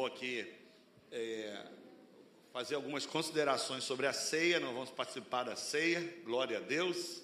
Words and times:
vou 0.00 0.06
aqui 0.06 0.50
é, 1.12 1.62
fazer 2.54 2.74
algumas 2.74 3.04
considerações 3.04 3.84
sobre 3.84 4.06
a 4.06 4.14
ceia, 4.14 4.58
nós 4.58 4.72
vamos 4.72 4.88
participar 4.88 5.42
da 5.42 5.56
ceia, 5.56 6.00
glória 6.24 6.56
a 6.56 6.60
Deus. 6.60 7.20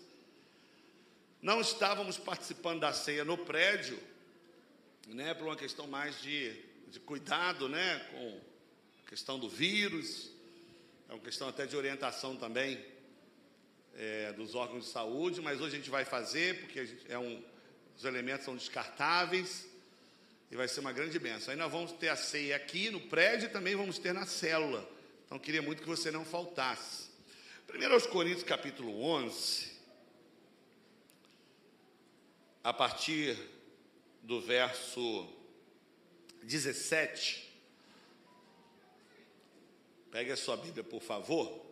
Não 1.41 1.59
estávamos 1.59 2.19
participando 2.19 2.81
da 2.81 2.93
ceia 2.93 3.25
no 3.25 3.39
prédio, 3.39 3.99
né, 5.07 5.33
por 5.33 5.47
uma 5.47 5.57
questão 5.57 5.87
mais 5.87 6.21
de, 6.21 6.53
de 6.89 7.01
cuidado, 7.01 7.67
né, 7.67 7.99
com 8.11 8.41
a 9.07 9.09
questão 9.09 9.39
do 9.39 9.49
vírus, 9.49 10.31
é 11.09 11.15
uma 11.15 11.23
questão 11.23 11.49
até 11.49 11.65
de 11.65 11.79
orientação 11.79 12.37
também 12.37 12.85
é, 13.95 14.35
dos 14.35 14.55
órgãos 14.55 14.85
de 14.85 14.91
saúde, 14.91 15.41
mas 15.41 15.63
hoje 15.63 15.77
a 15.77 15.79
gente 15.79 15.89
vai 15.89 16.05
fazer, 16.05 16.61
porque 16.61 16.85
gente, 16.85 17.11
é 17.11 17.19
um, 17.19 17.43
os 17.97 18.05
elementos 18.05 18.45
são 18.45 18.55
descartáveis, 18.55 19.67
e 20.51 20.57
vai 20.57 20.69
ser 20.69 20.81
uma 20.81 20.93
grande 20.93 21.19
bênção. 21.19 21.53
Aí 21.53 21.59
nós 21.59 21.71
vamos 21.71 21.93
ter 21.93 22.09
a 22.09 22.17
ceia 22.17 22.57
aqui 22.57 22.91
no 22.91 23.01
prédio 23.01 23.47
e 23.47 23.51
também 23.51 23.75
vamos 23.75 23.99
ter 23.99 24.13
na 24.13 24.27
célula. 24.27 24.89
Então 25.25 25.39
queria 25.39 25.63
muito 25.63 25.83
que 25.83 25.89
você 25.89 26.11
não 26.11 26.25
faltasse. 26.25 27.11
Primeiro 27.67 27.95
aos 27.95 28.07
Coríntios 28.07 28.45
capítulo 28.45 29.03
11, 29.03 29.73
a 32.63 32.73
partir 32.73 33.37
do 34.23 34.41
verso 34.41 35.29
17. 36.43 37.47
Pegue 40.11 40.31
a 40.31 40.37
sua 40.37 40.57
Bíblia, 40.57 40.85
por 40.85 41.03
favor. 41.03 41.67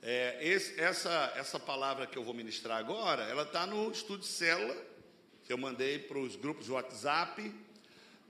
É, 0.00 0.38
esse, 0.40 0.80
essa, 0.80 1.32
essa 1.36 1.58
palavra 1.58 2.06
que 2.06 2.16
eu 2.16 2.22
vou 2.22 2.32
ministrar 2.32 2.78
agora, 2.78 3.24
ela 3.24 3.42
está 3.42 3.66
no 3.66 3.90
estudo 3.90 4.20
de 4.20 4.26
célula, 4.26 4.76
que 5.44 5.52
eu 5.52 5.58
mandei 5.58 5.98
para 5.98 6.18
os 6.18 6.36
grupos 6.36 6.66
de 6.66 6.72
WhatsApp, 6.72 7.52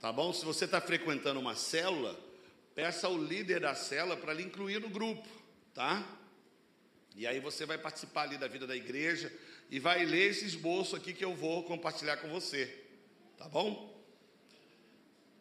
Tá 0.07 0.13
bom? 0.13 0.33
Se 0.33 0.45
você 0.45 0.67
está 0.67 0.81
frequentando 0.81 1.41
uma 1.41 1.57
célula, 1.57 2.17
peça 2.77 3.09
ao 3.09 3.19
líder 3.19 3.59
da 3.59 3.75
célula 3.75 4.17
para 4.17 4.33
lhe 4.33 4.45
incluir 4.45 4.81
no 4.81 4.89
grupo, 4.89 5.27
tá? 5.75 6.01
E 7.17 7.27
aí 7.27 7.41
você 7.41 7.67
vai 7.67 7.77
participar 7.77 8.23
ali 8.23 8.39
da 8.39 8.47
vida 8.47 8.69
da 8.69 8.77
igreja 8.77 9.33
e 9.69 9.81
vai 9.81 10.05
ler 10.05 10.31
esse 10.31 10.45
esboço 10.45 10.95
aqui 10.95 11.13
que 11.13 11.25
eu 11.25 11.35
vou 11.35 11.65
compartilhar 11.65 12.19
com 12.19 12.29
você, 12.29 12.73
tá 13.37 13.49
bom? 13.49 14.01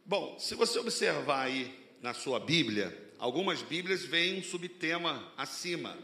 Bom, 0.04 0.40
se 0.40 0.56
você 0.56 0.80
observar 0.80 1.44
aí 1.44 1.80
na 2.02 2.16
sua 2.16 2.40
Bíblia, 2.40 3.12
algumas 3.20 3.62
Bíblias 3.62 4.04
vêm 4.04 4.40
um 4.40 4.44
subtema 4.44 5.32
acima. 5.38 5.96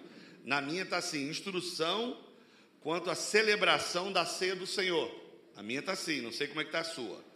Na 0.45 0.62
minha 0.62 0.84
está 0.84 0.98
assim: 0.98 1.28
instrução 1.28 2.16
quanto 2.80 3.09
à 3.09 3.16
celebração 3.16 4.12
da 4.12 4.23
ceia 4.23 4.56
do 4.56 4.67
Senhor. 4.67 5.12
A 5.56 5.64
minha 5.64 5.80
está 5.80 5.94
assim, 5.94 6.22
não 6.22 6.32
sei 6.32 6.45
como 6.48 6.62
é 6.62 6.64
que 6.64 6.70
está 6.70 6.82
a 6.82 6.84
sua. 6.84 7.31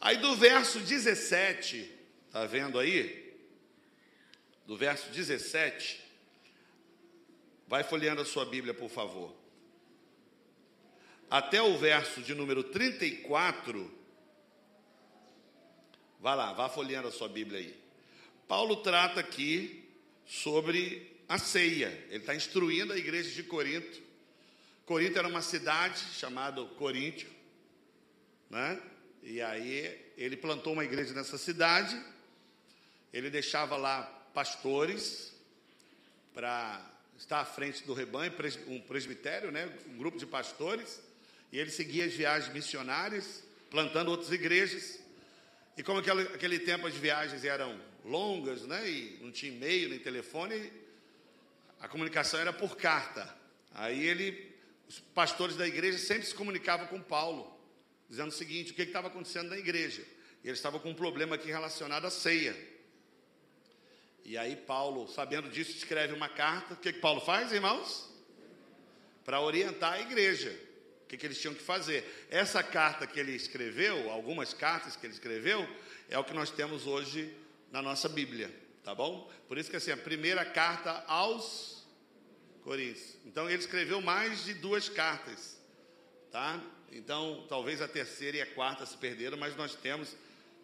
Aí 0.00 0.16
do 0.16 0.34
verso 0.34 0.80
17, 0.80 1.90
tá 2.30 2.46
vendo 2.46 2.78
aí? 2.78 3.36
Do 4.66 4.74
verso 4.74 5.10
17, 5.10 6.02
vai 7.68 7.84
folheando 7.84 8.22
a 8.22 8.24
sua 8.24 8.46
Bíblia, 8.46 8.72
por 8.72 8.88
favor. 8.88 9.34
Até 11.28 11.60
o 11.60 11.76
verso 11.76 12.22
de 12.22 12.34
número 12.34 12.64
34, 12.64 13.92
vá 16.18 16.34
lá, 16.34 16.52
vá 16.54 16.68
folheando 16.68 17.08
a 17.08 17.12
sua 17.12 17.28
Bíblia 17.28 17.60
aí. 17.60 17.78
Paulo 18.48 18.76
trata 18.76 19.20
aqui 19.20 19.86
sobre 20.26 21.14
a 21.28 21.38
ceia, 21.38 21.88
ele 22.08 22.20
está 22.20 22.34
instruindo 22.34 22.92
a 22.94 22.96
igreja 22.96 23.30
de 23.30 23.42
Corinto. 23.42 24.00
Corinto 24.86 25.18
era 25.18 25.28
uma 25.28 25.42
cidade 25.42 26.00
chamada 26.14 26.64
Coríntio, 26.64 27.28
né? 28.48 28.80
E 29.22 29.40
aí 29.42 30.12
ele 30.16 30.36
plantou 30.36 30.72
uma 30.72 30.84
igreja 30.84 31.12
nessa 31.12 31.36
cidade, 31.36 32.00
ele 33.12 33.28
deixava 33.28 33.76
lá 33.76 34.02
pastores 34.32 35.32
para 36.32 36.80
estar 37.18 37.40
à 37.40 37.44
frente 37.44 37.84
do 37.84 37.92
rebanho, 37.92 38.32
um 38.66 38.80
presbitério, 38.80 39.50
né, 39.50 39.70
um 39.88 39.98
grupo 39.98 40.18
de 40.18 40.24
pastores, 40.24 41.00
e 41.52 41.58
ele 41.58 41.70
seguia 41.70 42.06
as 42.06 42.14
viagens 42.14 42.52
missionárias, 42.52 43.42
plantando 43.70 44.10
outras 44.10 44.32
igrejas. 44.32 44.98
E 45.76 45.82
como 45.82 45.98
aquele, 45.98 46.22
aquele 46.22 46.58
tempo 46.58 46.86
as 46.86 46.94
viagens 46.94 47.44
eram 47.44 47.78
longas, 48.04 48.62
né, 48.62 48.88
e 48.88 49.18
não 49.20 49.30
tinha 49.30 49.52
e-mail 49.52 49.90
nem 49.90 49.98
telefone, 49.98 50.72
a 51.78 51.88
comunicação 51.88 52.40
era 52.40 52.52
por 52.52 52.76
carta. 52.76 53.36
Aí 53.74 54.06
ele, 54.06 54.50
os 54.88 54.98
pastores 54.98 55.56
da 55.56 55.66
igreja 55.66 55.98
sempre 55.98 56.26
se 56.26 56.34
comunicavam 56.34 56.86
com 56.86 57.02
Paulo 57.02 57.59
dizendo 58.10 58.28
o 58.28 58.34
seguinte: 58.34 58.72
o 58.72 58.74
que 58.74 58.82
estava 58.82 59.06
acontecendo 59.06 59.48
na 59.48 59.56
igreja? 59.56 60.04
E 60.42 60.48
eles 60.48 60.58
estavam 60.58 60.80
com 60.80 60.90
um 60.90 60.94
problema 60.94 61.36
aqui 61.36 61.48
relacionado 61.48 62.04
à 62.06 62.10
ceia. 62.10 62.56
E 64.24 64.36
aí, 64.36 64.56
Paulo, 64.56 65.08
sabendo 65.08 65.48
disso, 65.48 65.70
escreve 65.70 66.12
uma 66.12 66.28
carta. 66.28 66.74
O 66.74 66.76
que, 66.76 66.92
que 66.92 66.98
Paulo 66.98 67.20
faz, 67.20 67.52
irmãos? 67.52 68.10
Para 69.24 69.40
orientar 69.40 69.94
a 69.94 70.00
igreja. 70.00 70.50
O 71.04 71.06
que, 71.06 71.16
que 71.16 71.26
eles 71.26 71.40
tinham 71.40 71.54
que 71.54 71.62
fazer. 71.62 72.26
Essa 72.30 72.62
carta 72.62 73.06
que 73.06 73.18
ele 73.18 73.32
escreveu, 73.32 74.10
algumas 74.10 74.52
cartas 74.52 74.96
que 74.96 75.06
ele 75.06 75.14
escreveu, 75.14 75.66
é 76.08 76.18
o 76.18 76.24
que 76.24 76.34
nós 76.34 76.50
temos 76.50 76.86
hoje 76.86 77.34
na 77.70 77.80
nossa 77.82 78.08
Bíblia. 78.08 78.54
Tá 78.84 78.94
bom? 78.94 79.30
Por 79.48 79.58
isso 79.58 79.70
que 79.70 79.76
assim, 79.76 79.90
a 79.90 79.96
primeira 79.96 80.44
carta 80.44 81.04
aos 81.06 81.80
Coríntios. 82.62 83.16
Então 83.24 83.48
ele 83.48 83.58
escreveu 83.58 84.00
mais 84.00 84.44
de 84.44 84.54
duas 84.54 84.88
cartas. 84.88 85.58
Tá? 86.30 86.62
Então, 86.92 87.46
talvez 87.48 87.80
a 87.80 87.88
terceira 87.88 88.38
e 88.38 88.40
a 88.40 88.46
quarta 88.46 88.84
se 88.84 88.96
perderam, 88.96 89.38
mas 89.38 89.56
nós 89.56 89.74
temos, 89.74 90.16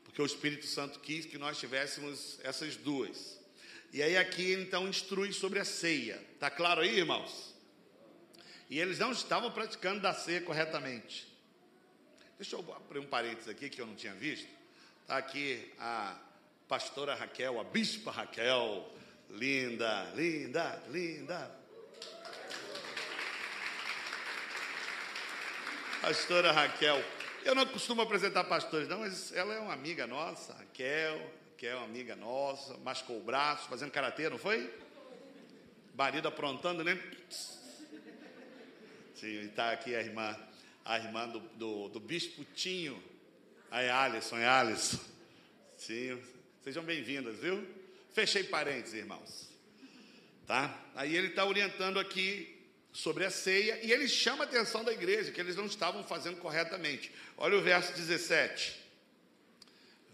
porque 0.04 0.20
o 0.20 0.26
Espírito 0.26 0.66
Santo 0.66 0.98
quis 1.00 1.24
que 1.24 1.38
nós 1.38 1.58
tivéssemos 1.58 2.38
essas 2.42 2.76
duas. 2.76 3.38
E 3.92 4.02
aí 4.02 4.16
aqui 4.16 4.52
então 4.52 4.88
instrui 4.88 5.32
sobre 5.32 5.58
a 5.58 5.64
ceia. 5.64 6.22
Tá 6.40 6.50
claro 6.50 6.80
aí, 6.80 6.98
irmãos? 6.98 7.54
E 8.68 8.78
eles 8.80 8.98
não 8.98 9.12
estavam 9.12 9.50
praticando 9.50 10.00
da 10.00 10.12
ceia 10.12 10.40
corretamente. 10.40 11.26
Deixa 12.38 12.56
eu 12.56 12.74
abrir 12.74 12.98
um 12.98 13.06
parênteses 13.06 13.48
aqui 13.48 13.70
que 13.70 13.80
eu 13.80 13.86
não 13.86 13.94
tinha 13.94 14.14
visto. 14.14 14.48
Está 15.02 15.18
aqui 15.18 15.72
a 15.78 16.20
pastora 16.66 17.14
Raquel, 17.14 17.60
a 17.60 17.64
bispa 17.64 18.10
Raquel, 18.10 18.92
linda, 19.30 20.12
linda, 20.14 20.82
linda. 20.90 21.55
Pastora 26.06 26.52
Raquel. 26.52 27.04
Eu 27.44 27.52
não 27.52 27.66
costumo 27.66 28.00
apresentar 28.00 28.44
pastores, 28.44 28.86
não, 28.86 29.00
mas 29.00 29.32
ela 29.32 29.52
é 29.52 29.58
uma 29.58 29.72
amiga 29.72 30.06
nossa, 30.06 30.52
Raquel, 30.52 31.34
que 31.58 31.66
é 31.66 31.74
uma 31.74 31.84
amiga 31.84 32.14
nossa, 32.14 32.76
mascou 32.76 33.18
o 33.18 33.24
braço, 33.24 33.68
fazendo 33.68 33.90
karatê, 33.90 34.30
não 34.30 34.38
foi? 34.38 34.72
Marido 35.96 36.28
aprontando, 36.28 36.84
né? 36.84 36.96
Sim, 39.16 39.46
está 39.46 39.72
aqui 39.72 39.96
a 39.96 40.00
irmã, 40.00 40.38
a 40.84 40.96
irmã 40.96 41.28
do, 41.28 41.40
do, 41.40 41.88
do 41.88 41.98
bispo 41.98 42.46
Tinho, 42.54 43.02
a 43.68 44.04
Alisson, 44.04 44.38
é 44.38 44.46
Alisson. 44.46 45.00
Sim, 45.76 46.22
sejam 46.62 46.84
bem-vindas, 46.84 47.36
viu? 47.40 47.66
Fechei 48.12 48.44
parênteses, 48.44 48.94
irmãos. 48.94 49.50
Tá? 50.46 50.72
Aí 50.94 51.16
ele 51.16 51.26
está 51.26 51.44
orientando 51.44 51.98
aqui 51.98 52.55
sobre 52.96 53.26
a 53.26 53.30
ceia 53.30 53.78
e 53.82 53.92
ele 53.92 54.08
chama 54.08 54.44
a 54.44 54.46
atenção 54.46 54.82
da 54.82 54.90
igreja, 54.90 55.30
que 55.30 55.38
eles 55.38 55.54
não 55.54 55.66
estavam 55.66 56.02
fazendo 56.02 56.38
corretamente. 56.38 57.12
Olha 57.36 57.58
o 57.58 57.60
verso 57.62 57.92
17. 57.92 58.74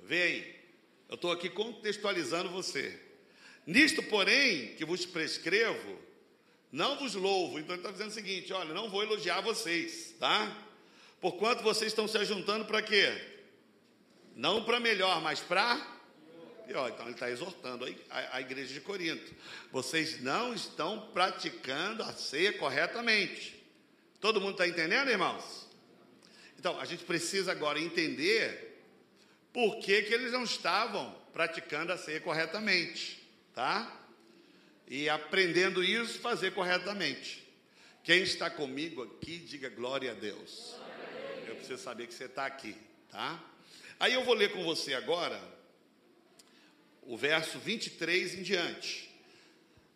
Vê 0.03 0.23
aí, 0.23 0.61
eu 1.09 1.15
estou 1.15 1.31
aqui 1.31 1.49
contextualizando 1.49 2.51
você. 2.51 2.99
Nisto, 3.65 4.03
porém, 4.03 4.75
que 4.75 4.85
vos 4.85 5.07
prescrevo, 5.07 5.97
não 6.73 6.99
vos 6.99 7.15
louvo. 7.15 7.61
Então 7.61 7.77
ele 7.77 7.83
está 7.83 7.93
dizendo 7.93 8.11
o 8.11 8.15
seguinte: 8.15 8.53
olha, 8.53 8.75
não 8.75 8.91
vou 8.91 9.05
elogiar 9.05 9.41
vocês, 9.43 10.17
tá? 10.19 10.53
Porquanto 11.21 11.63
vocês 11.63 11.93
estão 11.93 12.09
se 12.09 12.19
ajuntando 12.19 12.65
para 12.65 12.83
quê? 12.83 13.17
Não 14.35 14.65
para 14.65 14.81
melhor, 14.81 15.23
mas 15.23 15.39
para 15.39 15.92
Então 16.73 17.07
ele 17.07 17.15
está 17.15 17.31
exortando 17.31 17.85
a, 18.11 18.37
a 18.37 18.41
igreja 18.41 18.73
de 18.73 18.81
Corinto. 18.81 19.33
Vocês 19.71 20.21
não 20.21 20.55
estão 20.55 21.11
praticando 21.13 22.03
a 22.03 22.13
ceia 22.13 22.53
corretamente. 22.53 23.63
Todo 24.21 24.41
mundo 24.41 24.53
está 24.53 24.67
entendendo, 24.67 25.11
irmãos? 25.11 25.67
Então, 26.59 26.79
a 26.79 26.85
gente 26.85 27.05
precisa 27.05 27.51
agora 27.51 27.81
entender 27.81 28.81
por 29.53 29.81
que, 29.81 30.03
que 30.03 30.15
eles 30.15 30.31
não 30.31 30.45
estavam 30.45 31.13
praticando 31.33 31.93
a 31.93 31.99
ceia 31.99 32.21
corretamente, 32.21 33.21
tá? 33.53 34.01
E 34.87 35.09
aprendendo 35.09 35.83
isso, 35.83 36.21
fazer 36.21 36.53
corretamente. 36.53 37.43
Quem 38.05 38.23
está 38.23 38.49
comigo 38.49 39.03
aqui, 39.03 39.39
diga 39.39 39.69
glória 39.69 40.13
a 40.13 40.15
Deus. 40.15 40.77
Eu 41.49 41.57
preciso 41.57 41.83
saber 41.83 42.07
que 42.07 42.15
você 42.15 42.27
está 42.27 42.47
aqui, 42.47 42.77
tá? 43.11 43.43
Aí 43.99 44.13
eu 44.13 44.25
vou 44.25 44.35
ler 44.35 44.53
com 44.53 44.63
você 44.63 44.95
agora 44.95 45.41
o 47.03 47.17
verso 47.17 47.59
23 47.59 48.35
em 48.39 48.43
diante, 48.43 49.11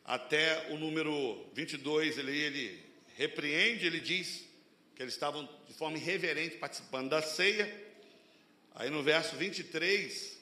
até 0.05 0.71
o 0.71 0.79
número 0.79 1.45
22, 1.55 2.19
ele, 2.19 2.37
ele 2.37 2.85
repreende, 3.17 3.87
ele 3.87 4.01
diz 4.01 4.45
que 4.95 5.03
eles 5.03 5.15
estavam 5.15 5.49
de 5.67 5.75
forma 5.75 5.99
irreverente 5.99 6.57
participando 6.57 7.11
da 7.11 7.21
ceia. 7.21 7.85
Aí 8.75 8.89
no 8.89 9.03
verso 9.03 9.37
23, 9.37 10.39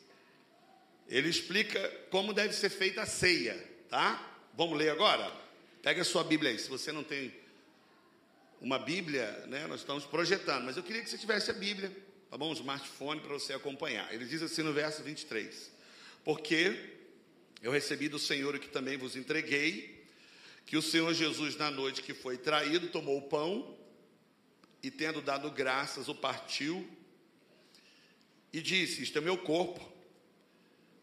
ele 1.08 1.28
explica 1.28 1.88
como 2.10 2.32
deve 2.32 2.54
ser 2.54 2.70
feita 2.70 3.02
a 3.02 3.06
ceia, 3.06 3.56
tá? 3.88 4.38
Vamos 4.54 4.78
ler 4.78 4.90
agora? 4.90 5.32
Pega 5.82 6.02
a 6.02 6.04
sua 6.04 6.24
Bíblia 6.24 6.50
aí. 6.50 6.58
Se 6.58 6.68
você 6.68 6.92
não 6.92 7.02
tem 7.02 7.32
uma 8.60 8.78
Bíblia, 8.78 9.30
né, 9.46 9.66
nós 9.66 9.80
estamos 9.80 10.04
projetando, 10.04 10.64
mas 10.64 10.76
eu 10.76 10.82
queria 10.82 11.02
que 11.02 11.10
você 11.10 11.18
tivesse 11.18 11.50
a 11.50 11.54
Bíblia, 11.54 11.94
tá 12.30 12.38
bom? 12.38 12.50
Um 12.50 12.54
smartphone 12.54 13.20
para 13.20 13.32
você 13.32 13.52
acompanhar. 13.52 14.12
Ele 14.12 14.24
diz 14.24 14.42
assim 14.42 14.62
no 14.62 14.72
verso 14.72 15.02
23: 15.02 15.73
Porque 16.24 16.94
eu 17.62 17.70
recebi 17.70 18.08
do 18.08 18.18
Senhor 18.18 18.54
o 18.54 18.58
que 18.58 18.68
também 18.68 18.96
vos 18.96 19.14
entreguei, 19.14 20.04
que 20.66 20.76
o 20.76 20.82
Senhor 20.82 21.12
Jesus, 21.12 21.56
na 21.56 21.70
noite 21.70 22.02
que 22.02 22.14
foi 22.14 22.38
traído, 22.38 22.88
tomou 22.88 23.18
o 23.18 23.28
pão 23.28 23.76
e, 24.82 24.90
tendo 24.90 25.20
dado 25.20 25.50
graças, 25.50 26.08
o 26.08 26.14
partiu 26.14 26.88
e 28.52 28.62
disse: 28.62 29.02
Isto 29.02 29.18
é 29.18 29.20
meu 29.20 29.36
corpo, 29.36 29.86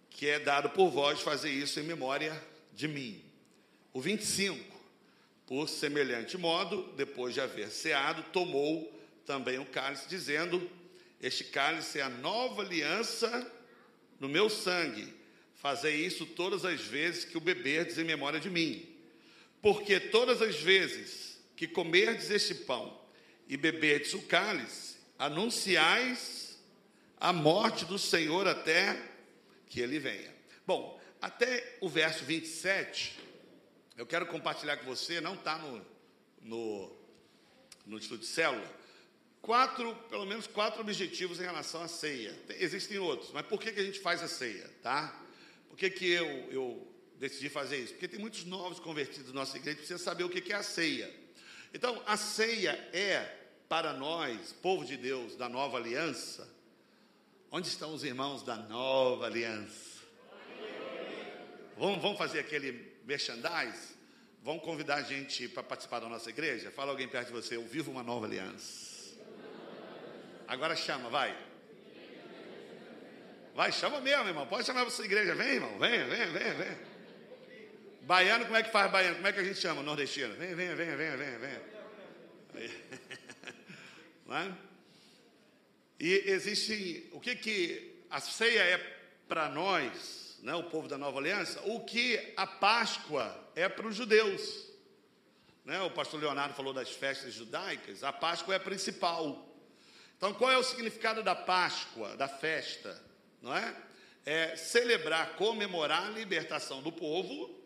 que 0.10 0.28
é 0.28 0.40
dado 0.40 0.72
por 0.72 0.90
vós 0.90 1.22
fazer 1.22 1.52
isso 1.52 1.80
em 1.80 1.84
memória 1.84 2.44
de 2.74 2.88
mim. 2.88 3.24
O 3.94 4.02
25. 4.02 4.72
Por 5.46 5.68
semelhante 5.68 6.38
modo, 6.38 6.94
depois 6.96 7.34
de 7.34 7.42
haver 7.42 7.70
ceado, 7.70 8.24
tomou 8.32 8.90
também 9.26 9.60
o 9.60 9.66
cálice, 9.66 10.08
dizendo: 10.08 10.68
Este 11.22 11.44
cálice 11.44 12.00
é 12.00 12.04
a 12.04 12.10
nova 12.10 12.62
aliança 12.62 13.52
no 14.22 14.30
meu 14.30 14.50
sangue. 14.50 15.12
Fazei 15.56 16.06
isso 16.06 16.26
todas 16.26 16.64
as 16.64 16.80
vezes 16.80 17.26
que 17.26 17.38
o 17.38 17.42
beberdes 17.42 17.98
em 17.98 18.04
memória 18.04 18.40
de 18.40 18.50
mim. 18.50 18.88
Porque 19.62 20.00
todas 20.00 20.42
as 20.42 20.56
vezes 20.56 21.42
que 21.56 21.68
comerdes 21.68 22.30
este 22.30 22.56
pão 22.56 23.00
e 23.48 23.58
beberdes 23.58 24.14
o 24.14 24.22
cálice, 24.22 24.96
anunciais 25.20 26.60
a 27.20 27.34
morte 27.34 27.84
do 27.86 28.00
Senhor 28.00 28.48
até 28.48 29.00
que 29.68 29.80
ele 29.80 30.00
venha. 30.00 30.34
Bom, 30.66 31.00
até 31.22 31.78
o 31.82 31.90
verso 31.90 32.24
27, 32.24 33.20
eu 33.98 34.06
quero 34.06 34.26
compartilhar 34.26 34.78
com 34.78 34.86
você, 34.86 35.20
não 35.20 35.36
está 35.36 35.58
no, 35.58 35.86
no, 36.42 36.92
no 37.86 37.98
Instituto 37.98 38.22
de 38.22 38.28
Célula, 38.28 38.81
quatro, 39.42 39.96
pelo 40.10 40.26
menos 40.26 40.48
quatro 40.48 40.82
objetivos 40.82 41.40
em 41.40 41.44
relação 41.44 41.82
à 41.82 41.88
ceia. 41.88 42.38
Existem 42.60 43.00
outros, 43.00 43.32
mas 43.32 43.46
por 43.46 43.60
que, 43.60 43.72
que 43.72 43.80
a 43.80 43.84
gente 43.84 44.00
faz 44.00 44.22
a 44.22 44.28
ceia, 44.28 44.70
tá? 44.84 45.20
Por 45.68 45.78
que, 45.78 45.90
que 45.90 46.10
eu, 46.10 46.28
eu 46.52 46.88
decidi 47.18 47.50
fazer 47.50 47.78
isso? 47.78 47.94
Porque 47.94 48.08
tem 48.08 48.20
muitos 48.20 48.46
novos 48.46 48.80
convertidos 48.80 49.34
na 49.34 49.42
nossa 49.42 49.58
igreja, 49.58 49.78
precisa 49.78 50.00
saber 50.00 50.24
o 50.24 50.30
que, 50.30 50.42
que 50.42 50.54
é 50.54 50.58
a 50.58 50.64
ceia. 50.64 51.12
Então, 51.74 52.02
a 52.06 52.18
ceia 52.18 52.72
é, 52.94 53.38
para 53.68 53.94
nós, 53.94 54.52
povo 54.62 54.86
de 54.86 54.98
Deus, 54.98 55.36
da 55.36 55.50
nova 55.50 55.78
aliança, 55.78 56.48
onde 57.50 57.68
estão 57.68 57.94
os 57.94 58.04
irmãos 58.04 58.44
da 58.44 58.58
nova 58.58 59.26
aliança? 59.26 60.02
Vamos, 61.78 62.02
vamos 62.02 62.18
fazer 62.18 62.40
aquele 62.40 62.92
merchandise, 63.06 63.96
vão 64.44 64.60
convidar 64.60 64.96
a 64.96 65.02
gente 65.02 65.48
para 65.48 65.64
participar 65.64 66.00
da 66.00 66.10
nossa 66.10 66.30
igreja? 66.30 66.70
Fala 66.70 66.92
alguém 66.92 67.08
perto 67.08 67.28
de 67.28 67.34
você, 67.34 67.56
eu 67.56 67.66
vivo 67.66 67.90
uma 67.90 68.04
nova 68.04 68.28
aliança. 68.28 68.91
Agora 70.52 70.76
chama, 70.76 71.10
vai. 71.10 71.34
Vai, 73.56 73.72
chama 73.72 74.02
mesmo, 74.02 74.28
irmão. 74.28 74.46
Pode 74.46 74.66
chamar 74.66 74.82
para 74.82 74.92
sua 74.92 75.06
igreja. 75.06 75.34
Vem, 75.34 75.54
irmão. 75.54 75.80
Venha, 75.80 76.06
venha, 76.06 76.28
venha, 76.28 76.54
venha. 76.54 76.80
Baiano, 78.02 78.46
como 78.46 78.58
é 78.58 78.64
que 78.64 78.72
faz 78.72 78.92
baiano? 78.92 79.16
Como 79.16 79.28
é 79.28 79.32
que 79.32 79.40
a 79.40 79.44
gente 79.44 79.60
chama? 79.60 79.82
Nordestino. 79.82 80.36
Venha, 80.36 80.56
venha, 80.56 80.76
venha, 80.76 80.96
venha, 80.98 81.40
venha. 81.40 81.62
Não 84.28 84.38
é? 84.38 84.52
E 85.98 86.24
existe, 86.26 87.10
o 87.14 87.22
que 87.22 87.36
que 87.36 88.04
a 88.10 88.20
ceia 88.20 88.62
é 88.62 88.78
para 89.30 89.48
nós? 89.48 90.22
né, 90.42 90.56
o 90.56 90.64
povo 90.64 90.88
da 90.88 90.98
nova 90.98 91.20
aliança, 91.20 91.62
o 91.66 91.82
que 91.82 92.34
a 92.36 92.48
Páscoa 92.48 93.34
é 93.56 93.70
para 93.70 93.88
os 93.88 93.96
judeus. 93.96 94.68
Né? 95.64 95.80
O 95.82 95.92
pastor 95.92 96.20
Leonardo 96.20 96.56
falou 96.56 96.74
das 96.74 96.90
festas 96.90 97.34
judaicas, 97.34 98.04
a 98.04 98.12
Páscoa 98.12 98.56
é 98.56 98.58
a 98.58 98.60
principal. 98.60 99.48
Então, 100.22 100.36
qual 100.36 100.52
é 100.52 100.58
o 100.60 100.64
significado 100.64 101.24
da 101.24 101.34
Páscoa, 101.34 102.16
da 102.16 102.28
festa? 102.28 102.96
Não 103.42 103.58
é? 103.58 103.76
é 104.24 104.56
celebrar, 104.56 105.36
comemorar 105.36 106.06
a 106.06 106.10
libertação 106.12 106.80
do 106.80 106.92
povo, 106.92 107.60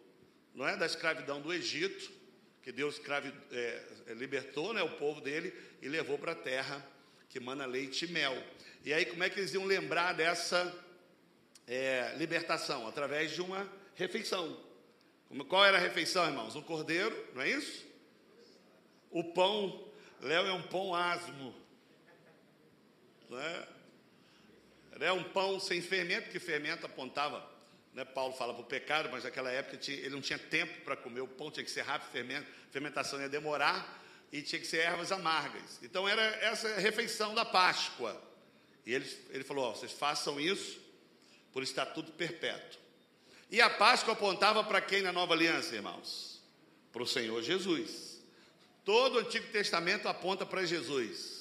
não 0.54 0.66
é, 0.66 0.78
da 0.78 0.86
escravidão 0.86 1.42
do 1.42 1.54
Egito, 1.54 2.10
que 2.64 2.72
Deus 2.72 2.96
escravi, 2.96 3.34
é, 3.52 3.84
libertou, 4.14 4.72
né, 4.72 4.82
o 4.82 4.92
povo 4.92 5.20
dele 5.20 5.54
e 5.82 5.90
levou 5.90 6.18
para 6.18 6.32
a 6.32 6.36
terra 6.36 6.82
que 7.28 7.42
mana 7.42 7.66
leite 7.66 8.06
e 8.06 8.08
mel. 8.08 8.42
E 8.86 8.94
aí, 8.94 9.06
como 9.06 9.26
é 9.26 9.30
que 9.30 9.38
eles 9.38 9.54
iam 9.54 9.66
lembrar 9.66 10.14
dessa 10.14 10.74
é, 11.68 12.14
libertação? 12.16 12.88
Através 12.88 13.32
de 13.32 13.42
uma 13.42 13.70
refeição. 13.96 14.58
Qual 15.50 15.66
era 15.66 15.76
a 15.76 15.82
refeição, 15.82 16.26
irmãos? 16.26 16.56
Um 16.56 16.62
cordeiro, 16.62 17.14
não 17.34 17.42
é 17.42 17.50
isso? 17.50 17.86
O 19.12 19.26
pão, 19.26 19.92
Léo 20.22 20.48
é 20.48 20.54
um 20.54 20.62
pão 20.62 20.96
asmo. 20.96 21.65
Não 23.30 23.40
é? 23.40 23.68
Era 24.94 25.14
um 25.14 25.24
pão 25.24 25.60
sem 25.60 25.82
fermento, 25.82 26.30
que 26.30 26.40
fermento 26.40 26.86
apontava, 26.86 27.46
né? 27.94 28.06
Paulo 28.06 28.34
fala 28.34 28.54
para 28.54 28.64
o 28.64 28.66
pecado, 28.66 29.10
mas 29.12 29.24
naquela 29.24 29.52
época 29.52 29.80
ele 29.92 30.10
não 30.10 30.22
tinha 30.22 30.40
tempo 30.40 30.82
para 30.82 30.96
comer, 30.96 31.22
o 31.22 31.28
pão 31.28 31.52
tinha 31.52 31.64
que 31.64 31.72
ser 31.72 31.82
rápido, 31.82 32.12
fermento, 32.12 32.48
fermentação 32.72 33.20
ia 33.20 33.28
demorar, 33.28 34.02
e 34.32 34.42
tinha 34.42 34.60
que 34.60 34.68
ser 34.68 34.78
ervas 34.78 35.12
amargas. 35.12 35.80
Então 35.82 36.08
era 36.08 36.22
essa 36.22 36.76
refeição 36.80 37.34
da 37.34 37.46
Páscoa. 37.46 38.22
E 38.86 38.94
ele, 38.94 39.10
ele 39.30 39.44
falou: 39.44 39.66
ó, 39.66 39.74
vocês 39.74 39.92
façam 39.92 40.40
isso 40.40 40.80
por 41.52 41.64
estatuto 41.64 42.12
perpétuo. 42.14 42.80
E 43.50 43.62
a 43.62 43.70
Páscoa 43.70 44.14
apontava 44.14 44.64
para 44.64 44.82
quem 44.82 45.02
na 45.02 45.12
nova 45.12 45.34
aliança, 45.34 45.76
irmãos? 45.76 46.42
Para 46.92 47.04
o 47.04 47.08
Senhor 47.08 47.42
Jesus. 47.42 48.22
Todo 48.84 49.16
o 49.16 49.20
Antigo 49.20 49.48
Testamento 49.52 50.08
aponta 50.08 50.46
para 50.46 50.66
Jesus. 50.66 51.35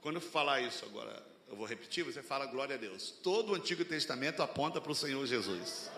Quando 0.00 0.16
eu 0.16 0.20
falar 0.20 0.60
isso 0.60 0.84
agora, 0.84 1.22
eu 1.48 1.56
vou 1.56 1.66
repetir, 1.66 2.04
você 2.04 2.22
fala 2.22 2.46
glória 2.46 2.76
a 2.76 2.78
Deus. 2.78 3.10
Todo 3.22 3.52
o 3.52 3.54
Antigo 3.54 3.84
Testamento 3.84 4.42
aponta 4.42 4.80
para 4.80 4.92
o 4.92 4.94
Senhor 4.94 5.24
Jesus. 5.26 5.90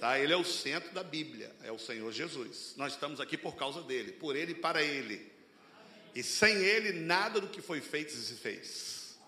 Tá? 0.00 0.18
Ele 0.18 0.32
é 0.32 0.36
o 0.36 0.44
centro 0.44 0.92
da 0.92 1.02
Bíblia, 1.02 1.50
é 1.62 1.72
o 1.72 1.78
Senhor 1.78 2.12
Jesus. 2.12 2.74
Nós 2.76 2.92
estamos 2.92 3.20
aqui 3.20 3.36
por 3.36 3.56
causa 3.56 3.82
dele, 3.82 4.12
por 4.12 4.36
ele 4.36 4.52
e 4.52 4.54
para 4.54 4.82
ele. 4.82 5.32
E 6.14 6.22
sem 6.22 6.54
ele, 6.56 6.92
nada 6.92 7.40
do 7.40 7.48
que 7.48 7.60
foi 7.60 7.80
feito 7.80 8.12
se 8.12 8.34
fez. 8.34 9.18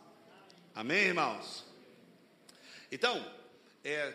Amém, 0.75 1.07
irmãos? 1.07 1.65
Então, 2.93 3.25
é, 3.83 4.13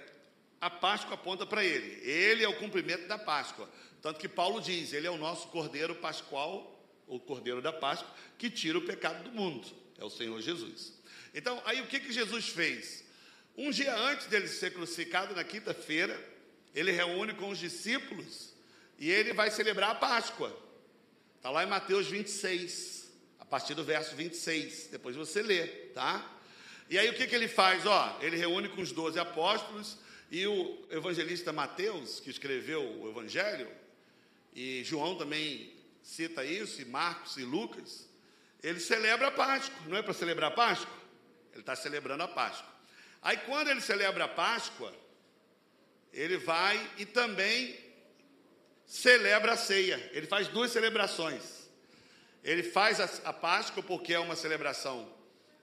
a 0.62 0.70
Páscoa 0.70 1.16
aponta 1.16 1.46
para 1.46 1.66
ele. 1.66 2.08
Ele 2.08 2.44
é 2.44 2.48
o 2.48 2.58
cumprimento 2.60 3.08
da 3.08 3.18
Páscoa. 3.18 3.68
Tanto 4.02 4.20
que 4.20 4.30
Paulo 4.30 4.62
diz: 4.62 4.94
ele 4.94 5.08
é 5.08 5.12
o 5.12 5.18
nosso 5.18 5.48
cordeiro 5.48 5.96
pascual, 5.96 6.71
o 7.16 7.20
cordeiro 7.20 7.62
da 7.62 7.74
Páscoa, 7.74 8.10
que 8.38 8.50
tira 8.50 8.78
o 8.78 8.82
pecado 8.82 9.24
do 9.24 9.32
mundo. 9.32 9.68
É 10.00 10.04
o 10.04 10.10
Senhor 10.10 10.42
Jesus. 10.42 10.94
Então, 11.34 11.62
aí 11.66 11.82
o 11.82 11.88
que, 11.88 12.00
que 12.00 12.12
Jesus 12.12 12.50
fez? 12.50 13.04
Um 13.58 13.70
dia 13.70 13.96
antes 13.96 14.28
dele 14.28 14.48
ser 14.48 14.74
crucificado, 14.74 15.36
na 15.36 15.44
quinta-feira, 15.44 16.18
ele 16.74 16.92
reúne 16.92 17.34
com 17.34 17.50
os 17.50 17.60
discípulos 17.60 18.54
e 18.98 19.12
ele 19.12 19.34
vai 19.34 19.52
celebrar 19.52 19.92
a 19.92 19.96
Páscoa. 19.96 20.58
Está 21.36 21.50
lá 21.50 21.64
em 21.64 21.68
Mateus 21.68 22.08
26, 22.08 23.12
a 23.40 23.46
partir 23.46 23.74
do 23.74 23.84
verso 23.84 24.16
26. 24.16 24.88
Depois 24.92 25.16
você 25.16 25.42
lê, 25.42 25.68
tá? 25.94 26.40
E 26.90 26.98
aí 26.98 27.10
o 27.10 27.14
que, 27.14 27.28
que 27.28 27.36
ele 27.36 27.48
faz? 27.48 27.86
Ó, 27.86 28.20
ele 28.22 28.38
reúne 28.38 28.70
com 28.70 28.82
os 28.82 28.92
doze 28.92 29.20
apóstolos 29.20 29.98
e 30.30 30.48
o 30.48 30.86
evangelista 30.90 31.52
Mateus, 31.52 32.22
que 32.22 32.30
escreveu 32.30 32.82
o 33.02 33.10
Evangelho, 33.10 33.70
e 34.56 34.82
João 34.86 35.16
também 35.16 35.74
cita 36.02 36.44
isso, 36.44 36.82
e 36.82 36.86
Marcos 36.86 37.38
e 37.38 37.44
Lucas, 37.44 38.10
ele 38.62 38.80
celebra 38.80 39.28
a 39.28 39.32
Páscoa, 39.32 39.76
não 39.88 39.98
é 39.98 40.02
para 40.02 40.14
celebrar 40.14 40.52
a 40.52 40.56
Páscoa? 40.56 41.02
Ele 41.52 41.62
está 41.62 41.76
celebrando 41.76 42.24
a 42.24 42.28
Páscoa. 42.28 42.70
Aí 43.22 43.38
quando 43.38 43.70
ele 43.70 43.82
celebra 43.82 44.26
a 44.26 44.28
Páscoa, 44.28 44.94
ele 46.12 46.38
vai 46.38 46.92
e 46.98 47.06
também 47.06 47.78
celebra 48.86 49.54
a 49.54 49.58
ceia. 49.58 50.10
Ele 50.14 50.28
faz 50.28 50.48
duas 50.48 50.72
celebrações. 50.72 51.70
Ele 52.44 52.64
faz 52.64 53.00
a, 53.00 53.30
a 53.30 53.34
Páscoa 53.34 53.84
porque 53.84 54.14
é 54.14 54.20
uma 54.20 54.36
celebração 54.36 55.12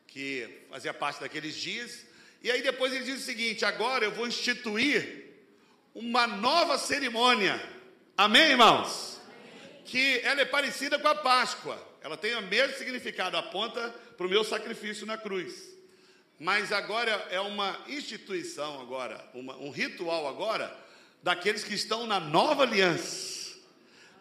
que 0.06 0.64
fazia 0.70 0.94
parte 0.94 1.20
daqueles 1.20 1.54
dias. 1.54 2.06
E 2.42 2.50
aí 2.50 2.62
depois 2.62 2.92
ele 2.92 3.04
diz 3.04 3.20
o 3.20 3.24
seguinte: 3.24 3.64
agora 3.64 4.04
eu 4.04 4.12
vou 4.12 4.26
instituir 4.26 5.26
uma 5.94 6.26
nova 6.26 6.78
cerimônia. 6.78 7.60
Amém, 8.16 8.52
irmãos? 8.52 9.17
Que 9.88 10.20
ela 10.20 10.42
é 10.42 10.44
parecida 10.44 10.98
com 10.98 11.08
a 11.08 11.14
Páscoa. 11.14 11.82
Ela 12.00 12.16
tem 12.16 12.34
o 12.36 12.42
mesmo 12.42 12.76
significado, 12.76 13.36
aponta 13.36 13.88
para 14.16 14.26
o 14.26 14.30
meu 14.30 14.44
sacrifício 14.44 15.06
na 15.06 15.18
cruz. 15.18 15.76
Mas 16.38 16.70
agora 16.70 17.10
é 17.30 17.40
uma 17.40 17.76
instituição 17.88 18.80
agora, 18.80 19.28
uma, 19.34 19.56
um 19.56 19.70
ritual 19.70 20.28
agora 20.28 20.72
daqueles 21.22 21.64
que 21.64 21.74
estão 21.74 22.06
na 22.06 22.20
nova 22.20 22.62
aliança. 22.62 23.56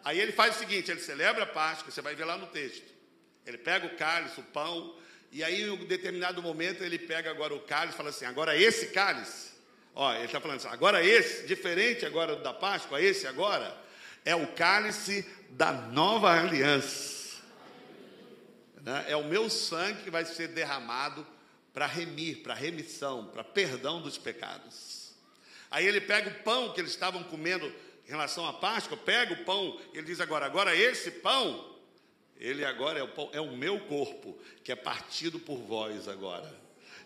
Aí 0.02 0.18
ele 0.18 0.32
faz 0.32 0.56
o 0.56 0.58
seguinte, 0.58 0.90
ele 0.90 1.00
celebra 1.00 1.44
a 1.44 1.46
Páscoa, 1.46 1.92
você 1.92 2.02
vai 2.02 2.16
ver 2.16 2.24
lá 2.24 2.36
no 2.36 2.46
texto. 2.46 2.90
Ele 3.46 3.58
pega 3.58 3.86
o 3.86 3.96
cálice, 3.96 4.40
o 4.40 4.42
pão, 4.42 4.96
e 5.30 5.44
aí, 5.44 5.62
em 5.62 5.70
um 5.70 5.84
determinado 5.84 6.42
momento, 6.42 6.82
ele 6.82 6.98
pega 6.98 7.30
agora 7.30 7.54
o 7.54 7.60
cálice 7.60 7.94
e 7.94 7.96
fala 7.96 8.08
assim: 8.08 8.24
agora 8.24 8.56
esse 8.56 8.86
cálice, 8.88 9.48
Ó, 10.00 10.14
ele 10.14 10.26
está 10.26 10.40
falando 10.40 10.58
assim, 10.58 10.68
agora 10.68 11.04
esse, 11.04 11.44
diferente 11.44 12.06
agora 12.06 12.36
da 12.36 12.54
Páscoa, 12.54 13.02
esse 13.02 13.26
agora, 13.26 13.76
é 14.24 14.32
o 14.32 14.46
cálice 14.52 15.26
da 15.50 15.72
nova 15.72 16.30
aliança. 16.30 17.42
Né? 18.82 19.06
É 19.08 19.16
o 19.16 19.24
meu 19.24 19.50
sangue 19.50 20.02
que 20.02 20.10
vai 20.10 20.24
ser 20.24 20.48
derramado 20.48 21.26
para 21.72 21.86
remir, 21.86 22.42
para 22.42 22.54
remissão, 22.54 23.26
para 23.26 23.44
perdão 23.44 24.00
dos 24.00 24.18
pecados. 24.18 25.12
Aí 25.70 25.86
ele 25.86 26.00
pega 26.00 26.30
o 26.30 26.42
pão 26.42 26.72
que 26.72 26.80
eles 26.80 26.90
estavam 26.90 27.22
comendo 27.22 27.66
em 28.06 28.10
relação 28.10 28.46
à 28.46 28.52
Páscoa, 28.52 28.96
pega 28.96 29.34
o 29.34 29.44
pão, 29.44 29.78
ele 29.92 30.06
diz 30.06 30.20
agora, 30.20 30.46
agora 30.46 30.74
esse 30.74 31.10
pão, 31.10 31.76
ele 32.38 32.64
agora 32.64 32.98
é 32.98 33.02
o, 33.02 33.08
pão, 33.08 33.28
é 33.32 33.40
o 33.40 33.54
meu 33.54 33.80
corpo, 33.80 34.38
que 34.64 34.72
é 34.72 34.76
partido 34.76 35.38
por 35.38 35.58
vós 35.58 36.08
agora. 36.08 36.52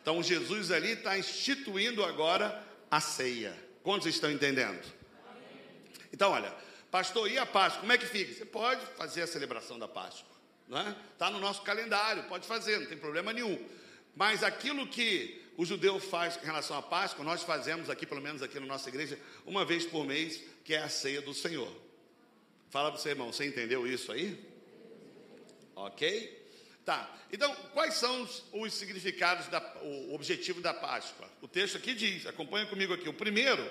Então 0.00 0.22
Jesus 0.22 0.70
ali 0.70 0.92
está 0.92 1.18
instituindo 1.18 2.04
agora 2.04 2.64
a 2.90 3.00
ceia. 3.00 3.56
Quantos 3.82 4.06
estão 4.06 4.30
entendendo? 4.30 4.80
Então, 6.12 6.30
olha, 6.30 6.54
pastor, 6.92 7.30
e 7.30 7.38
a 7.38 7.46
Páscoa? 7.46 7.80
Como 7.80 7.92
é 7.92 7.96
que 7.96 8.06
fica? 8.06 8.34
Você 8.34 8.44
pode 8.44 8.84
fazer 8.98 9.22
a 9.22 9.26
celebração 9.26 9.78
da 9.78 9.88
Páscoa, 9.88 10.36
não 10.68 10.78
é? 10.78 10.94
Está 11.14 11.30
no 11.30 11.40
nosso 11.40 11.62
calendário, 11.62 12.22
pode 12.24 12.46
fazer, 12.46 12.78
não 12.78 12.86
tem 12.86 12.98
problema 12.98 13.32
nenhum. 13.32 13.58
Mas 14.14 14.44
aquilo 14.44 14.86
que 14.86 15.42
o 15.56 15.64
judeu 15.64 15.98
faz 15.98 16.38
em 16.42 16.44
relação 16.44 16.76
à 16.76 16.82
Páscoa, 16.82 17.24
nós 17.24 17.42
fazemos 17.42 17.88
aqui, 17.88 18.04
pelo 18.04 18.20
menos 18.20 18.42
aqui 18.42 18.60
na 18.60 18.66
nossa 18.66 18.90
igreja, 18.90 19.18
uma 19.46 19.64
vez 19.64 19.86
por 19.86 20.04
mês, 20.04 20.42
que 20.64 20.74
é 20.74 20.82
a 20.82 20.88
ceia 20.90 21.22
do 21.22 21.32
Senhor. 21.32 21.72
Fala 22.68 22.90
para 22.90 23.00
você, 23.00 23.08
irmão, 23.08 23.32
você 23.32 23.46
entendeu 23.46 23.86
isso 23.86 24.12
aí? 24.12 24.38
Ok? 25.74 26.42
Tá. 26.84 27.10
Então, 27.32 27.54
quais 27.72 27.94
são 27.94 28.22
os, 28.22 28.44
os 28.52 28.74
significados, 28.74 29.48
da, 29.48 29.60
o 29.82 30.14
objetivo 30.14 30.60
da 30.60 30.74
Páscoa? 30.74 31.26
O 31.40 31.48
texto 31.48 31.78
aqui 31.78 31.94
diz, 31.94 32.26
acompanha 32.26 32.66
comigo 32.66 32.92
aqui. 32.92 33.08
O 33.08 33.14
primeiro, 33.14 33.62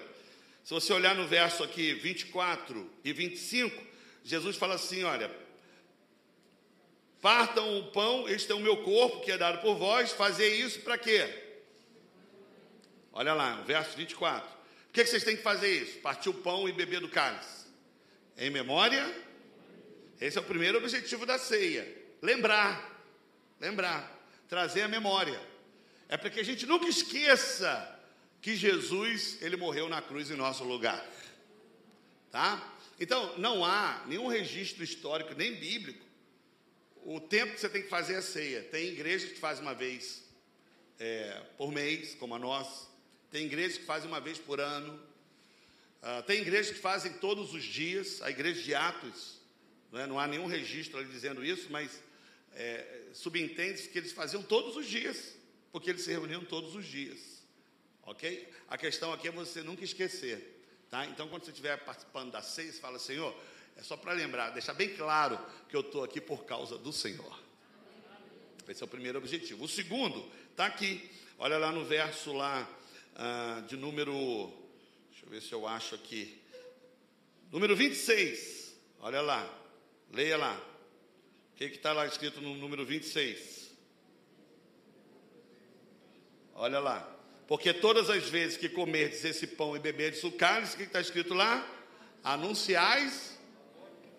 se 0.63 0.73
você 0.73 0.93
olhar 0.93 1.15
no 1.15 1.27
verso 1.27 1.63
aqui 1.63 1.93
24 1.93 2.89
e 3.03 3.13
25, 3.13 3.83
Jesus 4.23 4.55
fala 4.55 4.75
assim: 4.75 5.03
olha, 5.03 5.31
partam 7.21 7.79
o 7.79 7.91
pão, 7.91 8.29
este 8.29 8.51
é 8.51 8.55
o 8.55 8.59
meu 8.59 8.77
corpo 8.77 9.21
que 9.21 9.31
é 9.31 9.37
dado 9.37 9.61
por 9.61 9.75
vós, 9.75 10.11
fazer 10.11 10.53
isso 10.55 10.81
para 10.81 10.97
quê? 10.97 11.27
Olha 13.13 13.33
lá, 13.33 13.55
no 13.57 13.63
verso 13.63 13.97
24. 13.97 14.47
Por 14.47 14.93
que, 14.93 15.03
que 15.03 15.09
vocês 15.09 15.23
têm 15.23 15.37
que 15.37 15.43
fazer 15.43 15.83
isso? 15.83 15.99
Partir 15.99 16.29
o 16.29 16.33
pão 16.33 16.67
e 16.67 16.71
beber 16.71 16.99
do 16.99 17.09
cálice. 17.09 17.67
Em 18.37 18.49
memória? 18.49 19.03
Esse 20.19 20.37
é 20.37 20.41
o 20.41 20.43
primeiro 20.43 20.77
objetivo 20.77 21.25
da 21.25 21.37
ceia. 21.37 21.87
Lembrar. 22.21 23.01
Lembrar. 23.59 24.19
Trazer 24.47 24.83
a 24.83 24.87
memória. 24.87 25.39
É 26.07 26.17
para 26.17 26.29
que 26.29 26.39
a 26.39 26.43
gente 26.43 26.65
nunca 26.65 26.87
esqueça 26.87 27.99
que 28.41 28.55
Jesus, 28.55 29.37
ele 29.41 29.55
morreu 29.55 29.87
na 29.87 30.01
cruz 30.01 30.31
em 30.31 30.35
nosso 30.35 30.63
lugar. 30.63 31.05
Tá? 32.31 32.75
Então, 32.99 33.37
não 33.37 33.63
há 33.63 34.03
nenhum 34.07 34.27
registro 34.27 34.83
histórico, 34.83 35.33
nem 35.35 35.55
bíblico, 35.55 36.05
o 37.03 37.19
tempo 37.19 37.53
que 37.53 37.59
você 37.59 37.69
tem 37.69 37.83
que 37.83 37.89
fazer 37.89 38.15
a 38.15 38.21
ceia. 38.21 38.63
Tem 38.63 38.89
igrejas 38.89 39.31
que 39.31 39.39
fazem 39.39 39.63
uma 39.63 39.73
vez 39.73 40.23
é, 40.99 41.41
por 41.57 41.71
mês, 41.71 42.15
como 42.15 42.35
a 42.35 42.39
nossa. 42.39 42.87
Tem 43.29 43.45
igrejas 43.45 43.77
que 43.77 43.85
fazem 43.85 44.07
uma 44.07 44.19
vez 44.19 44.37
por 44.37 44.59
ano. 44.59 44.99
Uh, 46.01 46.23
tem 46.23 46.41
igrejas 46.41 46.71
que 46.75 46.79
fazem 46.79 47.13
todos 47.13 47.53
os 47.53 47.63
dias. 47.63 48.21
A 48.21 48.29
igreja 48.29 48.61
de 48.61 48.73
Atos, 48.75 49.39
não, 49.91 49.99
é? 49.99 50.07
não 50.07 50.19
há 50.19 50.27
nenhum 50.27 50.45
registro 50.45 50.99
ali 50.99 51.09
dizendo 51.09 51.43
isso, 51.43 51.67
mas 51.71 52.01
é, 52.53 53.03
subentende 53.13 53.83
que 53.83 53.97
eles 53.97 54.11
faziam 54.11 54.43
todos 54.43 54.75
os 54.75 54.85
dias, 54.87 55.35
porque 55.71 55.89
eles 55.89 56.03
se 56.03 56.11
reuniam 56.11 56.43
todos 56.43 56.75
os 56.75 56.85
dias. 56.85 57.40
Ok? 58.03 58.51
A 58.67 58.77
questão 58.77 59.13
aqui 59.13 59.27
é 59.27 59.31
você 59.31 59.61
nunca 59.61 59.83
esquecer. 59.83 60.63
Tá? 60.89 61.05
Então, 61.05 61.27
quando 61.27 61.45
você 61.45 61.51
estiver 61.51 61.77
participando 61.77 62.31
da 62.31 62.41
ceia, 62.41 62.73
fala, 62.73 62.99
Senhor, 62.99 63.35
é 63.77 63.83
só 63.83 63.95
para 63.95 64.13
lembrar, 64.13 64.49
deixar 64.49 64.73
bem 64.73 64.95
claro 64.95 65.39
que 65.69 65.75
eu 65.75 65.81
estou 65.81 66.03
aqui 66.03 66.19
por 66.19 66.45
causa 66.45 66.77
do 66.77 66.91
Senhor. 66.91 67.39
Esse 68.67 68.83
é 68.83 68.85
o 68.85 68.89
primeiro 68.89 69.17
objetivo. 69.17 69.65
O 69.65 69.67
segundo 69.67 70.29
está 70.49 70.65
aqui. 70.65 71.09
Olha 71.37 71.57
lá 71.57 71.71
no 71.71 71.83
verso 71.83 72.33
lá 72.33 72.67
ah, 73.15 73.63
de 73.67 73.75
número, 73.75 74.51
deixa 75.09 75.25
eu 75.25 75.29
ver 75.29 75.41
se 75.41 75.51
eu 75.51 75.67
acho 75.67 75.95
aqui, 75.95 76.41
número 77.51 77.75
26, 77.75 78.75
olha 78.99 79.21
lá, 79.21 79.47
leia 80.11 80.37
lá, 80.37 80.55
o 81.53 81.57
que 81.57 81.65
está 81.65 81.93
lá 81.93 82.05
escrito 82.05 82.39
no 82.41 82.55
número 82.55 82.85
26? 82.85 83.71
Olha 86.55 86.79
lá, 86.79 87.10
porque 87.51 87.73
todas 87.73 88.09
as 88.09 88.29
vezes 88.29 88.55
que 88.55 88.69
comerdes 88.69 89.25
esse 89.25 89.45
pão 89.45 89.75
e 89.75 89.79
beberdes 89.79 90.23
o 90.23 90.31
cálice, 90.31 90.75
o 90.75 90.77
que 90.77 90.83
está 90.83 91.01
escrito 91.01 91.33
lá? 91.33 91.69
Anunciais 92.23 93.37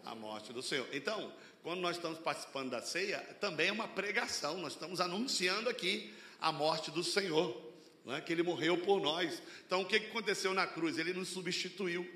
a 0.04 0.14
morte 0.14 0.52
do 0.52 0.62
Senhor. 0.62 0.86
Então, 0.92 1.32
quando 1.62 1.80
nós 1.80 1.96
estamos 1.96 2.18
participando 2.18 2.68
da 2.68 2.82
ceia, 2.82 3.20
também 3.40 3.68
é 3.68 3.72
uma 3.72 3.88
pregação, 3.88 4.58
nós 4.58 4.74
estamos 4.74 5.00
anunciando 5.00 5.70
aqui 5.70 6.12
a 6.38 6.52
morte 6.52 6.90
do 6.90 7.02
Senhor 7.02 7.72
é? 8.08 8.20
que 8.20 8.34
ele 8.34 8.42
morreu 8.42 8.76
por 8.76 9.00
nós. 9.00 9.42
Então, 9.66 9.80
o 9.80 9.86
que 9.86 9.96
aconteceu 9.96 10.52
na 10.52 10.66
cruz? 10.66 10.98
Ele 10.98 11.14
nos 11.14 11.28
substituiu. 11.28 12.06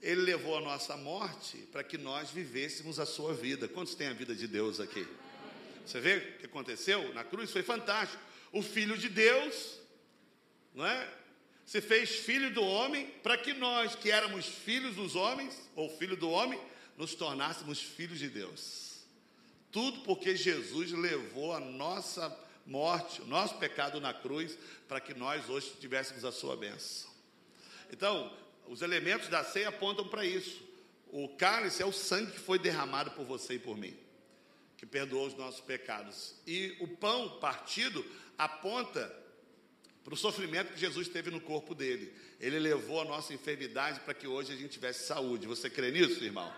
Ele 0.00 0.20
levou 0.20 0.56
a 0.56 0.60
nossa 0.60 0.96
morte 0.96 1.56
para 1.72 1.82
que 1.82 1.98
nós 1.98 2.30
vivêssemos 2.30 3.00
a 3.00 3.06
sua 3.06 3.34
vida. 3.34 3.66
Quantos 3.66 3.96
têm 3.96 4.06
a 4.06 4.12
vida 4.12 4.36
de 4.36 4.46
Deus 4.46 4.78
aqui? 4.78 5.04
Você 5.84 5.98
vê 5.98 6.18
o 6.18 6.38
que 6.38 6.46
aconteceu 6.46 7.12
na 7.12 7.24
cruz? 7.24 7.50
Foi 7.50 7.64
fantástico. 7.64 8.22
O 8.52 8.62
Filho 8.62 8.96
de 8.96 9.08
Deus, 9.08 9.80
não 10.74 10.86
é? 10.86 11.08
Se 11.64 11.80
fez 11.80 12.10
filho 12.10 12.52
do 12.52 12.62
homem 12.62 13.06
para 13.22 13.36
que 13.36 13.52
nós, 13.52 13.94
que 13.94 14.10
éramos 14.10 14.46
filhos 14.46 14.96
dos 14.96 15.14
homens, 15.14 15.68
ou 15.76 15.88
filho 15.98 16.16
do 16.16 16.30
homem, 16.30 16.58
nos 16.96 17.14
tornássemos 17.14 17.80
filhos 17.80 18.18
de 18.18 18.28
Deus. 18.28 19.04
Tudo 19.70 20.00
porque 20.00 20.34
Jesus 20.34 20.92
levou 20.92 21.54
a 21.54 21.60
nossa 21.60 22.34
morte, 22.64 23.22
o 23.22 23.26
nosso 23.26 23.56
pecado 23.56 24.00
na 24.00 24.14
cruz, 24.14 24.58
para 24.88 25.00
que 25.00 25.14
nós 25.14 25.48
hoje 25.48 25.74
tivéssemos 25.78 26.24
a 26.24 26.32
sua 26.32 26.56
bênção. 26.56 27.10
Então, 27.92 28.32
os 28.66 28.82
elementos 28.82 29.28
da 29.28 29.44
ceia 29.44 29.68
apontam 29.68 30.08
para 30.08 30.24
isso. 30.24 30.62
O 31.10 31.28
cálice 31.28 31.82
é 31.82 31.86
o 31.86 31.92
sangue 31.92 32.32
que 32.32 32.38
foi 32.38 32.58
derramado 32.58 33.10
por 33.12 33.24
você 33.24 33.54
e 33.54 33.58
por 33.58 33.76
mim, 33.76 33.96
que 34.76 34.84
perdoou 34.84 35.26
os 35.26 35.34
nossos 35.34 35.60
pecados. 35.60 36.34
E 36.46 36.76
o 36.80 36.88
pão 36.88 37.38
partido 37.40 38.04
aponta 38.36 39.14
para 40.08 40.14
o 40.14 40.16
sofrimento 40.16 40.72
que 40.72 40.80
Jesus 40.80 41.06
teve 41.06 41.30
no 41.30 41.38
corpo 41.38 41.74
dele. 41.74 42.10
Ele 42.40 42.58
levou 42.58 43.02
a 43.02 43.04
nossa 43.04 43.34
enfermidade 43.34 44.00
para 44.00 44.14
que 44.14 44.26
hoje 44.26 44.50
a 44.50 44.56
gente 44.56 44.70
tivesse 44.70 45.06
saúde. 45.06 45.46
Você 45.46 45.68
crê 45.68 45.90
nisso, 45.90 46.24
irmão? 46.24 46.50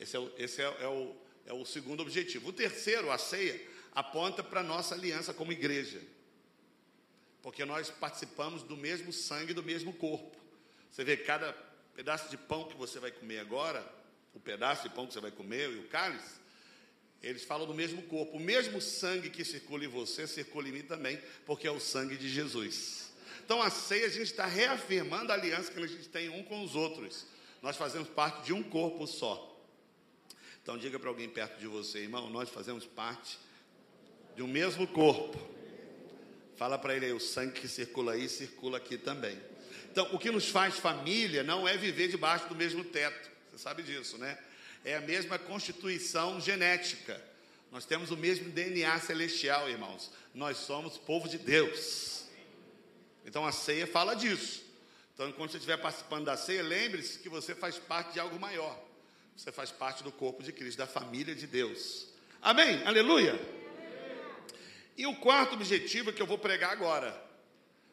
Esse 0.00 0.16
é 0.16 0.18
o, 0.18 0.32
esse 0.36 0.60
é, 0.60 0.64
é 0.80 0.88
o, 0.88 1.14
é 1.46 1.52
o 1.52 1.64
segundo 1.64 2.00
objetivo. 2.00 2.48
O 2.48 2.52
terceiro, 2.52 3.12
a 3.12 3.18
ceia, 3.18 3.64
aponta 3.94 4.42
para 4.42 4.62
a 4.62 4.64
nossa 4.64 4.96
aliança 4.96 5.32
como 5.32 5.52
igreja. 5.52 6.02
Porque 7.40 7.64
nós 7.64 7.88
participamos 7.88 8.64
do 8.64 8.76
mesmo 8.76 9.12
sangue, 9.12 9.54
do 9.54 9.62
mesmo 9.62 9.92
corpo. 9.92 10.36
Você 10.90 11.04
vê 11.04 11.16
cada 11.16 11.52
pedaço 11.94 12.28
de 12.28 12.36
pão 12.36 12.64
que 12.64 12.76
você 12.76 12.98
vai 12.98 13.12
comer 13.12 13.38
agora, 13.38 13.88
o 14.34 14.40
pedaço 14.40 14.82
de 14.82 14.92
pão 14.92 15.06
que 15.06 15.14
você 15.14 15.20
vai 15.20 15.30
comer 15.30 15.70
e 15.70 15.78
o 15.78 15.84
cálice, 15.86 16.40
eles 17.22 17.44
falam 17.44 17.66
do 17.66 17.74
mesmo 17.74 18.02
corpo. 18.02 18.36
O 18.36 18.40
mesmo 18.40 18.80
sangue 18.80 19.30
que 19.30 19.44
circula 19.44 19.84
em 19.84 19.88
você, 19.88 20.26
circula 20.26 20.68
em 20.68 20.72
mim 20.72 20.82
também, 20.82 21.20
porque 21.44 21.66
é 21.66 21.70
o 21.70 21.80
sangue 21.80 22.16
de 22.16 22.28
Jesus. 22.28 23.10
Então 23.44 23.62
a 23.62 23.70
ceia 23.70 24.06
a 24.06 24.10
gente 24.10 24.24
está 24.24 24.46
reafirmando 24.46 25.32
a 25.32 25.34
aliança 25.34 25.70
que 25.70 25.80
a 25.80 25.86
gente 25.86 26.08
tem 26.08 26.28
um 26.28 26.42
com 26.42 26.64
os 26.64 26.74
outros. 26.74 27.26
Nós 27.62 27.76
fazemos 27.76 28.08
parte 28.08 28.46
de 28.46 28.52
um 28.52 28.62
corpo 28.62 29.06
só. 29.06 29.56
Então 30.62 30.76
diga 30.76 30.98
para 30.98 31.08
alguém 31.08 31.28
perto 31.28 31.58
de 31.58 31.66
você, 31.66 32.00
irmão, 32.00 32.28
nós 32.28 32.48
fazemos 32.48 32.84
parte 32.84 33.38
de 34.34 34.42
um 34.42 34.48
mesmo 34.48 34.86
corpo. 34.86 35.38
Fala 36.56 36.78
para 36.78 36.94
ele 36.96 37.06
aí, 37.06 37.12
o 37.12 37.20
sangue 37.20 37.60
que 37.60 37.68
circula 37.68 38.12
aí, 38.12 38.28
circula 38.28 38.78
aqui 38.78 38.96
também. 38.96 39.38
Então, 39.92 40.08
o 40.12 40.18
que 40.18 40.30
nos 40.30 40.48
faz 40.48 40.78
família 40.78 41.42
não 41.42 41.68
é 41.68 41.76
viver 41.76 42.08
debaixo 42.08 42.48
do 42.48 42.54
mesmo 42.54 42.82
teto. 42.84 43.30
Você 43.50 43.58
sabe 43.58 43.82
disso, 43.82 44.18
né? 44.18 44.38
É 44.84 44.96
a 44.96 45.00
mesma 45.00 45.38
constituição 45.38 46.40
genética. 46.40 47.22
Nós 47.70 47.84
temos 47.84 48.10
o 48.10 48.16
mesmo 48.16 48.50
DNA 48.50 48.98
celestial, 49.00 49.68
irmãos. 49.68 50.10
Nós 50.34 50.56
somos 50.58 50.96
povo 50.96 51.28
de 51.28 51.38
Deus. 51.38 52.26
Então 53.24 53.44
a 53.44 53.52
ceia 53.52 53.86
fala 53.86 54.14
disso. 54.14 54.64
Então, 55.14 55.32
quando 55.32 55.50
você 55.50 55.56
estiver 55.56 55.78
participando 55.78 56.26
da 56.26 56.36
ceia, 56.36 56.62
lembre-se 56.62 57.18
que 57.18 57.28
você 57.28 57.54
faz 57.54 57.78
parte 57.78 58.12
de 58.12 58.20
algo 58.20 58.38
maior. 58.38 58.78
Você 59.34 59.50
faz 59.50 59.70
parte 59.70 60.04
do 60.04 60.12
corpo 60.12 60.42
de 60.42 60.52
Cristo, 60.52 60.76
da 60.78 60.86
família 60.86 61.34
de 61.34 61.46
Deus. 61.46 62.06
Amém? 62.42 62.82
Aleluia. 62.84 63.38
E 64.96 65.06
o 65.06 65.16
quarto 65.16 65.54
objetivo 65.54 66.10
é 66.10 66.12
que 66.12 66.20
eu 66.20 66.26
vou 66.26 66.38
pregar 66.38 66.70
agora, 66.70 67.18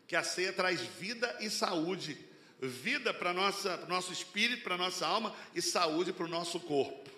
que 0.08 0.16
a 0.16 0.24
ceia 0.24 0.54
traz 0.54 0.82
vida 0.82 1.38
e 1.40 1.50
saúde, 1.50 2.18
vida 2.68 3.14
para 3.14 3.32
o 3.32 3.88
nosso 3.88 4.14
espírito, 4.14 4.64
para 4.64 4.78
nossa 4.78 5.06
alma 5.06 5.36
e 5.54 5.62
saúde 5.62 6.14
para 6.14 6.26
o 6.26 6.30
nosso 6.30 6.60
corpo. 6.60 7.10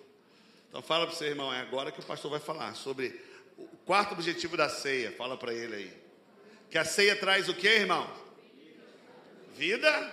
Então 0.68 0.82
fala 0.82 1.06
para 1.06 1.14
você, 1.14 1.26
irmão, 1.26 1.52
é 1.52 1.60
agora 1.60 1.92
que 1.92 2.00
o 2.00 2.04
pastor 2.04 2.30
vai 2.30 2.40
falar 2.40 2.74
sobre 2.74 3.20
o 3.56 3.66
quarto 3.84 4.12
objetivo 4.12 4.56
da 4.56 4.68
ceia. 4.68 5.12
Fala 5.12 5.36
para 5.36 5.54
ele 5.54 5.74
aí. 5.74 5.92
Que 6.70 6.78
a 6.78 6.84
ceia 6.84 7.16
traz 7.16 7.48
o 7.48 7.54
que, 7.54 7.68
irmão? 7.68 8.10
Vida. 9.56 10.12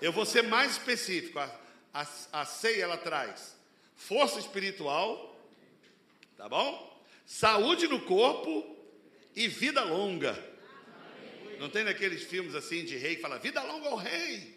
Eu 0.00 0.12
vou 0.12 0.26
ser 0.26 0.42
mais 0.42 0.72
específico. 0.72 1.38
A, 1.38 1.50
a, 1.94 2.06
a 2.32 2.44
ceia 2.44 2.82
ela 2.82 2.96
traz 2.96 3.56
força 3.96 4.38
espiritual, 4.38 5.40
tá 6.36 6.48
bom? 6.48 7.00
Saúde 7.24 7.86
no 7.86 8.00
corpo 8.00 8.76
e 9.34 9.46
vida 9.46 9.84
longa. 9.84 10.51
Não 11.62 11.68
tem 11.68 11.84
naqueles 11.84 12.24
filmes 12.24 12.56
assim 12.56 12.84
de 12.84 12.96
rei 12.96 13.14
que 13.14 13.22
fala 13.22 13.38
vida 13.38 13.62
longa 13.62 13.88
ao 13.88 13.94
rei. 13.94 14.52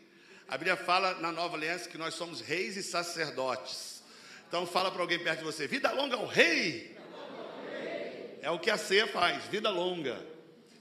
A 0.47 0.57
Bíblia 0.57 0.75
fala 0.75 1.13
na 1.19 1.31
Nova 1.31 1.55
Aliança 1.55 1.87
que 1.87 1.99
nós 1.99 2.15
somos 2.15 2.41
reis 2.41 2.75
e 2.77 2.81
sacerdotes. 2.81 4.01
Então 4.47 4.65
fala 4.65 4.89
para 4.89 5.03
alguém 5.03 5.19
perto 5.19 5.37
de 5.37 5.45
você, 5.45 5.67
vida 5.67 5.91
longa 5.91 6.15
ao 6.15 6.25
rei. 6.25 6.97
É 8.41 8.49
o 8.49 8.57
que 8.57 8.71
a 8.71 8.77
ceia 8.77 9.05
faz, 9.05 9.45
vida 9.45 9.69
longa. 9.69 10.19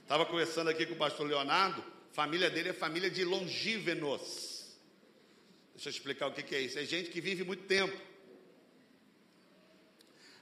Estava 0.01 0.25
conversando 0.25 0.67
aqui 0.67 0.87
com 0.87 0.95
o 0.95 0.97
pastor 0.97 1.27
Leonardo, 1.27 1.85
família 2.11 2.49
dele 2.49 2.69
é 2.69 2.73
família 2.73 3.11
de 3.11 3.23
longívenos. 3.23 4.75
Deixa 5.75 5.89
eu 5.89 5.91
explicar 5.91 6.25
o 6.25 6.31
que, 6.31 6.41
que 6.41 6.55
é 6.55 6.59
isso. 6.59 6.79
É 6.79 6.85
gente 6.85 7.11
que 7.11 7.21
vive 7.21 7.43
muito 7.43 7.65
tempo. 7.65 7.95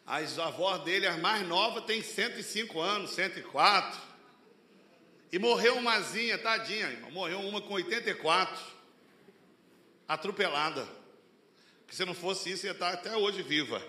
As 0.06 0.40
avós 0.40 0.82
dele, 0.84 1.08
as 1.08 1.20
mais 1.20 1.46
novas, 1.46 1.84
têm 1.84 2.02
105 2.02 2.80
anos, 2.80 3.12
104. 3.12 4.13
E 5.34 5.40
morreu 5.40 5.78
umazinha, 5.78 6.38
tadinha, 6.38 6.92
irmão. 6.92 7.10
Morreu 7.10 7.40
uma 7.40 7.60
com 7.60 7.74
84, 7.74 8.64
atropelada. 10.08 10.88
Que 11.88 11.96
se 11.96 12.06
não 12.06 12.14
fosse 12.14 12.52
isso, 12.52 12.68
ia 12.68 12.72
estar 12.72 12.94
até 12.94 13.18
hoje 13.18 13.42
viva. 13.42 13.84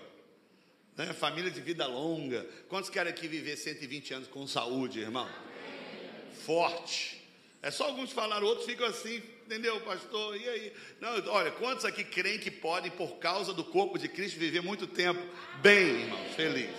Né? 0.97 1.13
Família 1.13 1.51
de 1.51 1.61
vida 1.61 1.85
longa. 1.85 2.43
Quantos 2.67 2.89
querem 2.89 3.13
aqui 3.13 3.27
viver 3.27 3.57
120 3.57 4.15
anos 4.15 4.27
com 4.27 4.47
saúde, 4.47 5.01
irmão? 5.01 5.29
Forte. 6.47 7.23
É 7.61 7.69
só 7.69 7.85
alguns 7.85 8.11
falaram, 8.11 8.47
outros 8.47 8.65
ficam 8.65 8.87
assim, 8.87 9.21
entendeu, 9.45 9.79
pastor? 9.81 10.35
E 10.41 10.49
aí? 10.49 10.73
Não, 10.99 11.11
olha, 11.31 11.51
quantos 11.51 11.85
aqui 11.85 12.03
creem 12.03 12.39
que 12.39 12.49
podem, 12.49 12.89
por 12.89 13.17
causa 13.17 13.53
do 13.53 13.63
corpo 13.63 13.99
de 13.99 14.07
Cristo, 14.07 14.39
viver 14.39 14.63
muito 14.63 14.87
tempo 14.87 15.21
bem, 15.61 16.01
irmãos, 16.01 16.33
feliz? 16.33 16.75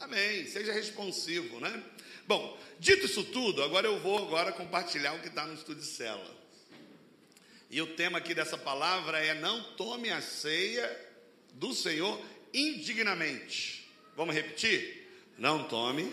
Amém. 0.00 0.46
Seja 0.46 0.72
responsivo, 0.72 1.60
né? 1.60 1.80
Bom, 2.30 2.56
dito 2.78 3.06
isso 3.06 3.24
tudo, 3.24 3.60
agora 3.60 3.88
eu 3.88 3.98
vou 3.98 4.16
agora 4.16 4.52
compartilhar 4.52 5.14
o 5.14 5.18
que 5.18 5.26
está 5.26 5.44
no 5.44 5.54
estudo 5.54 5.80
de 5.80 5.86
cela. 5.86 6.24
E 7.68 7.82
o 7.82 7.88
tema 7.88 8.18
aqui 8.18 8.32
dessa 8.34 8.56
palavra 8.56 9.18
é 9.18 9.34
não 9.34 9.60
tome 9.74 10.10
a 10.10 10.22
ceia 10.22 10.88
do 11.54 11.74
Senhor 11.74 12.24
indignamente. 12.54 13.90
Vamos 14.16 14.32
repetir? 14.32 15.08
Não 15.36 15.64
tome 15.64 16.12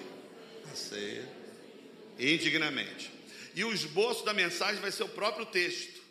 a 0.71 0.75
ceia 0.75 1.23
indignamente. 2.17 3.11
E 3.53 3.63
o 3.63 3.71
esboço 3.71 4.25
da 4.25 4.33
mensagem 4.33 4.81
vai 4.81 4.91
ser 4.91 5.03
o 5.03 5.09
próprio 5.09 5.45
texto. 5.45 6.01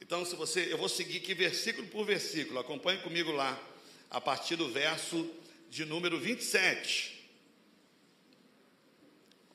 Então, 0.00 0.24
se 0.24 0.34
você, 0.34 0.72
eu 0.72 0.76
vou 0.76 0.88
seguir 0.88 1.18
aqui 1.18 1.34
versículo 1.34 1.86
por 1.86 2.04
versículo. 2.04 2.58
Acompanhe 2.58 3.00
comigo 3.00 3.30
lá, 3.30 3.56
a 4.10 4.20
partir 4.20 4.56
do 4.56 4.68
verso 4.68 5.30
de 5.70 5.84
número 5.84 6.18
27. 6.18 7.15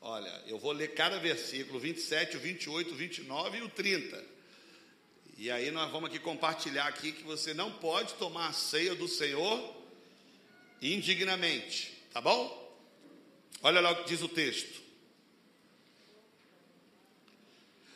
Olha, 0.03 0.43
eu 0.47 0.57
vou 0.57 0.71
ler 0.71 0.95
cada 0.95 1.19
versículo, 1.19 1.79
27, 1.79 2.35
o 2.35 2.39
28, 2.39 2.91
o 2.91 2.95
29 2.95 3.57
e 3.59 3.61
o 3.61 3.69
30. 3.69 4.25
E 5.37 5.51
aí 5.51 5.69
nós 5.69 5.91
vamos 5.91 6.09
aqui 6.09 6.17
compartilhar 6.17 6.87
aqui 6.87 7.11
que 7.11 7.21
você 7.21 7.53
não 7.53 7.71
pode 7.73 8.15
tomar 8.15 8.47
a 8.47 8.53
ceia 8.53 8.95
do 8.95 9.07
Senhor 9.07 9.75
indignamente, 10.81 11.93
tá 12.11 12.19
bom? 12.19 12.59
Olha 13.61 13.79
lá 13.79 13.91
o 13.91 13.97
que 13.97 14.09
diz 14.09 14.23
o 14.23 14.27
texto. 14.27 14.81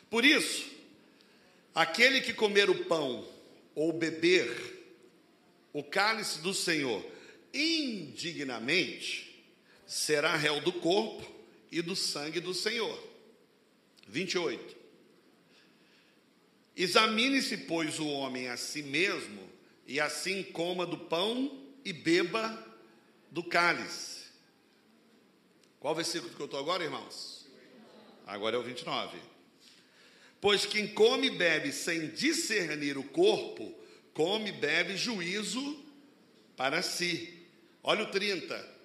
Por 0.08 0.24
isso, 0.24 0.64
aquele 1.74 2.20
que 2.20 2.32
comer 2.32 2.70
o 2.70 2.84
pão 2.84 3.28
ou 3.74 3.92
beber 3.92 4.48
o 5.72 5.82
cálice 5.82 6.38
do 6.38 6.54
Senhor 6.54 7.04
indignamente 7.52 9.44
será 9.84 10.36
réu 10.36 10.60
do 10.60 10.72
corpo 10.72 11.35
e 11.70 11.82
do 11.82 11.96
sangue 11.96 12.40
do 12.40 12.54
Senhor. 12.54 13.02
28. 14.08 14.76
Examine-se, 16.76 17.56
pois, 17.58 17.98
o 17.98 18.06
homem 18.06 18.48
a 18.48 18.56
si 18.56 18.82
mesmo, 18.82 19.50
e 19.86 19.98
assim 19.98 20.42
coma 20.42 20.84
do 20.84 20.98
pão 20.98 21.62
e 21.84 21.92
beba 21.92 22.64
do 23.30 23.42
cálice. 23.42 24.26
Qual 25.80 25.94
versículo 25.94 26.34
que 26.34 26.40
eu 26.40 26.46
estou 26.46 26.60
agora, 26.60 26.84
irmãos? 26.84 27.46
Agora 28.26 28.56
é 28.56 28.58
o 28.58 28.62
29. 28.62 29.18
Pois 30.40 30.66
quem 30.66 30.86
come 30.88 31.28
e 31.28 31.30
bebe 31.30 31.72
sem 31.72 32.10
discernir 32.10 32.98
o 32.98 33.04
corpo, 33.04 33.74
come 34.12 34.50
e 34.50 34.52
bebe 34.52 34.96
juízo 34.96 35.84
para 36.56 36.82
si. 36.82 37.46
Olha 37.82 38.04
o 38.04 38.10
30. 38.10 38.76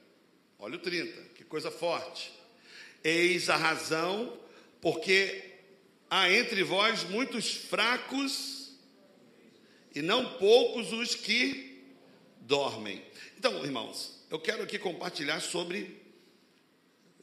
Olha 0.60 0.76
o 0.76 0.80
30, 0.80 1.22
que 1.36 1.44
coisa 1.44 1.72
forte. 1.72 2.32
Eis 3.04 3.50
a 3.50 3.56
razão, 3.56 4.38
porque 4.80 5.44
há 6.10 6.32
entre 6.32 6.64
vós 6.64 7.04
muitos 7.04 7.52
fracos 7.52 8.78
e 9.94 10.02
não 10.02 10.38
poucos 10.38 10.94
os 10.94 11.16
que 11.16 11.84
dormem. 12.42 13.04
Então, 13.38 13.64
irmãos, 13.64 14.24
eu 14.30 14.40
quero 14.40 14.64
aqui 14.64 14.78
compartilhar 14.78 15.40
sobre, 15.40 16.00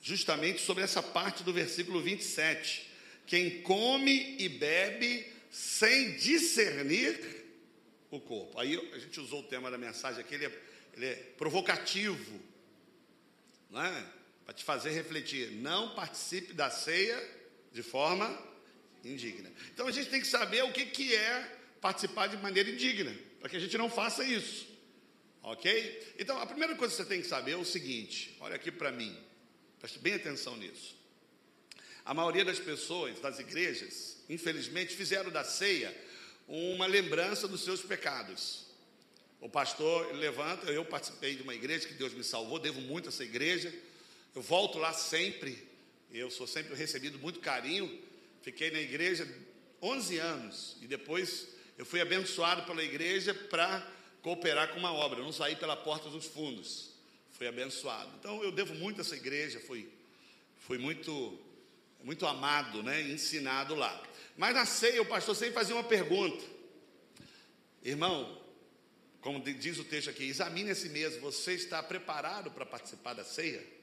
justamente 0.00 0.60
sobre 0.60 0.84
essa 0.84 1.02
parte 1.02 1.42
do 1.42 1.52
versículo 1.52 2.00
27. 2.00 2.88
Quem 3.26 3.62
come 3.62 4.36
e 4.38 4.48
bebe 4.48 5.26
sem 5.50 6.16
discernir 6.16 7.46
o 8.10 8.20
corpo. 8.20 8.58
Aí 8.58 8.76
a 8.92 8.98
gente 8.98 9.20
usou 9.20 9.40
o 9.40 9.44
tema 9.44 9.70
da 9.70 9.78
mensagem 9.78 10.20
aqui, 10.20 10.34
ele 10.34 10.46
é, 10.46 10.62
ele 10.94 11.06
é 11.06 11.14
provocativo, 11.36 12.40
não 13.70 13.84
é? 13.84 14.06
Para 14.48 14.54
te 14.54 14.64
fazer 14.64 14.92
refletir. 14.92 15.50
Não 15.50 15.94
participe 15.94 16.54
da 16.54 16.70
ceia 16.70 17.22
de 17.70 17.82
forma 17.82 18.26
indigna. 19.04 19.52
Então 19.74 19.87
a 19.87 19.90
gente 19.90 20.08
tem 20.08 20.22
que 20.22 20.26
saber 20.26 20.64
o 20.64 20.72
que, 20.72 20.87
que 20.87 21.14
é 21.14 21.58
participar 21.82 22.28
de 22.28 22.38
maneira 22.38 22.70
indigna, 22.70 23.14
para 23.40 23.50
que 23.50 23.56
a 23.58 23.61
gente 23.61 23.76
não 23.76 23.90
faça 23.90 24.24
isso. 24.24 24.66
Ok? 25.42 26.14
Então 26.18 26.40
a 26.40 26.46
primeira 26.46 26.74
coisa 26.76 26.96
que 26.96 27.02
você 27.02 27.06
tem 27.06 27.20
que 27.20 27.26
saber 27.26 27.52
é 27.52 27.56
o 27.58 27.64
seguinte: 27.64 28.38
olha 28.40 28.56
aqui 28.56 28.72
para 28.72 28.90
mim, 28.90 29.14
preste 29.78 29.98
bem 29.98 30.14
atenção 30.14 30.56
nisso. 30.56 30.96
A 32.02 32.14
maioria 32.14 32.42
das 32.42 32.58
pessoas, 32.58 33.20
das 33.20 33.38
igrejas, 33.38 34.16
infelizmente, 34.30 34.96
fizeram 34.96 35.30
da 35.30 35.44
ceia 35.44 35.94
uma 36.48 36.87
lembrança 36.87 37.46
dos 37.46 37.64
seus 37.64 37.82
pecados. 37.82 38.66
O 39.42 39.48
pastor 39.50 40.14
levanta, 40.14 40.70
eu 40.70 40.87
participei 40.87 41.37
de 41.37 41.42
uma 41.42 41.54
igreja 41.54 41.87
que 41.87 41.92
Deus 41.92 42.14
me 42.14 42.24
salvou, 42.24 42.58
devo 42.58 42.80
muito 42.80 43.04
a 43.04 43.08
essa 43.11 43.22
igreja. 43.22 43.70
Eu 44.34 44.42
volto 44.42 44.78
lá 44.78 44.92
sempre, 44.92 45.66
eu 46.12 46.30
sou 46.30 46.46
sempre 46.46 46.74
recebido 46.74 47.18
muito 47.18 47.40
carinho. 47.40 48.02
Fiquei 48.42 48.70
na 48.70 48.80
igreja 48.80 49.28
11 49.82 50.18
anos 50.18 50.76
e 50.80 50.86
depois 50.86 51.48
eu 51.76 51.86
fui 51.86 52.00
abençoado 52.00 52.62
pela 52.64 52.82
igreja 52.82 53.32
para 53.32 53.86
cooperar 54.22 54.72
com 54.72 54.78
uma 54.78 54.92
obra. 54.92 55.20
Eu 55.20 55.24
não 55.24 55.32
saí 55.32 55.56
pela 55.56 55.76
porta 55.76 56.08
dos 56.08 56.26
fundos, 56.26 56.90
fui 57.32 57.46
abençoado. 57.46 58.10
Então 58.18 58.42
eu 58.42 58.50
devo 58.50 58.74
muito 58.74 58.98
a 58.98 59.02
essa 59.02 59.16
igreja, 59.16 59.60
fui, 59.60 59.88
fui 60.56 60.78
muito, 60.78 61.38
muito 62.02 62.26
amado, 62.26 62.82
né, 62.82 63.00
ensinado 63.02 63.74
lá. 63.74 64.02
Mas 64.36 64.54
na 64.54 64.66
ceia 64.66 65.02
o 65.02 65.06
pastor 65.06 65.34
sempre 65.34 65.54
fazia 65.54 65.74
uma 65.74 65.84
pergunta, 65.84 66.44
irmão. 67.82 68.36
Como 69.20 69.40
diz 69.40 69.78
o 69.78 69.84
texto 69.84 70.10
aqui, 70.10 70.24
examine 70.24 70.70
a 70.70 70.74
si 70.76 70.88
mesmo. 70.88 71.20
Você 71.22 71.52
está 71.52 71.82
preparado 71.82 72.52
para 72.52 72.64
participar 72.64 73.14
da 73.14 73.24
ceia? 73.24 73.77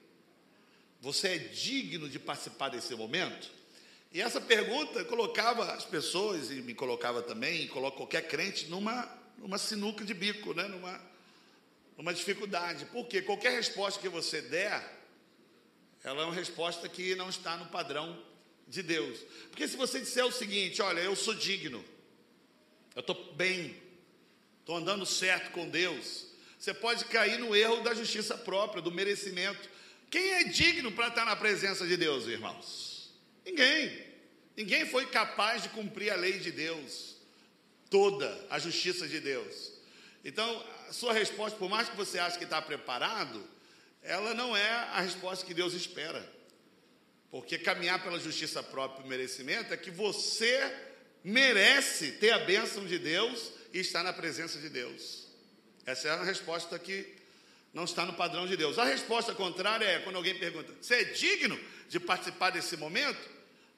Você 1.01 1.27
é 1.27 1.37
digno 1.37 2.09
de 2.09 2.17
participar 2.19 2.69
desse 2.69 2.95
momento? 2.95 3.49
E 4.11 4.21
essa 4.21 4.39
pergunta 4.39 5.03
colocava 5.05 5.73
as 5.73 5.83
pessoas, 5.83 6.49
e 6.49 6.55
me 6.61 6.73
colocava 6.73 7.21
também, 7.21 7.63
e 7.63 7.67
coloca 7.67 7.97
qualquer 7.97 8.27
crente, 8.27 8.67
numa, 8.67 9.07
numa 9.37 9.57
sinuca 9.57 10.05
de 10.05 10.13
bico, 10.13 10.53
né? 10.53 10.67
numa, 10.67 11.01
numa 11.97 12.13
dificuldade. 12.13 12.85
Porque 12.85 13.21
qualquer 13.21 13.51
resposta 13.51 13.99
que 13.99 14.07
você 14.07 14.41
der, 14.41 15.03
ela 16.03 16.21
é 16.21 16.25
uma 16.25 16.33
resposta 16.33 16.87
que 16.87 17.13
não 17.15 17.29
está 17.29 17.57
no 17.57 17.65
padrão 17.67 18.17
de 18.67 18.81
Deus. 18.81 19.19
Porque 19.49 19.67
se 19.67 19.75
você 19.75 19.99
disser 19.99 20.25
o 20.25 20.31
seguinte: 20.31 20.81
olha, 20.81 21.01
eu 21.01 21.15
sou 21.15 21.33
digno, 21.33 21.83
eu 22.95 23.01
estou 23.01 23.33
bem, 23.33 23.75
estou 24.59 24.77
andando 24.77 25.05
certo 25.05 25.51
com 25.51 25.69
Deus, 25.69 26.27
você 26.57 26.73
pode 26.73 27.05
cair 27.05 27.37
no 27.37 27.55
erro 27.55 27.83
da 27.83 27.93
justiça 27.93 28.37
própria, 28.37 28.81
do 28.81 28.91
merecimento. 28.91 29.74
Quem 30.09 30.33
é 30.33 30.43
digno 30.45 30.91
para 30.91 31.07
estar 31.07 31.25
na 31.25 31.35
presença 31.35 31.85
de 31.85 31.97
Deus, 31.97 32.25
irmãos? 32.27 33.13
Ninguém. 33.45 34.05
Ninguém 34.55 34.85
foi 34.85 35.05
capaz 35.07 35.63
de 35.63 35.69
cumprir 35.69 36.11
a 36.11 36.15
lei 36.15 36.39
de 36.39 36.51
Deus, 36.51 37.17
toda 37.89 38.45
a 38.49 38.57
justiça 38.57 39.07
de 39.07 39.19
Deus. 39.19 39.73
Então, 40.23 40.65
a 40.87 40.93
sua 40.93 41.13
resposta, 41.13 41.57
por 41.57 41.69
mais 41.69 41.89
que 41.89 41.95
você 41.95 42.17
ache 42.17 42.37
que 42.37 42.45
está 42.45 42.61
preparado, 42.61 43.43
ela 44.01 44.33
não 44.33 44.55
é 44.55 44.69
a 44.69 45.01
resposta 45.01 45.45
que 45.45 45.53
Deus 45.53 45.73
espera. 45.73 46.33
Porque 47.29 47.57
caminhar 47.57 48.01
pela 48.01 48.19
justiça 48.19 48.63
própria 48.63 49.05
e 49.05 49.09
merecimento 49.09 49.73
é 49.73 49.77
que 49.77 49.91
você 49.91 50.73
merece 51.23 52.13
ter 52.13 52.31
a 52.31 52.39
bênção 52.39 52.85
de 52.85 52.97
Deus 52.97 53.51
e 53.73 53.79
estar 53.79 54.03
na 54.03 54.13
presença 54.13 54.59
de 54.59 54.69
Deus. 54.69 55.27
Essa 55.85 56.07
é 56.07 56.11
a 56.11 56.23
resposta 56.23 56.79
que 56.79 57.14
não 57.75 57.83
está 57.83 58.05
no 58.05 58.13
padrão 58.13 58.47
de 58.47 58.55
Deus. 58.55 58.79
A 58.79 58.85
resposta 58.85 59.35
contrária 59.35 59.85
é 59.85 59.99
quando 59.99 60.15
alguém 60.15 60.33
pergunta: 60.33 60.73
Você 60.81 60.95
é 60.95 61.03
digno 61.03 61.59
de 61.89 61.99
participar 61.99 62.49
desse 62.49 62.77
momento? 62.77 63.19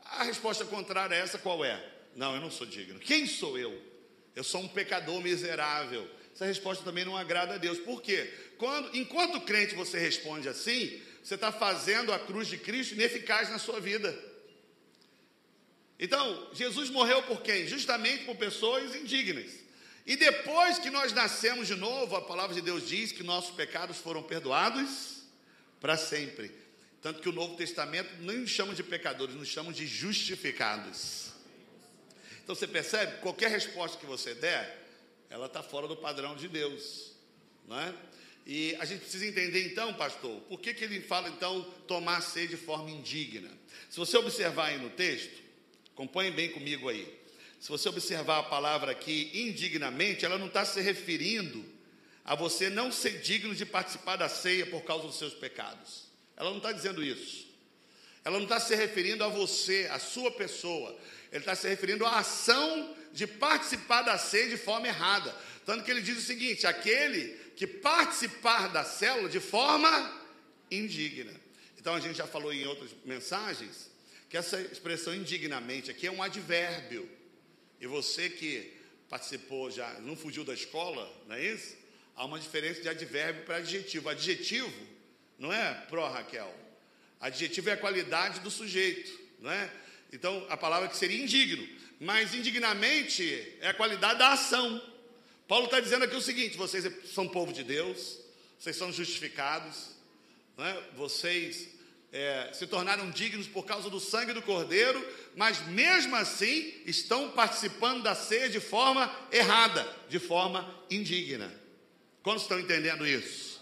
A 0.06 0.24
resposta 0.24 0.64
contrária 0.64 1.16
é 1.16 1.20
essa: 1.20 1.40
qual 1.40 1.66
é? 1.66 1.84
Não, 2.16 2.36
eu 2.36 2.40
não 2.40 2.52
sou 2.52 2.68
digno. 2.68 3.00
Quem 3.00 3.26
sou 3.26 3.58
eu? 3.58 3.82
Eu 4.36 4.44
sou 4.44 4.62
um 4.62 4.68
pecador 4.68 5.20
miserável. 5.20 6.08
Essa 6.34 6.46
resposta 6.46 6.84
também 6.84 7.04
não 7.04 7.18
agrada 7.18 7.56
a 7.56 7.58
Deus. 7.58 7.80
Por 7.80 8.00
quê? 8.04 8.32
Quando, 8.60 8.96
enquanto 8.96 9.42
crente 9.42 9.74
você 9.74 9.98
responde 9.98 10.48
assim, 10.48 11.02
você 11.24 11.34
está 11.34 11.52
fazendo 11.52 12.14
a 12.14 12.20
cruz 12.20 12.48
de 12.48 12.58
Cristo 12.58 12.94
ineficaz 12.94 13.50
na 13.50 13.58
sua 13.58 13.82
vida. 13.82 14.16
Então, 16.00 16.52
Jesus 16.54 16.92
morreu 16.92 17.24
por 17.24 17.42
quem? 17.42 17.66
Justamente 17.66 18.26
por 18.26 18.36
pessoas 18.36 18.96
indignas. 18.96 19.52
E 20.08 20.16
depois 20.16 20.80
que 20.80 20.90
nós 20.90 21.12
nascemos 21.12 21.68
de 21.68 21.76
novo, 21.76 22.16
a 22.16 22.22
palavra 22.22 22.56
de 22.56 22.62
Deus 22.62 22.88
diz 22.88 23.12
que 23.12 23.24
nossos 23.24 23.54
pecados 23.54 23.98
foram 23.98 24.24
perdoados 24.24 25.24
para 25.82 25.98
sempre. 25.98 26.50
Tanto 27.02 27.22
que 27.22 27.28
o 27.28 27.34
Novo 27.34 27.58
Testamento 27.58 28.10
não 28.22 28.34
nos 28.34 28.50
chama 28.50 28.74
de 28.74 28.82
pecadores, 28.84 29.36
nos 29.36 29.50
chama 29.50 29.74
de 29.74 29.86
justificados. 29.86 31.34
Então 32.42 32.56
você 32.56 32.66
percebe? 32.66 33.20
Qualquer 33.20 33.52
resposta 33.52 33.98
que 33.98 34.06
você 34.06 34.34
der, 34.34 34.88
ela 35.30 35.48
está 35.48 35.62
fora 35.62 35.90
do 35.90 35.98
padrão 35.98 36.38
de 36.38 36.48
Deus. 36.48 37.12
Não 37.68 37.78
é? 37.78 37.94
E 38.46 38.78
a 38.80 38.86
gente 38.86 39.02
precisa 39.02 39.26
entender 39.26 39.70
então, 39.70 39.94
pastor, 39.94 40.40
por 40.44 40.62
que, 40.62 40.74
que 40.74 40.86
ele 40.86 41.02
fala 41.02 41.28
então 41.28 41.64
tomar 41.86 42.22
ceia 42.22 42.48
de 42.48 42.56
forma 42.56 42.90
indigna? 42.90 43.52
Se 43.90 43.98
você 43.98 44.16
observar 44.16 44.68
aí 44.68 44.78
no 44.78 44.90
texto, 44.90 45.44
acompanhe 45.94 46.32
bem 46.32 46.50
comigo 46.50 46.88
aí. 46.88 47.14
Se 47.60 47.70
você 47.70 47.90
observar 47.90 48.40
a 48.40 48.44
palavra 48.44 48.92
aqui 48.92 49.32
indignamente, 49.34 50.26
ela 50.26 50.38
não 50.38 50.48
está 50.48 50.64
se 50.64 50.80
referindo 50.82 51.66
a 52.24 52.36
você 52.36 52.70
não 52.70 52.92
ser 52.92 53.22
digno 53.22 53.56
de 53.56 53.66
participar 53.66 54.18
da 54.18 54.30
ceia 54.30 54.66
por 54.66 54.84
causa 54.84 55.08
dos 55.08 55.18
seus 55.18 55.34
pecados. 55.34 56.08
Ela 56.36 56.50
não 56.50 56.58
está 56.58 56.72
dizendo 56.72 57.04
isso. 57.04 57.48
Ela 58.24 58.38
não 58.38 58.44
está 58.44 58.60
se 58.60 58.76
referindo 58.76 59.24
a 59.24 59.30
você, 59.30 59.88
a 59.90 60.00
sua 60.00 60.30
pessoa. 60.32 60.98
Ele 61.32 61.40
está 61.40 61.56
se 61.56 61.68
referindo 61.68 62.06
à 62.06 62.20
ação 62.20 62.96
de 63.14 63.26
participar 63.26 64.02
da 64.02 64.18
ceia 64.18 64.50
de 64.50 64.58
forma 64.58 64.88
errada. 64.88 65.34
Tanto 65.66 65.84
que 65.84 65.90
ele 65.90 66.02
diz 66.02 66.18
o 66.18 66.22
seguinte: 66.22 66.68
aquele 66.68 67.30
que 67.56 67.66
participar 67.66 68.68
da 68.68 68.84
célula 68.84 69.30
de 69.30 69.40
forma 69.40 69.90
indigna. 70.70 71.34
Então 71.78 71.96
a 71.96 72.00
gente 72.00 72.18
já 72.18 72.28
falou 72.28 72.54
em 72.54 72.68
outras 72.68 72.92
mensagens 73.06 73.90
que 74.30 74.36
essa 74.36 74.60
expressão 74.60 75.16
indignamente 75.16 75.90
aqui 75.90 76.06
é 76.06 76.12
um 76.12 76.22
advérbio. 76.22 77.10
E 77.80 77.88
você 77.88 78.30
que 78.30 78.74
participou 79.10 79.72
já, 79.72 79.94
não 80.00 80.16
fugiu 80.16 80.44
da 80.44 80.54
escola, 80.54 81.12
não 81.28 81.36
é 81.36 81.46
isso? 81.46 81.76
Há 82.16 82.26
uma 82.26 82.40
diferença 82.40 82.82
de 82.82 82.90
advérbio 82.90 83.46
para 83.46 83.58
adjetivo. 83.58 84.10
Adjetivo 84.10 84.72
não 85.38 85.54
é 85.54 85.74
pró 85.90 86.10
Raquel. 86.10 86.54
Adjetivo 87.20 87.70
é 87.70 87.74
a 87.74 87.78
qualidade 87.78 88.40
do 88.40 88.52
sujeito, 88.52 89.20
não 89.40 89.52
é? 89.52 89.72
Então, 90.12 90.46
a 90.50 90.58
palavra 90.58 90.88
que 90.88 90.98
seria 90.98 91.22
indigno, 91.22 91.68
mas 92.00 92.34
indignamente 92.34 93.56
é 93.60 93.68
a 93.70 93.74
qualidade 93.74 94.20
da 94.20 94.34
ação. 94.34 94.82
Paulo 95.48 95.66
está 95.66 95.80
dizendo 95.80 96.06
aqui 96.06 96.16
o 96.16 96.22
seguinte: 96.22 96.58
vocês 96.58 96.86
são 97.14 97.28
povo 97.28 97.54
de 97.54 97.64
Deus, 97.64 98.20
vocês 98.60 98.76
são 98.76 98.92
justificados, 98.92 99.92
é? 100.58 100.96
vocês 100.96 101.70
é, 102.12 102.50
se 102.54 102.66
tornaram 102.68 103.10
dignos 103.10 103.48
por 103.48 103.66
causa 103.66 103.90
do 103.90 104.00
sangue 104.00 104.34
do 104.34 104.42
Cordeiro, 104.42 105.06
mas 105.36 105.66
mesmo 105.68 106.16
assim 106.16 106.74
estão 106.86 107.32
participando 107.32 108.04
da 108.04 108.16
ceia 108.16 108.50
de 108.50 108.60
forma 108.60 109.14
errada, 109.32 109.88
de 110.10 110.20
forma 110.20 110.70
indigna. 110.90 111.54
Quantos 112.24 112.44
estão 112.44 112.60
entendendo 112.60 113.06
isso? 113.06 113.62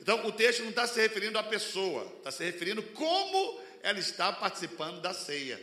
Então, 0.00 0.26
o 0.26 0.32
texto 0.32 0.62
não 0.62 0.70
está 0.70 0.86
se 0.86 1.00
referindo 1.00 1.38
à 1.38 1.42
pessoa, 1.42 2.12
está 2.18 2.30
se 2.30 2.42
referindo 2.42 2.82
como 2.82 3.60
ela 3.82 3.98
está 3.98 4.32
participando 4.32 5.00
da 5.00 5.14
ceia. 5.14 5.62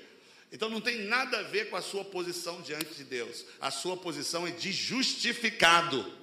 Então, 0.51 0.69
não 0.69 0.79
tem 0.79 1.03
nada 1.03 1.39
a 1.39 1.43
ver 1.43 1.69
com 1.69 1.75
a 1.75 1.81
sua 1.81 2.05
posição 2.05 2.61
diante 2.61 2.93
de 2.95 3.03
Deus, 3.03 3.45
a 3.59 3.69
sua 3.69 3.97
posição 3.97 4.47
é 4.47 4.51
de 4.51 4.71
justificado. 4.71 6.18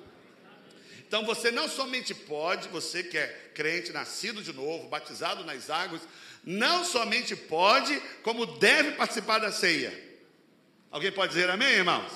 Então 1.06 1.24
você 1.24 1.50
não 1.50 1.68
somente 1.68 2.12
pode, 2.14 2.68
você 2.68 3.02
que 3.02 3.16
é 3.16 3.50
crente, 3.54 3.92
nascido 3.92 4.42
de 4.42 4.52
novo, 4.52 4.88
batizado 4.88 5.44
nas 5.44 5.70
águas, 5.70 6.02
não 6.44 6.84
somente 6.84 7.36
pode, 7.36 7.98
como 8.22 8.44
deve 8.44 8.92
participar 8.92 9.38
da 9.38 9.52
ceia. 9.52 9.92
Alguém 10.90 11.12
pode 11.12 11.32
dizer 11.32 11.48
amém, 11.48 11.68
irmãos? 11.68 12.12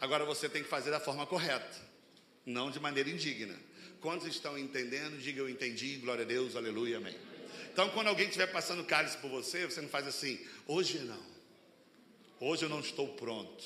Agora 0.00 0.24
você 0.24 0.48
tem 0.48 0.62
que 0.62 0.68
fazer 0.68 0.90
da 0.90 1.00
forma 1.00 1.26
correta, 1.26 1.76
não 2.44 2.70
de 2.70 2.80
maneira 2.80 3.10
indigna. 3.10 3.54
Quantos 4.00 4.28
estão 4.28 4.56
entendendo? 4.56 5.18
Diga 5.18 5.40
eu 5.40 5.48
entendi, 5.48 5.96
glória 5.96 6.24
a 6.24 6.26
Deus, 6.26 6.54
aleluia, 6.54 6.98
amém. 6.98 7.16
Então, 7.72 7.88
quando 7.90 8.08
alguém 8.08 8.26
estiver 8.26 8.46
passando 8.48 8.84
cálice 8.84 9.16
por 9.18 9.30
você, 9.30 9.66
você 9.66 9.80
não 9.80 9.88
faz 9.88 10.06
assim, 10.06 10.44
hoje 10.66 10.98
não, 10.98 11.22
hoje 12.40 12.64
eu 12.64 12.68
não 12.68 12.80
estou 12.80 13.08
pronto. 13.14 13.64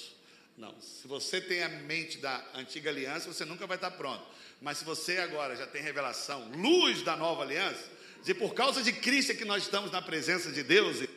Não, 0.56 0.78
se 0.80 1.08
você 1.08 1.40
tem 1.40 1.62
a 1.62 1.68
mente 1.68 2.18
da 2.18 2.44
antiga 2.54 2.90
aliança, 2.90 3.32
você 3.32 3.44
nunca 3.44 3.66
vai 3.66 3.76
estar 3.76 3.90
pronto. 3.92 4.24
Mas 4.60 4.78
se 4.78 4.84
você 4.84 5.18
agora 5.18 5.56
já 5.56 5.66
tem 5.66 5.82
revelação, 5.82 6.50
luz 6.54 7.02
da 7.02 7.16
nova 7.16 7.42
aliança, 7.42 7.90
e 8.26 8.34
por 8.34 8.54
causa 8.54 8.82
de 8.82 8.92
Cristo 8.92 9.32
é 9.32 9.34
que 9.34 9.44
nós 9.44 9.64
estamos 9.64 9.90
na 9.90 10.00
presença 10.00 10.52
de 10.52 10.62
Deus, 10.62 11.08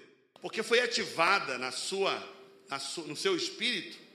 porque 0.41 0.63
foi 0.63 0.79
ativada 0.79 1.57
na 1.57 1.71
sua, 1.71 2.17
na 2.67 2.79
sua, 2.79 3.05
no 3.05 3.15
seu 3.15 3.35
espírito 3.35 4.05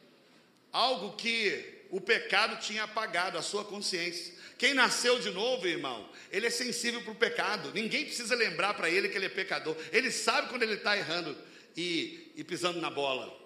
algo 0.73 1.17
que 1.17 1.81
o 1.91 2.01
pecado 2.01 2.61
tinha 2.61 2.85
apagado, 2.85 3.37
a 3.37 3.43
sua 3.43 3.65
consciência. 3.65 4.35
Quem 4.57 4.75
nasceu 4.75 5.19
de 5.19 5.31
novo, 5.31 5.67
irmão, 5.67 6.09
ele 6.31 6.47
é 6.47 6.51
sensível 6.51 7.01
para 7.03 7.13
o 7.13 7.17
pecado. 7.17 7.73
Ninguém 7.73 8.05
precisa 8.05 8.35
lembrar 8.35 8.75
para 8.75 8.91
ele 8.91 9.09
que 9.09 9.17
ele 9.17 9.27
é 9.27 9.31
pecador. 9.31 9.77
Ele 9.91 10.11
sabe 10.11 10.49
quando 10.49 10.63
ele 10.63 10.75
está 10.75 10.97
errando 10.97 11.37
e, 11.77 12.33
e 12.37 12.45
pisando 12.45 12.81
na 12.81 12.91
bola. 12.91 13.40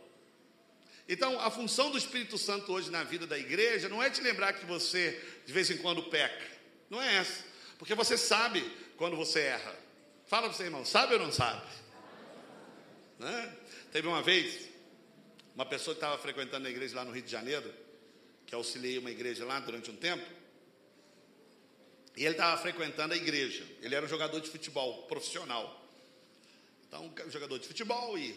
Então, 1.09 1.38
a 1.40 1.51
função 1.51 1.90
do 1.90 1.99
Espírito 1.99 2.38
Santo 2.38 2.73
hoje 2.73 2.90
na 2.90 3.05
vida 3.05 3.27
da 3.27 3.38
igreja 3.38 3.88
não 3.88 4.03
é 4.03 4.09
te 4.09 4.23
lembrar 4.23 4.55
que 4.55 4.64
você 4.64 5.21
de 5.45 5.53
vez 5.53 5.71
em 5.71 5.77
quando 5.79 6.03
peca. 6.05 6.47
Não 6.88 7.01
é 7.01 7.17
essa. 7.17 7.45
Porque 7.79 7.95
você 7.95 8.17
sabe 8.17 8.62
quando 8.97 9.17
você 9.17 9.40
erra. 9.40 9.77
Fala 10.27 10.49
para 10.49 10.57
você, 10.57 10.64
irmão, 10.64 10.85
sabe 10.85 11.14
ou 11.14 11.21
não 11.21 11.31
sabe? 11.31 11.67
Né? 13.19 13.57
Teve 13.93 14.09
uma 14.09 14.23
vez, 14.23 14.71
uma 15.55 15.67
pessoa 15.67 15.95
que 15.95 15.99
estava 15.99 16.17
frequentando 16.19 16.67
a 16.67 16.71
igreja 16.71 16.97
lá 16.97 17.05
no 17.05 17.12
Rio 17.12 17.23
de 17.23 17.31
Janeiro, 17.31 17.73
que 18.47 18.55
auxiliei 18.55 18.99
uma 18.99 19.11
igreja 19.11 19.45
lá 19.45 19.61
durante 19.61 19.90
um 19.90 19.97
tempo, 19.97 20.25
e 22.17 22.25
ele 22.25 22.35
estava 22.35 22.61
frequentando 22.61 23.12
a 23.12 23.17
igreja. 23.17 23.67
Ele 23.83 23.95
era 23.95 24.07
um 24.07 24.09
jogador 24.09 24.40
de 24.40 24.49
futebol 24.49 25.03
profissional. 25.03 25.85
Então, 26.87 27.12
um 27.27 27.31
jogador 27.31 27.59
de 27.59 27.67
futebol, 27.67 28.17
e 28.17 28.33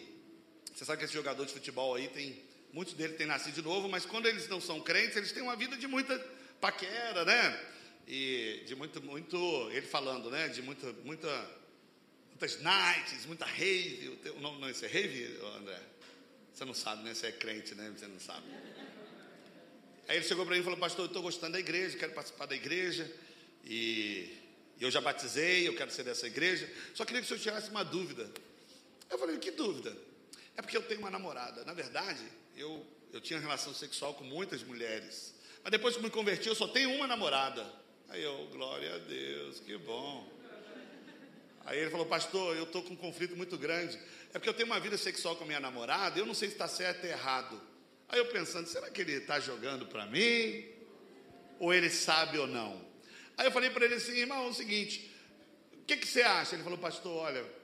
você 0.74 0.84
sabe 0.84 0.98
que 0.98 1.04
esse 1.04 1.14
jogador 1.14 1.46
de 1.46 1.52
futebol 1.52 1.94
aí 1.94 2.08
tem 2.08 2.47
Muitos 2.72 2.94
deles 2.94 3.16
têm 3.16 3.26
nascido 3.26 3.54
de 3.54 3.62
novo, 3.62 3.88
mas 3.88 4.04
quando 4.04 4.26
eles 4.26 4.46
não 4.48 4.60
são 4.60 4.80
crentes, 4.80 5.16
eles 5.16 5.32
têm 5.32 5.42
uma 5.42 5.56
vida 5.56 5.76
de 5.76 5.86
muita 5.86 6.18
paquera, 6.60 7.24
né? 7.24 7.66
E 8.06 8.62
de 8.66 8.74
muito, 8.74 9.02
muito, 9.02 9.36
ele 9.70 9.86
falando, 9.86 10.30
né? 10.30 10.48
De 10.48 10.62
muita, 10.62 10.92
muita, 11.04 11.50
muitas 12.30 12.60
nights, 12.60 13.26
muita 13.26 13.44
rave. 13.44 14.18
O 14.36 14.40
nome 14.40 14.60
não, 14.60 14.70
isso 14.70 14.84
é 14.84 14.88
rave, 14.88 15.38
André? 15.56 15.80
Você 16.52 16.64
não 16.64 16.74
sabe, 16.74 17.04
né? 17.04 17.14
Você 17.14 17.26
é 17.28 17.32
crente, 17.32 17.74
né? 17.74 17.92
Você 17.96 18.06
não 18.06 18.20
sabe. 18.20 18.46
Aí 20.08 20.16
ele 20.16 20.24
chegou 20.24 20.44
para 20.44 20.54
mim 20.54 20.60
e 20.60 20.64
falou, 20.64 20.78
pastor, 20.78 21.04
eu 21.04 21.08
estou 21.08 21.22
gostando 21.22 21.52
da 21.52 21.60
igreja, 21.60 21.98
quero 21.98 22.12
participar 22.12 22.46
da 22.46 22.56
igreja. 22.56 23.10
E 23.64 24.36
eu 24.80 24.90
já 24.90 25.00
batizei, 25.00 25.68
eu 25.68 25.74
quero 25.74 25.90
ser 25.90 26.02
dessa 26.02 26.26
igreja. 26.26 26.70
Só 26.94 27.04
queria 27.04 27.20
que 27.20 27.26
o 27.26 27.28
senhor 27.28 27.40
tirasse 27.40 27.70
uma 27.70 27.84
dúvida. 27.84 28.30
Eu 29.10 29.18
falei, 29.18 29.36
que 29.38 29.50
dúvida? 29.50 29.96
É 30.58 30.60
porque 30.60 30.76
eu 30.76 30.82
tenho 30.82 30.98
uma 30.98 31.10
namorada. 31.10 31.64
Na 31.64 31.72
verdade, 31.72 32.20
eu, 32.56 32.84
eu 33.12 33.20
tinha 33.20 33.38
relação 33.38 33.72
sexual 33.72 34.12
com 34.14 34.24
muitas 34.24 34.60
mulheres. 34.64 35.32
Mas 35.62 35.70
depois 35.70 35.96
que 35.96 36.02
me 36.02 36.10
converti, 36.10 36.48
eu 36.48 36.54
só 36.56 36.66
tenho 36.66 36.92
uma 36.96 37.06
namorada. 37.06 37.64
Aí 38.08 38.24
eu, 38.24 38.48
glória 38.50 38.96
a 38.96 38.98
Deus, 38.98 39.60
que 39.60 39.78
bom. 39.78 40.28
Aí 41.64 41.78
ele 41.78 41.90
falou, 41.90 42.06
pastor, 42.06 42.56
eu 42.56 42.64
estou 42.64 42.82
com 42.82 42.94
um 42.94 42.96
conflito 42.96 43.36
muito 43.36 43.56
grande. 43.56 43.96
É 44.30 44.32
porque 44.32 44.48
eu 44.48 44.54
tenho 44.54 44.66
uma 44.66 44.80
vida 44.80 44.98
sexual 44.98 45.36
com 45.36 45.44
a 45.44 45.46
minha 45.46 45.60
namorada, 45.60 46.18
eu 46.18 46.26
não 46.26 46.34
sei 46.34 46.48
se 46.48 46.54
está 46.54 46.66
certo 46.66 47.04
ou 47.04 47.10
errado. 47.10 47.62
Aí 48.08 48.18
eu 48.18 48.26
pensando, 48.26 48.66
será 48.66 48.90
que 48.90 49.00
ele 49.00 49.12
está 49.12 49.38
jogando 49.38 49.86
para 49.86 50.06
mim? 50.06 50.66
Ou 51.60 51.72
ele 51.72 51.88
sabe 51.88 52.36
ou 52.36 52.48
não? 52.48 52.84
Aí 53.36 53.46
eu 53.46 53.52
falei 53.52 53.70
para 53.70 53.84
ele 53.84 53.94
assim, 53.94 54.12
irmão, 54.12 54.46
é 54.46 54.48
o 54.48 54.54
seguinte, 54.54 55.08
o 55.74 55.84
que, 55.84 55.96
que 55.98 56.06
você 56.06 56.22
acha? 56.22 56.56
Ele 56.56 56.64
falou, 56.64 56.78
pastor, 56.78 57.12
olha, 57.12 57.57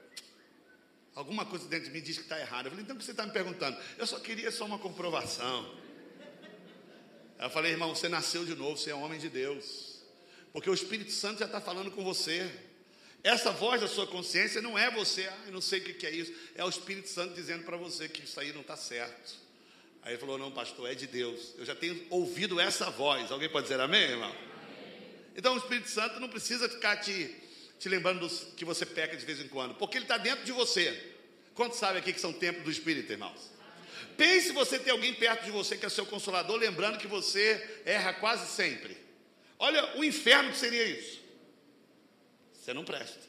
Alguma 1.15 1.45
coisa 1.45 1.65
dentro 1.67 1.85
de 1.85 1.91
mim 1.91 2.01
diz 2.01 2.17
que 2.17 2.23
está 2.23 2.39
errado. 2.39 2.65
Eu 2.65 2.71
falei, 2.71 2.83
então 2.83 2.95
o 2.95 2.99
que 2.99 3.05
você 3.05 3.11
está 3.11 3.25
me 3.25 3.31
perguntando? 3.31 3.77
Eu 3.97 4.05
só 4.05 4.19
queria 4.19 4.51
só 4.51 4.65
uma 4.65 4.77
comprovação. 4.77 5.73
Eu 7.39 7.49
falei, 7.49 7.71
irmão, 7.71 7.95
você 7.95 8.09
nasceu 8.09 8.45
de 8.45 8.53
novo, 8.53 8.77
você 8.77 8.91
é 8.91 8.95
homem 8.95 9.17
de 9.17 9.29
Deus. 9.29 10.01
Porque 10.51 10.69
o 10.69 10.73
Espírito 10.73 11.11
Santo 11.11 11.39
já 11.39 11.45
está 11.45 11.61
falando 11.61 11.89
com 11.89 12.03
você. 12.03 12.49
Essa 13.23 13.51
voz 13.51 13.81
da 13.81 13.87
sua 13.87 14.05
consciência 14.05 14.61
não 14.61 14.77
é 14.77 14.91
você, 14.91 15.27
ah, 15.27 15.37
eu 15.47 15.53
não 15.53 15.61
sei 15.61 15.79
o 15.79 15.83
que 15.83 16.05
é 16.05 16.11
isso. 16.11 16.33
É 16.53 16.63
o 16.63 16.69
Espírito 16.69 17.09
Santo 17.09 17.33
dizendo 17.33 17.63
para 17.63 17.75
você 17.75 18.07
que 18.07 18.23
isso 18.23 18.39
aí 18.39 18.53
não 18.53 18.61
está 18.61 18.77
certo. 18.77 19.35
Aí 20.03 20.13
ele 20.13 20.19
falou: 20.19 20.37
Não, 20.37 20.51
pastor, 20.51 20.89
é 20.89 20.93
de 20.93 21.07
Deus. 21.07 21.55
Eu 21.57 21.65
já 21.65 21.73
tenho 21.73 22.05
ouvido 22.11 22.59
essa 22.59 22.91
voz. 22.91 23.31
Alguém 23.31 23.49
pode 23.49 23.67
dizer 23.67 23.79
amém, 23.79 24.01
irmão? 24.01 24.35
Então 25.35 25.55
o 25.55 25.57
Espírito 25.57 25.89
Santo 25.89 26.19
não 26.19 26.29
precisa 26.29 26.69
ficar 26.69 26.97
te, 26.97 27.35
te 27.85 27.89
lembrando 27.89 28.27
que 28.57 28.65
você 28.65 28.83
peca 28.83 29.15
de 29.15 29.23
vez 29.23 29.39
em 29.39 29.47
quando, 29.47 29.75
porque 29.75 29.95
ele 29.95 30.05
está 30.05 30.17
dentro 30.17 30.43
de 30.43 30.51
você. 30.51 31.13
Quantos 31.53 31.77
sabem 31.77 32.01
aqui 32.01 32.11
que 32.11 32.19
são 32.19 32.33
templos 32.33 32.65
do 32.65 32.71
Espírito, 32.71 33.11
irmãos? 33.11 33.51
Pense 34.17 34.51
você 34.53 34.79
ter 34.79 34.89
alguém 34.89 35.13
perto 35.13 35.45
de 35.45 35.51
você 35.51 35.77
que 35.77 35.85
é 35.85 35.89
seu 35.89 36.03
consolador, 36.03 36.57
lembrando 36.57 36.97
que 36.97 37.05
você 37.05 37.81
erra 37.85 38.11
quase 38.15 38.51
sempre. 38.51 38.97
Olha 39.59 39.99
o 39.99 40.03
inferno 40.03 40.51
que 40.51 40.57
seria 40.57 40.83
isso. 40.83 41.21
Você 42.53 42.73
não 42.73 42.83
presta. 42.83 43.19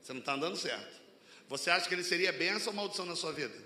Você 0.00 0.12
não 0.12 0.20
está 0.20 0.34
andando 0.34 0.56
certo. 0.56 1.02
Você 1.48 1.68
acha 1.68 1.88
que 1.88 1.94
ele 1.94 2.04
seria 2.04 2.32
bênção 2.32 2.68
ou 2.68 2.76
maldição 2.76 3.04
na 3.04 3.16
sua 3.16 3.32
vida? 3.32 3.56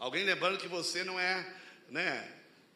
Alguém 0.00 0.24
lembrando 0.24 0.58
que 0.58 0.66
você 0.66 1.04
não 1.04 1.18
é, 1.20 1.46
né, 1.88 2.28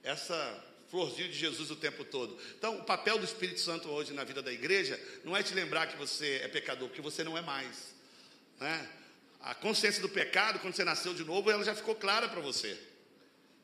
essa 0.05 0.65
florzinha 0.93 1.27
de 1.27 1.35
Jesus 1.35 1.71
o 1.71 1.77
tempo 1.77 2.05
todo. 2.05 2.39
Então, 2.59 2.77
o 2.77 2.85
papel 2.85 3.17
do 3.17 3.25
Espírito 3.25 3.59
Santo 3.59 3.89
hoje 3.89 4.13
na 4.13 4.25
vida 4.25 4.43
da 4.43 4.53
igreja 4.53 5.01
não 5.25 5.35
é 5.35 5.43
te 5.43 5.55
lembrar 5.55 5.87
que 5.87 5.97
você 5.97 6.43
é 6.45 6.49
pecador, 6.49 6.87
porque 6.87 7.01
você 7.01 7.25
não 7.25 7.37
é 7.37 7.41
mais. 7.41 7.95
Né? 8.61 8.89
A 9.41 9.55
consciência 9.55 10.03
do 10.03 10.09
pecado, 10.11 10.59
quando 10.59 10.75
você 10.75 10.85
nasceu 10.85 11.15
de 11.15 11.25
novo, 11.25 11.51
ela 11.51 11.65
já 11.65 11.75
ficou 11.75 11.95
clara 11.95 12.29
para 12.29 12.43
você. 12.43 12.79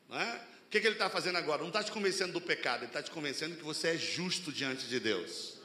Né? 0.08 0.40
O 0.66 0.70
que, 0.70 0.80
que 0.80 0.86
ele 0.86 0.94
está 0.94 1.10
fazendo 1.10 1.36
agora? 1.36 1.60
Não 1.60 1.68
está 1.68 1.84
te 1.84 1.92
convencendo 1.92 2.32
do 2.32 2.40
pecado, 2.40 2.78
ele 2.78 2.86
está 2.86 3.02
te 3.02 3.10
convencendo 3.10 3.56
que 3.56 3.62
você 3.62 3.88
é 3.88 3.98
justo 3.98 4.50
diante 4.50 4.86
de 4.86 4.98
Deus. 4.98 5.58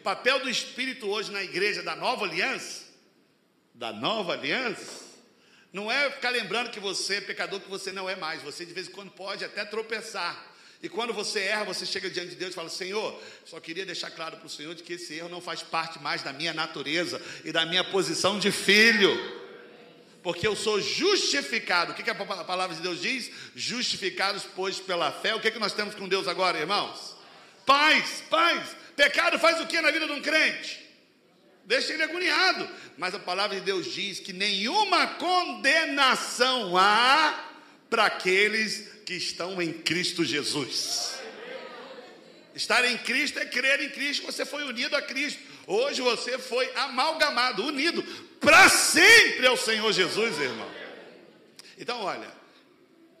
O 0.00 0.02
papel 0.02 0.40
do 0.40 0.50
Espírito 0.50 1.06
hoje 1.06 1.30
na 1.30 1.44
igreja 1.44 1.80
da 1.80 1.94
nova 1.94 2.24
aliança, 2.24 2.86
da 3.72 3.92
nova 3.92 4.32
aliança, 4.32 5.04
não 5.72 5.90
é 5.92 6.10
ficar 6.10 6.30
lembrando 6.30 6.72
que 6.72 6.80
você 6.80 7.16
é 7.16 7.20
pecador, 7.20 7.60
que 7.60 7.70
você 7.70 7.92
não 7.92 8.10
é 8.10 8.16
mais. 8.16 8.42
Você 8.42 8.66
de 8.66 8.72
vez 8.72 8.88
em 8.88 8.90
quando 8.90 9.12
pode 9.12 9.44
até 9.44 9.64
tropeçar. 9.64 10.53
E 10.84 10.88
quando 10.90 11.14
você 11.14 11.40
erra, 11.40 11.64
você 11.64 11.86
chega 11.86 12.10
diante 12.10 12.28
de 12.28 12.36
Deus 12.36 12.52
e 12.52 12.54
fala: 12.54 12.68
Senhor, 12.68 13.18
só 13.46 13.58
queria 13.58 13.86
deixar 13.86 14.10
claro 14.10 14.36
para 14.36 14.46
o 14.46 14.50
Senhor 14.50 14.74
de 14.74 14.82
que 14.82 14.92
esse 14.92 15.14
erro 15.14 15.30
não 15.30 15.40
faz 15.40 15.62
parte 15.62 15.98
mais 15.98 16.22
da 16.22 16.30
minha 16.30 16.52
natureza 16.52 17.18
e 17.42 17.50
da 17.50 17.64
minha 17.64 17.82
posição 17.82 18.38
de 18.38 18.52
filho. 18.52 19.10
Porque 20.22 20.46
eu 20.46 20.54
sou 20.54 20.78
justificado. 20.82 21.92
O 21.92 21.94
que, 21.94 22.10
a 22.10 22.14
palavra 22.14 22.76
de 22.76 22.82
Deus 22.82 23.00
diz? 23.00 23.30
Justificados, 23.56 24.42
pois, 24.54 24.78
pela 24.78 25.10
fé. 25.10 25.34
O 25.34 25.40
que, 25.40 25.50
que 25.50 25.58
nós 25.58 25.72
temos 25.72 25.94
com 25.94 26.06
Deus 26.06 26.28
agora, 26.28 26.58
irmãos? 26.58 27.16
Paz, 27.64 28.22
paz. 28.28 28.76
Pecado 28.94 29.38
faz 29.38 29.62
o 29.62 29.66
que 29.66 29.80
na 29.80 29.90
vida 29.90 30.06
de 30.06 30.12
um 30.12 30.20
crente? 30.20 30.86
Deixa 31.64 31.94
ele 31.94 32.02
agoniado. 32.02 32.68
Mas 32.98 33.14
a 33.14 33.18
palavra 33.18 33.58
de 33.58 33.64
Deus 33.64 33.86
diz 33.86 34.20
que 34.20 34.34
nenhuma 34.34 35.06
condenação 35.06 36.76
há 36.76 37.52
para 37.88 38.04
aqueles 38.04 38.93
que 39.04 39.14
estão 39.14 39.60
em 39.60 39.72
Cristo 39.72 40.24
Jesus. 40.24 41.14
Estar 42.54 42.84
em 42.84 42.96
Cristo 42.98 43.38
é 43.38 43.44
crer 43.44 43.80
em 43.80 43.90
Cristo, 43.90 44.24
você 44.24 44.46
foi 44.46 44.62
unido 44.62 44.94
a 44.94 45.02
Cristo. 45.02 45.40
Hoje 45.66 46.00
você 46.00 46.38
foi 46.38 46.70
amalgamado, 46.76 47.64
unido 47.64 48.02
para 48.40 48.68
sempre 48.68 49.46
ao 49.46 49.56
Senhor 49.56 49.90
Jesus, 49.92 50.38
irmão. 50.38 50.70
Então, 51.78 52.02
olha, 52.02 52.30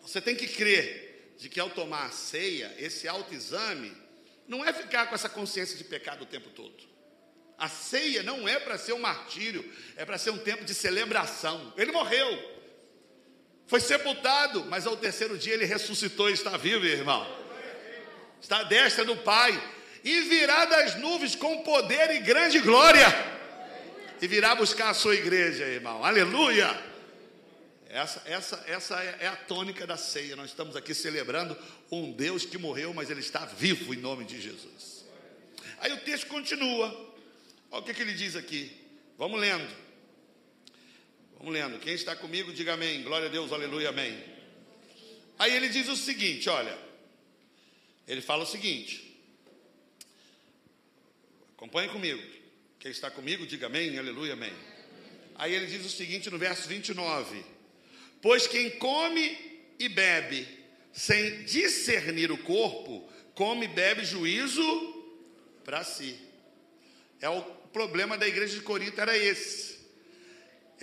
você 0.02 0.20
tem 0.20 0.36
que 0.36 0.46
crer 0.46 1.34
de 1.38 1.48
que 1.48 1.58
ao 1.58 1.70
tomar 1.70 2.06
a 2.06 2.10
ceia, 2.10 2.72
esse 2.78 3.08
autoexame, 3.08 3.92
não 4.46 4.64
é 4.64 4.72
ficar 4.72 5.06
com 5.06 5.14
essa 5.14 5.28
consciência 5.28 5.76
de 5.76 5.84
pecado 5.84 6.22
o 6.22 6.26
tempo 6.26 6.50
todo. 6.50 6.94
A 7.58 7.68
ceia 7.68 8.22
não 8.22 8.48
é 8.48 8.58
para 8.60 8.78
ser 8.78 8.92
um 8.92 8.98
martírio, 8.98 9.64
é 9.96 10.04
para 10.04 10.18
ser 10.18 10.30
um 10.30 10.38
tempo 10.38 10.64
de 10.64 10.74
celebração. 10.74 11.72
Ele 11.76 11.92
morreu, 11.92 12.53
foi 13.66 13.80
sepultado, 13.80 14.64
mas 14.66 14.86
ao 14.86 14.96
terceiro 14.96 15.38
dia 15.38 15.54
ele 15.54 15.64
ressuscitou 15.64 16.30
e 16.30 16.34
está 16.34 16.56
vivo, 16.56 16.84
irmão. 16.84 17.26
Está 18.40 18.58
à 18.58 18.62
destra 18.64 19.04
do 19.04 19.16
Pai. 19.16 19.58
E 20.04 20.20
virá 20.22 20.66
das 20.66 20.96
nuvens 20.96 21.34
com 21.34 21.62
poder 21.62 22.10
e 22.10 22.20
grande 22.20 22.58
glória. 22.58 23.06
E 24.20 24.26
virá 24.26 24.54
buscar 24.54 24.90
a 24.90 24.94
sua 24.94 25.14
igreja, 25.14 25.64
irmão. 25.64 26.04
Aleluia! 26.04 26.78
Essa, 27.88 28.22
essa, 28.26 28.64
essa 28.66 29.02
é, 29.02 29.18
é 29.20 29.26
a 29.28 29.36
tônica 29.36 29.86
da 29.86 29.96
ceia. 29.96 30.36
Nós 30.36 30.50
estamos 30.50 30.76
aqui 30.76 30.94
celebrando 30.94 31.56
um 31.90 32.12
Deus 32.12 32.44
que 32.44 32.58
morreu, 32.58 32.92
mas 32.92 33.08
ele 33.08 33.20
está 33.20 33.46
vivo 33.46 33.94
em 33.94 33.98
nome 33.98 34.24
de 34.24 34.40
Jesus. 34.40 35.06
Aí 35.78 35.92
o 35.92 36.00
texto 36.00 36.26
continua. 36.26 36.88
Olha 37.70 37.80
o 37.80 37.84
que, 37.84 37.94
que 37.94 38.02
ele 38.02 38.14
diz 38.14 38.36
aqui. 38.36 38.76
Vamos 39.16 39.40
lendo. 39.40 39.83
Vamos 41.44 41.60
lendo. 41.60 41.78
Quem 41.78 41.92
está 41.92 42.16
comigo, 42.16 42.54
diga 42.54 42.72
amém. 42.72 43.02
Glória 43.02 43.28
a 43.28 43.30
Deus, 43.30 43.52
aleluia, 43.52 43.90
amém. 43.90 44.18
Aí 45.38 45.54
ele 45.54 45.68
diz 45.68 45.88
o 45.88 45.94
seguinte: 45.94 46.48
olha. 46.48 46.74
Ele 48.08 48.22
fala 48.22 48.44
o 48.44 48.46
seguinte. 48.46 49.14
Acompanhe 51.54 51.90
comigo. 51.90 52.22
Quem 52.78 52.90
está 52.90 53.10
comigo, 53.10 53.46
diga 53.46 53.66
amém, 53.66 53.98
aleluia, 53.98 54.32
amém. 54.32 54.54
Aí 55.34 55.52
ele 55.52 55.66
diz 55.66 55.84
o 55.84 55.90
seguinte 55.90 56.30
no 56.30 56.38
verso 56.38 56.66
29: 56.66 57.44
Pois 58.22 58.46
quem 58.46 58.70
come 58.78 59.36
e 59.78 59.86
bebe 59.86 60.48
sem 60.94 61.44
discernir 61.44 62.32
o 62.32 62.38
corpo, 62.38 63.06
come 63.34 63.66
e 63.66 63.68
bebe 63.68 64.02
juízo 64.02 65.12
para 65.62 65.84
si. 65.84 66.18
É 67.20 67.28
o 67.28 67.42
problema 67.70 68.16
da 68.16 68.26
igreja 68.26 68.54
de 68.54 68.62
Corinto 68.62 68.98
era 68.98 69.14
esse. 69.14 69.73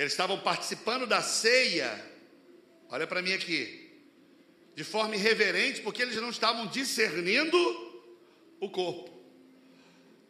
Eles 0.02 0.14
estavam 0.14 0.40
participando 0.40 1.06
da 1.06 1.22
ceia, 1.22 2.04
olha 2.90 3.06
para 3.06 3.22
mim 3.22 3.34
aqui, 3.34 3.88
de 4.74 4.84
forma 4.84 5.16
irreverente, 5.16 5.82
porque 5.82 6.02
eles 6.02 6.16
não 6.16 6.32
estavam 6.32 6.66
discernindo 6.66 7.56
o 8.60 8.68
corpo. 8.68 9.12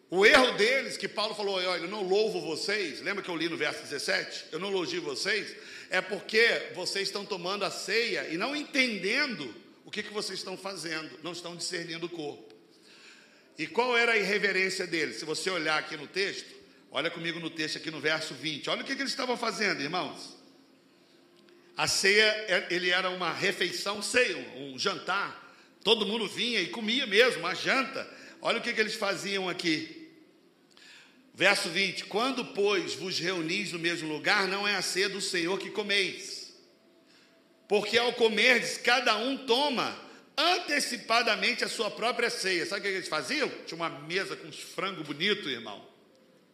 O 0.09 0.25
erro 0.25 0.57
deles, 0.57 0.97
que 0.97 1.07
Paulo 1.07 1.33
falou, 1.33 1.55
olha, 1.55 1.83
eu 1.83 1.87
não 1.87 2.03
louvo 2.03 2.41
vocês, 2.41 2.99
lembra 2.99 3.23
que 3.23 3.29
eu 3.29 3.37
li 3.37 3.47
no 3.47 3.55
verso 3.55 3.81
17? 3.83 4.47
Eu 4.51 4.59
não 4.59 4.67
elogio 4.67 5.01
vocês, 5.01 5.55
é 5.89 6.01
porque 6.01 6.73
vocês 6.75 7.07
estão 7.07 7.25
tomando 7.25 7.63
a 7.63 7.71
ceia 7.71 8.27
e 8.27 8.35
não 8.35 8.53
entendendo 8.53 9.55
o 9.85 9.89
que, 9.89 10.03
que 10.03 10.11
vocês 10.11 10.37
estão 10.37 10.57
fazendo, 10.57 11.17
não 11.23 11.31
estão 11.31 11.55
discernindo 11.55 12.07
o 12.07 12.09
corpo. 12.09 12.53
E 13.57 13.67
qual 13.67 13.97
era 13.97 14.11
a 14.11 14.17
irreverência 14.17 14.85
deles? 14.85 15.15
Se 15.15 15.23
você 15.23 15.49
olhar 15.49 15.79
aqui 15.79 15.95
no 15.95 16.07
texto, 16.07 16.60
Olha 16.93 17.09
comigo 17.09 17.39
no 17.39 17.49
texto 17.49 17.77
aqui 17.77 17.89
no 17.89 18.01
verso 18.01 18.33
20. 18.33 18.69
Olha 18.69 18.81
o 18.81 18.83
que, 18.83 18.93
que 18.93 19.01
eles 19.01 19.13
estavam 19.13 19.37
fazendo, 19.37 19.81
irmãos. 19.81 20.35
A 21.77 21.87
ceia, 21.87 22.25
é, 22.49 22.67
ele 22.69 22.89
era 22.89 23.09
uma 23.09 23.31
refeição, 23.31 24.01
ceia, 24.01 24.37
um 24.57 24.77
jantar. 24.77 25.55
Todo 25.85 26.05
mundo 26.05 26.27
vinha 26.27 26.59
e 26.59 26.67
comia 26.67 27.07
mesmo, 27.07 27.39
uma 27.39 27.55
janta. 27.55 28.05
Olha 28.41 28.59
o 28.59 28.61
que, 28.61 28.73
que 28.73 28.81
eles 28.81 28.95
faziam 28.95 29.47
aqui. 29.47 30.11
Verso 31.33 31.69
20: 31.69 32.05
Quando, 32.05 32.43
pois, 32.47 32.93
vos 32.95 33.17
reunis 33.17 33.71
no 33.71 33.79
mesmo 33.79 34.11
lugar, 34.11 34.45
não 34.49 34.67
é 34.67 34.75
a 34.75 34.81
ceia 34.81 35.07
do 35.07 35.21
Senhor 35.21 35.57
que 35.57 35.69
comeis. 35.69 36.53
Porque 37.69 37.97
ao 37.97 38.11
comerdes, 38.11 38.77
cada 38.77 39.15
um 39.15 39.37
toma 39.37 39.97
antecipadamente 40.37 41.63
a 41.63 41.69
sua 41.69 41.89
própria 41.89 42.29
ceia. 42.29 42.65
Sabe 42.65 42.81
o 42.81 42.83
que 42.83 42.89
eles 42.89 43.07
faziam? 43.07 43.49
Tinha 43.65 43.77
uma 43.77 43.89
mesa 43.89 44.35
com 44.35 44.49
uns 44.49 44.59
frangos 44.59 45.07
bonitos, 45.07 45.47
irmão 45.47 45.90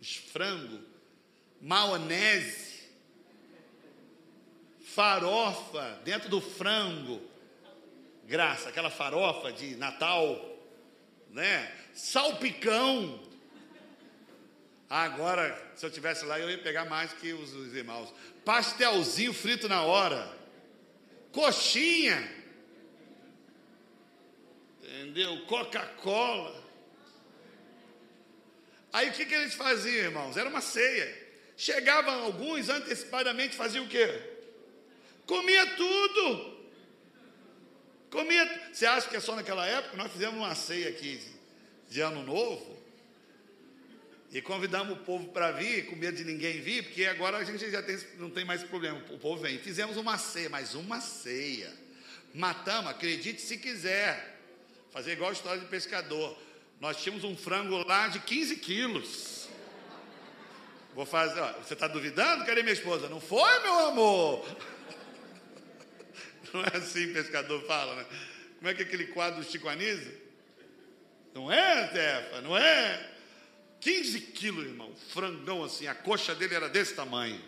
frango, 0.01 0.79
maionese, 1.61 2.89
farofa 4.79 5.99
dentro 6.03 6.29
do 6.29 6.41
frango, 6.41 7.21
graça, 8.25 8.69
aquela 8.69 8.89
farofa 8.89 9.51
de 9.51 9.75
Natal, 9.75 10.57
né? 11.29 11.71
Salpicão. 11.93 13.23
Agora, 14.89 15.71
se 15.75 15.85
eu 15.85 15.91
tivesse 15.91 16.25
lá, 16.25 16.39
eu 16.39 16.49
ia 16.49 16.57
pegar 16.57 16.85
mais 16.85 17.11
que 17.13 17.33
os, 17.33 17.53
os 17.53 17.73
irmãos. 17.73 18.13
Pastelzinho 18.45 19.33
frito 19.33 19.67
na 19.67 19.83
hora. 19.83 20.33
Coxinha. 21.31 22.35
Entendeu? 24.81 25.45
Coca-Cola. 25.45 26.66
Aí 28.91 29.09
o 29.09 29.13
que, 29.13 29.25
que 29.25 29.33
eles 29.33 29.53
faziam, 29.53 30.05
irmãos? 30.05 30.37
Era 30.37 30.49
uma 30.49 30.61
ceia. 30.61 31.27
Chegavam 31.55 32.23
alguns 32.23 32.69
antecipadamente, 32.69 33.55
faziam 33.55 33.85
o 33.85 33.87
quê? 33.87 34.21
Comia 35.25 35.65
tudo. 35.75 36.57
Comia. 38.09 38.69
Você 38.71 38.85
acha 38.85 39.09
que 39.09 39.15
é 39.15 39.19
só 39.19 39.35
naquela 39.35 39.65
época? 39.65 39.97
Nós 39.97 40.11
fizemos 40.11 40.37
uma 40.37 40.55
ceia 40.55 40.89
aqui 40.89 41.21
de 41.89 41.99
ano 41.99 42.23
novo. 42.23 42.77
E 44.31 44.41
convidamos 44.41 44.97
o 44.97 45.01
povo 45.01 45.29
para 45.29 45.51
vir, 45.51 45.85
com 45.85 45.95
medo 45.95 46.17
de 46.17 46.23
ninguém 46.23 46.59
vir, 46.59 46.83
porque 46.83 47.05
agora 47.05 47.37
a 47.37 47.43
gente 47.43 47.69
já 47.71 47.81
tem, 47.81 47.97
não 48.17 48.29
tem 48.29 48.43
mais 48.43 48.61
problema. 48.63 49.01
O 49.09 49.17
povo 49.17 49.41
vem. 49.41 49.57
Fizemos 49.57 49.97
uma 49.97 50.17
ceia, 50.17 50.49
mas 50.49 50.75
uma 50.75 50.99
ceia. 50.99 51.73
Matamos, 52.33 52.91
acredite 52.91 53.41
se 53.41 53.57
quiser. 53.57 54.37
Fazer 54.91 55.13
igual 55.13 55.29
a 55.29 55.33
história 55.33 55.59
de 55.59 55.67
pescador. 55.67 56.37
Nós 56.79 57.01
tínhamos 57.01 57.23
um 57.23 57.35
frango 57.35 57.77
lá 57.87 58.07
de 58.07 58.19
15 58.19 58.57
quilos. 58.57 59.49
Vou 60.93 61.05
fazer, 61.05 61.39
ó, 61.39 61.53
você 61.53 61.73
está 61.73 61.87
duvidando? 61.87 62.45
Cadê 62.45 62.61
minha 62.61 62.73
esposa? 62.73 63.09
Não 63.09 63.19
foi, 63.19 63.59
meu 63.59 63.87
amor? 63.87 64.45
Não 66.53 66.63
é 66.63 66.77
assim 66.77 67.11
pescador 67.13 67.63
fala, 67.65 67.95
né? 67.95 68.05
Como 68.57 68.69
é 68.69 68.73
que 68.73 68.81
é 68.81 68.85
aquele 68.85 69.07
quadro 69.07 69.41
do 69.41 69.49
Chico 69.49 69.67
Anísio? 69.67 70.11
Não 71.33 71.51
é, 71.51 71.87
Tefa? 71.87 72.41
Não 72.41 72.57
é? 72.57 73.11
15 73.79 74.19
quilos, 74.21 74.65
irmão. 74.65 74.91
Frangão 75.09 75.63
assim. 75.63 75.87
A 75.87 75.93
coxa 75.93 76.33
dele 76.33 76.55
era 76.55 76.67
desse 76.67 76.95
tamanho. 76.95 77.39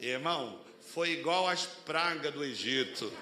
Irmão, 0.00 0.60
foi 0.92 1.10
igual 1.10 1.48
às 1.48 1.66
pragas 1.66 2.32
do 2.32 2.44
Egito. 2.44 3.12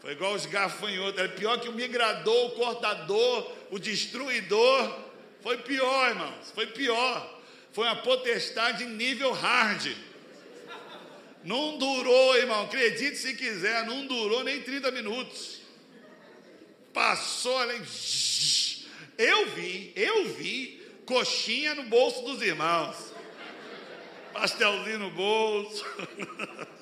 Foi 0.00 0.12
igual 0.12 0.34
os 0.34 0.46
gafanhotos. 0.46 1.20
Era 1.20 1.28
pior 1.28 1.60
que 1.60 1.68
o 1.68 1.72
migrador, 1.72 2.46
o 2.46 2.50
cortador, 2.52 3.52
o 3.70 3.78
destruidor. 3.78 4.98
Foi 5.42 5.58
pior, 5.58 6.10
irmãos. 6.10 6.50
Foi 6.54 6.66
pior. 6.66 7.40
Foi 7.72 7.84
uma 7.84 7.96
potestade 7.96 8.84
nível 8.86 9.32
hard. 9.32 9.94
Não 11.44 11.78
durou, 11.78 12.36
irmão. 12.36 12.64
Acredite 12.64 13.16
se 13.16 13.34
quiser, 13.34 13.86
não 13.86 14.06
durou 14.06 14.42
nem 14.42 14.62
30 14.62 14.90
minutos. 14.90 15.60
Passou 16.92 17.56
além. 17.58 17.80
Eu 19.16 19.46
vi, 19.50 19.92
eu 19.94 20.28
vi 20.34 20.80
coxinha 21.04 21.74
no 21.74 21.84
bolso 21.84 22.22
dos 22.22 22.42
irmãos. 22.42 22.96
Pastelzinho 24.32 24.98
no 24.98 25.10
bolso. 25.10 25.84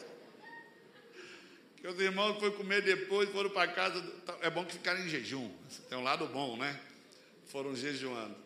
que 1.88 1.94
os 1.94 2.00
irmãos 2.00 2.38
foram 2.38 2.52
comer 2.52 2.82
depois, 2.82 3.30
foram 3.30 3.48
para 3.48 3.72
casa. 3.72 4.04
É 4.42 4.50
bom 4.50 4.64
que 4.64 4.72
ficaram 4.72 5.00
em 5.00 5.08
jejum. 5.08 5.50
Tem 5.88 5.96
um 5.96 6.02
lado 6.02 6.26
bom, 6.26 6.56
né? 6.56 6.78
Foram 7.46 7.74
jejuando. 7.74 8.36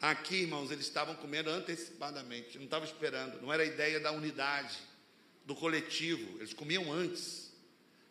Aqui, 0.00 0.42
irmãos, 0.42 0.70
eles 0.70 0.84
estavam 0.84 1.14
comendo 1.14 1.48
antecipadamente, 1.50 2.58
não 2.58 2.64
estavam 2.64 2.86
esperando, 2.86 3.40
não 3.40 3.52
era 3.52 3.62
a 3.62 3.66
ideia 3.66 3.98
da 4.00 4.10
unidade, 4.12 4.76
do 5.46 5.54
coletivo, 5.54 6.38
eles 6.38 6.52
comiam 6.52 6.92
antes. 6.92 7.52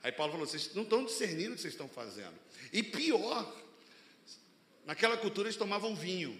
Aí 0.01 0.11
Paulo 0.11 0.31
falou: 0.31 0.47
vocês 0.47 0.73
não 0.73 0.83
estão 0.83 1.03
discernindo 1.03 1.51
o 1.51 1.55
que 1.55 1.61
vocês 1.61 1.73
estão 1.73 1.89
fazendo. 1.89 2.33
E 2.71 2.81
pior, 2.81 3.53
naquela 4.85 5.17
cultura 5.17 5.49
eles 5.49 5.57
tomavam 5.57 5.95
vinho, 5.95 6.39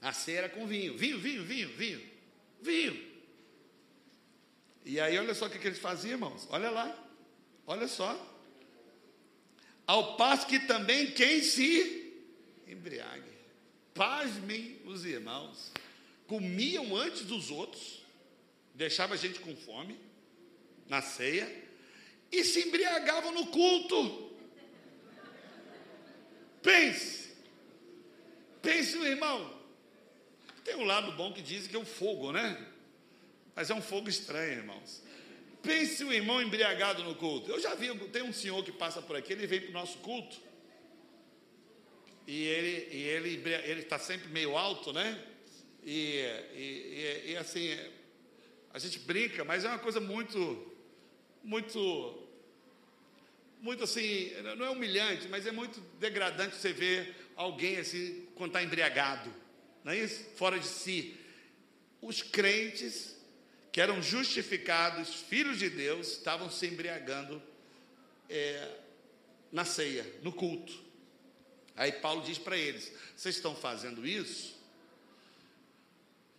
a 0.00 0.12
ceia 0.12 0.38
era 0.38 0.48
com 0.50 0.66
vinho, 0.66 0.96
vinho, 0.96 1.18
vinho, 1.18 1.42
vinho, 1.42 1.68
vinho, 1.70 2.02
vinho. 2.60 3.10
E 4.84 5.00
aí, 5.00 5.18
olha 5.18 5.34
só 5.34 5.46
o 5.46 5.50
que, 5.50 5.58
que 5.58 5.66
eles 5.66 5.78
faziam, 5.78 6.12
irmãos, 6.12 6.46
olha 6.50 6.70
lá, 6.70 7.09
olha 7.70 7.86
só. 7.86 8.10
Ao 9.86 10.16
passo 10.16 10.46
que 10.46 10.58
também 10.58 11.12
quem 11.12 11.40
se 11.40 12.12
embriague. 12.66 13.30
Pasmem 13.94 14.80
os 14.84 15.04
irmãos. 15.04 15.70
Comiam 16.26 16.96
antes 16.96 17.24
dos 17.24 17.50
outros, 17.50 18.04
deixava 18.74 19.14
a 19.14 19.16
gente 19.16 19.40
com 19.40 19.54
fome 19.56 19.98
na 20.88 21.00
ceia 21.00 21.48
e 22.30 22.44
se 22.44 22.60
embriagavam 22.66 23.32
no 23.32 23.46
culto. 23.46 24.30
Pense, 26.62 27.30
pense 28.60 28.96
no 28.96 29.06
irmão. 29.06 29.58
Tem 30.64 30.74
um 30.74 30.84
lado 30.84 31.12
bom 31.12 31.32
que 31.32 31.42
diz 31.42 31.66
que 31.66 31.74
é 31.74 31.78
o 31.78 31.84
fogo, 31.84 32.32
né? 32.32 32.64
Mas 33.54 33.70
é 33.70 33.74
um 33.74 33.82
fogo 33.82 34.08
estranho, 34.08 34.58
irmãos. 34.58 35.02
Pense 35.62 36.02
o 36.04 36.12
irmão 36.12 36.40
embriagado 36.40 37.02
no 37.04 37.14
culto. 37.14 37.50
Eu 37.50 37.60
já 37.60 37.74
vi, 37.74 37.94
tem 38.08 38.22
um 38.22 38.32
senhor 38.32 38.64
que 38.64 38.72
passa 38.72 39.02
por 39.02 39.16
aqui, 39.16 39.32
ele 39.32 39.46
vem 39.46 39.60
para 39.60 39.70
o 39.70 39.72
nosso 39.72 39.98
culto 39.98 40.36
e 42.30 42.44
ele 42.44 42.96
e 42.96 43.02
ele 43.02 43.42
ele 43.64 43.80
está 43.80 43.98
sempre 43.98 44.28
meio 44.28 44.56
alto, 44.56 44.92
né? 44.92 45.20
E, 45.82 46.20
e, 46.54 47.24
e, 47.26 47.30
e, 47.32 47.36
assim 47.36 47.76
a 48.72 48.78
gente 48.78 49.00
brinca, 49.00 49.44
mas 49.44 49.64
é 49.64 49.68
uma 49.68 49.80
coisa 49.80 49.98
muito 49.98 50.72
muito 51.42 52.28
muito 53.60 53.82
assim 53.82 54.32
não 54.56 54.64
é 54.64 54.70
humilhante, 54.70 55.26
mas 55.28 55.44
é 55.44 55.50
muito 55.50 55.80
degradante 55.98 56.54
você 56.54 56.72
ver 56.72 57.16
alguém 57.34 57.78
assim 57.78 58.28
quando 58.36 58.50
está 58.50 58.62
embriagado, 58.62 59.34
não 59.82 59.92
é 59.92 59.98
isso? 59.98 60.24
Fora 60.36 60.58
de 60.58 60.66
si. 60.66 61.16
Os 62.00 62.22
crentes 62.22 63.16
que 63.72 63.80
eram 63.80 64.02
justificados, 64.02 65.14
filhos 65.14 65.58
de 65.58 65.70
Deus, 65.70 66.12
estavam 66.12 66.50
se 66.50 66.66
embriagando 66.66 67.42
é, 68.28 68.76
na 69.52 69.64
ceia, 69.64 70.06
no 70.22 70.32
culto. 70.32 70.72
Aí 71.76 71.92
Paulo 71.92 72.22
diz 72.22 72.38
para 72.38 72.56
eles: 72.56 72.92
vocês 73.16 73.36
estão 73.36 73.54
fazendo 73.54 74.06
isso? 74.06 74.58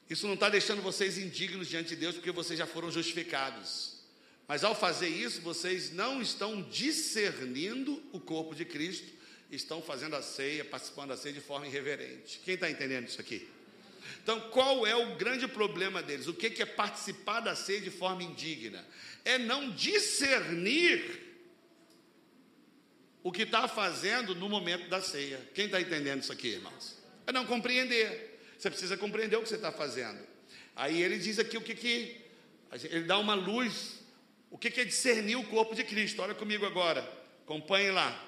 Isso 0.09 0.27
não 0.27 0.33
está 0.33 0.49
deixando 0.49 0.81
vocês 0.81 1.17
indignos 1.17 1.69
diante 1.69 1.89
de 1.89 1.95
Deus, 1.95 2.15
porque 2.15 2.31
vocês 2.31 2.59
já 2.59 2.67
foram 2.67 2.91
justificados. 2.91 4.01
Mas 4.45 4.65
ao 4.65 4.75
fazer 4.75 5.07
isso, 5.07 5.39
vocês 5.39 5.93
não 5.93 6.21
estão 6.21 6.61
discernindo 6.63 8.03
o 8.11 8.19
corpo 8.19 8.53
de 8.53 8.65
Cristo, 8.65 9.07
estão 9.49 9.81
fazendo 9.81 10.17
a 10.17 10.21
ceia, 10.21 10.65
participando 10.65 11.09
da 11.09 11.17
ceia 11.17 11.33
de 11.33 11.39
forma 11.39 11.65
irreverente. 11.65 12.41
Quem 12.43 12.55
está 12.55 12.69
entendendo 12.69 13.07
isso 13.07 13.21
aqui? 13.21 13.47
Então, 14.23 14.39
qual 14.51 14.85
é 14.85 14.95
o 14.95 15.15
grande 15.15 15.47
problema 15.47 16.01
deles? 16.01 16.27
O 16.27 16.33
que 16.33 16.61
é 16.61 16.65
participar 16.65 17.39
da 17.39 17.55
ceia 17.55 17.81
de 17.81 17.89
forma 17.89 18.23
indigna? 18.23 18.85
É 19.25 19.37
não 19.37 19.71
discernir 19.71 21.31
o 23.23 23.31
que 23.31 23.43
está 23.43 23.67
fazendo 23.67 24.35
no 24.35 24.47
momento 24.47 24.87
da 24.89 25.01
ceia. 25.01 25.39
Quem 25.53 25.65
está 25.65 25.81
entendendo 25.81 26.21
isso 26.21 26.31
aqui, 26.31 26.49
irmãos? 26.49 26.97
É 27.25 27.31
não 27.31 27.45
compreender. 27.45 28.39
Você 28.57 28.69
precisa 28.69 28.95
compreender 28.95 29.37
o 29.37 29.41
que 29.41 29.49
você 29.49 29.55
está 29.55 29.71
fazendo. 29.71 30.19
Aí 30.75 31.01
ele 31.01 31.17
diz 31.17 31.39
aqui 31.39 31.57
o 31.57 31.61
que 31.61 31.73
que. 31.73 32.21
Ele 32.89 33.05
dá 33.05 33.17
uma 33.17 33.33
luz. 33.33 34.01
O 34.51 34.57
que, 34.57 34.69
que 34.69 34.81
é 34.81 34.85
discernir 34.85 35.37
o 35.37 35.45
corpo 35.45 35.73
de 35.73 35.83
Cristo? 35.83 36.21
Olha 36.21 36.35
comigo 36.35 36.65
agora. 36.65 37.01
Acompanhe 37.43 37.89
lá. 37.89 38.23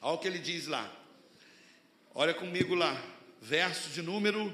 Olha 0.00 0.14
o 0.14 0.18
que 0.18 0.26
ele 0.26 0.38
diz 0.38 0.66
lá. 0.66 0.90
Olha 2.14 2.34
comigo 2.34 2.74
lá. 2.74 3.00
Verso 3.40 3.90
de 3.90 4.02
número 4.02 4.52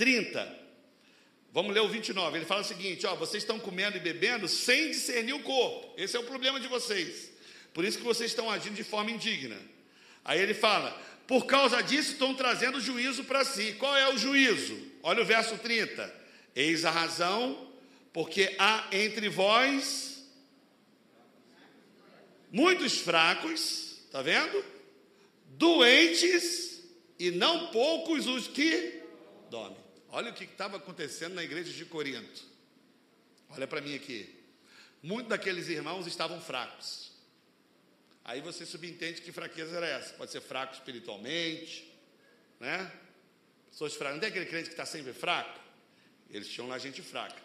30. 0.00 0.58
Vamos 1.52 1.74
ler 1.74 1.80
o 1.80 1.88
29. 1.88 2.38
Ele 2.38 2.46
fala 2.46 2.62
o 2.62 2.64
seguinte: 2.64 3.06
ó, 3.06 3.14
vocês 3.16 3.42
estão 3.42 3.60
comendo 3.60 3.98
e 3.98 4.00
bebendo 4.00 4.48
sem 4.48 4.90
discernir 4.90 5.34
o 5.34 5.42
corpo. 5.42 5.92
Esse 5.94 6.16
é 6.16 6.18
o 6.18 6.24
problema 6.24 6.58
de 6.58 6.68
vocês. 6.68 7.30
Por 7.74 7.84
isso 7.84 7.98
que 7.98 8.04
vocês 8.04 8.30
estão 8.30 8.50
agindo 8.50 8.76
de 8.76 8.82
forma 8.82 9.10
indigna. 9.10 9.60
Aí 10.24 10.40
ele 10.40 10.54
fala: 10.54 10.90
por 11.26 11.44
causa 11.44 11.82
disso 11.82 12.12
estão 12.12 12.34
trazendo 12.34 12.80
juízo 12.80 13.24
para 13.24 13.44
si. 13.44 13.74
Qual 13.74 13.94
é 13.94 14.08
o 14.08 14.16
juízo? 14.16 14.74
Olha 15.02 15.20
o 15.20 15.26
verso 15.26 15.58
30. 15.58 16.10
Eis 16.56 16.86
a 16.86 16.90
razão, 16.90 17.70
porque 18.10 18.56
há 18.58 18.88
entre 18.92 19.28
vós 19.28 20.24
muitos 22.50 22.98
fracos, 22.98 24.00
está 24.06 24.22
vendo? 24.22 24.64
Doentes 25.58 26.82
e 27.18 27.30
não 27.30 27.66
poucos 27.66 28.26
os 28.26 28.48
que 28.48 29.02
dormem. 29.50 29.89
Olha 30.12 30.30
o 30.30 30.34
que 30.34 30.44
estava 30.44 30.76
acontecendo 30.76 31.34
na 31.34 31.44
igreja 31.44 31.72
de 31.72 31.84
Corinto. 31.84 32.42
Olha 33.50 33.66
para 33.66 33.80
mim 33.80 33.94
aqui. 33.94 34.28
Muitos 35.02 35.30
daqueles 35.30 35.68
irmãos 35.68 36.06
estavam 36.06 36.40
fracos. 36.40 37.12
Aí 38.24 38.40
você 38.40 38.66
subentende 38.66 39.22
que 39.22 39.32
fraqueza 39.32 39.76
era 39.76 39.86
essa. 39.86 40.14
Pode 40.14 40.30
ser 40.30 40.40
fraco 40.40 40.74
espiritualmente, 40.74 41.90
né? 42.58 42.90
Pessoas 43.70 43.94
fracas. 43.94 44.14
Não 44.14 44.20
tem 44.20 44.28
aquele 44.28 44.46
crente 44.46 44.66
que 44.66 44.74
está 44.74 44.84
sempre 44.84 45.12
fraco? 45.12 45.58
Eles 46.28 46.48
tinham 46.48 46.68
lá 46.68 46.78
gente 46.78 47.02
fraca. 47.02 47.40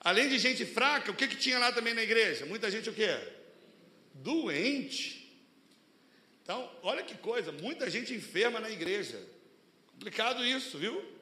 Além 0.00 0.28
de 0.28 0.38
gente 0.38 0.64
fraca, 0.64 1.10
o 1.10 1.14
que, 1.14 1.28
que 1.28 1.36
tinha 1.36 1.58
lá 1.58 1.72
também 1.72 1.94
na 1.94 2.02
igreja? 2.02 2.44
Muita 2.46 2.70
gente 2.70 2.88
o 2.88 2.94
quê? 2.94 3.18
Doente. 4.14 5.26
Então, 6.42 6.70
olha 6.82 7.02
que 7.02 7.16
coisa, 7.16 7.50
muita 7.50 7.90
gente 7.90 8.14
enferma 8.14 8.60
na 8.60 8.70
igreja. 8.70 9.20
Complicado 9.92 10.44
isso, 10.44 10.78
viu? 10.78 11.15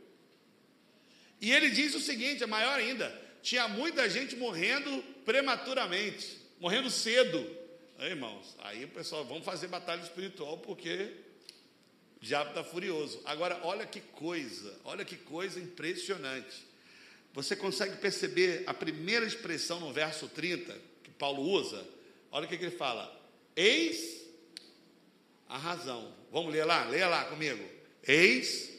E 1.45 1.53
ele 1.53 1.69
diz 1.69 1.95
o 1.95 2.01
seguinte, 2.01 2.43
é 2.43 2.47
maior 2.47 2.79
ainda: 2.79 3.15
tinha 3.43 3.69
muita 3.69 4.09
gente 4.09 4.35
morrendo 4.35 5.05
prematuramente, 5.27 6.39
morrendo 6.59 6.89
cedo. 6.89 7.47
Aí, 7.99 8.13
irmãos, 8.13 8.57
aí 8.61 8.87
o 8.87 8.89
pessoal, 8.89 9.27
vamos 9.27 9.45
fazer 9.45 9.67
batalha 9.67 10.01
espiritual 10.01 10.57
porque 10.57 11.11
o 12.17 12.25
diabo 12.25 12.49
está 12.49 12.65
furioso. 12.65 13.21
Agora, 13.27 13.61
olha 13.63 13.85
que 13.85 14.01
coisa, 14.01 14.75
olha 14.85 15.05
que 15.05 15.17
coisa 15.17 15.61
impressionante. 15.61 16.67
Você 17.35 17.55
consegue 17.55 17.99
perceber 17.99 18.63
a 18.67 18.73
primeira 18.73 19.27
expressão 19.27 19.79
no 19.81 19.93
verso 19.93 20.27
30 20.29 20.75
que 21.03 21.11
Paulo 21.11 21.43
usa? 21.43 21.87
Olha 22.33 22.47
o 22.47 22.49
que, 22.49 22.57
que 22.57 22.65
ele 22.65 22.77
fala: 22.77 23.15
Eis 23.55 24.25
a 25.47 25.59
razão. 25.59 26.11
Vamos 26.33 26.55
ler 26.55 26.65
lá? 26.65 26.85
Leia 26.85 27.07
lá 27.07 27.27
comigo. 27.27 27.63
Eis. 28.03 28.74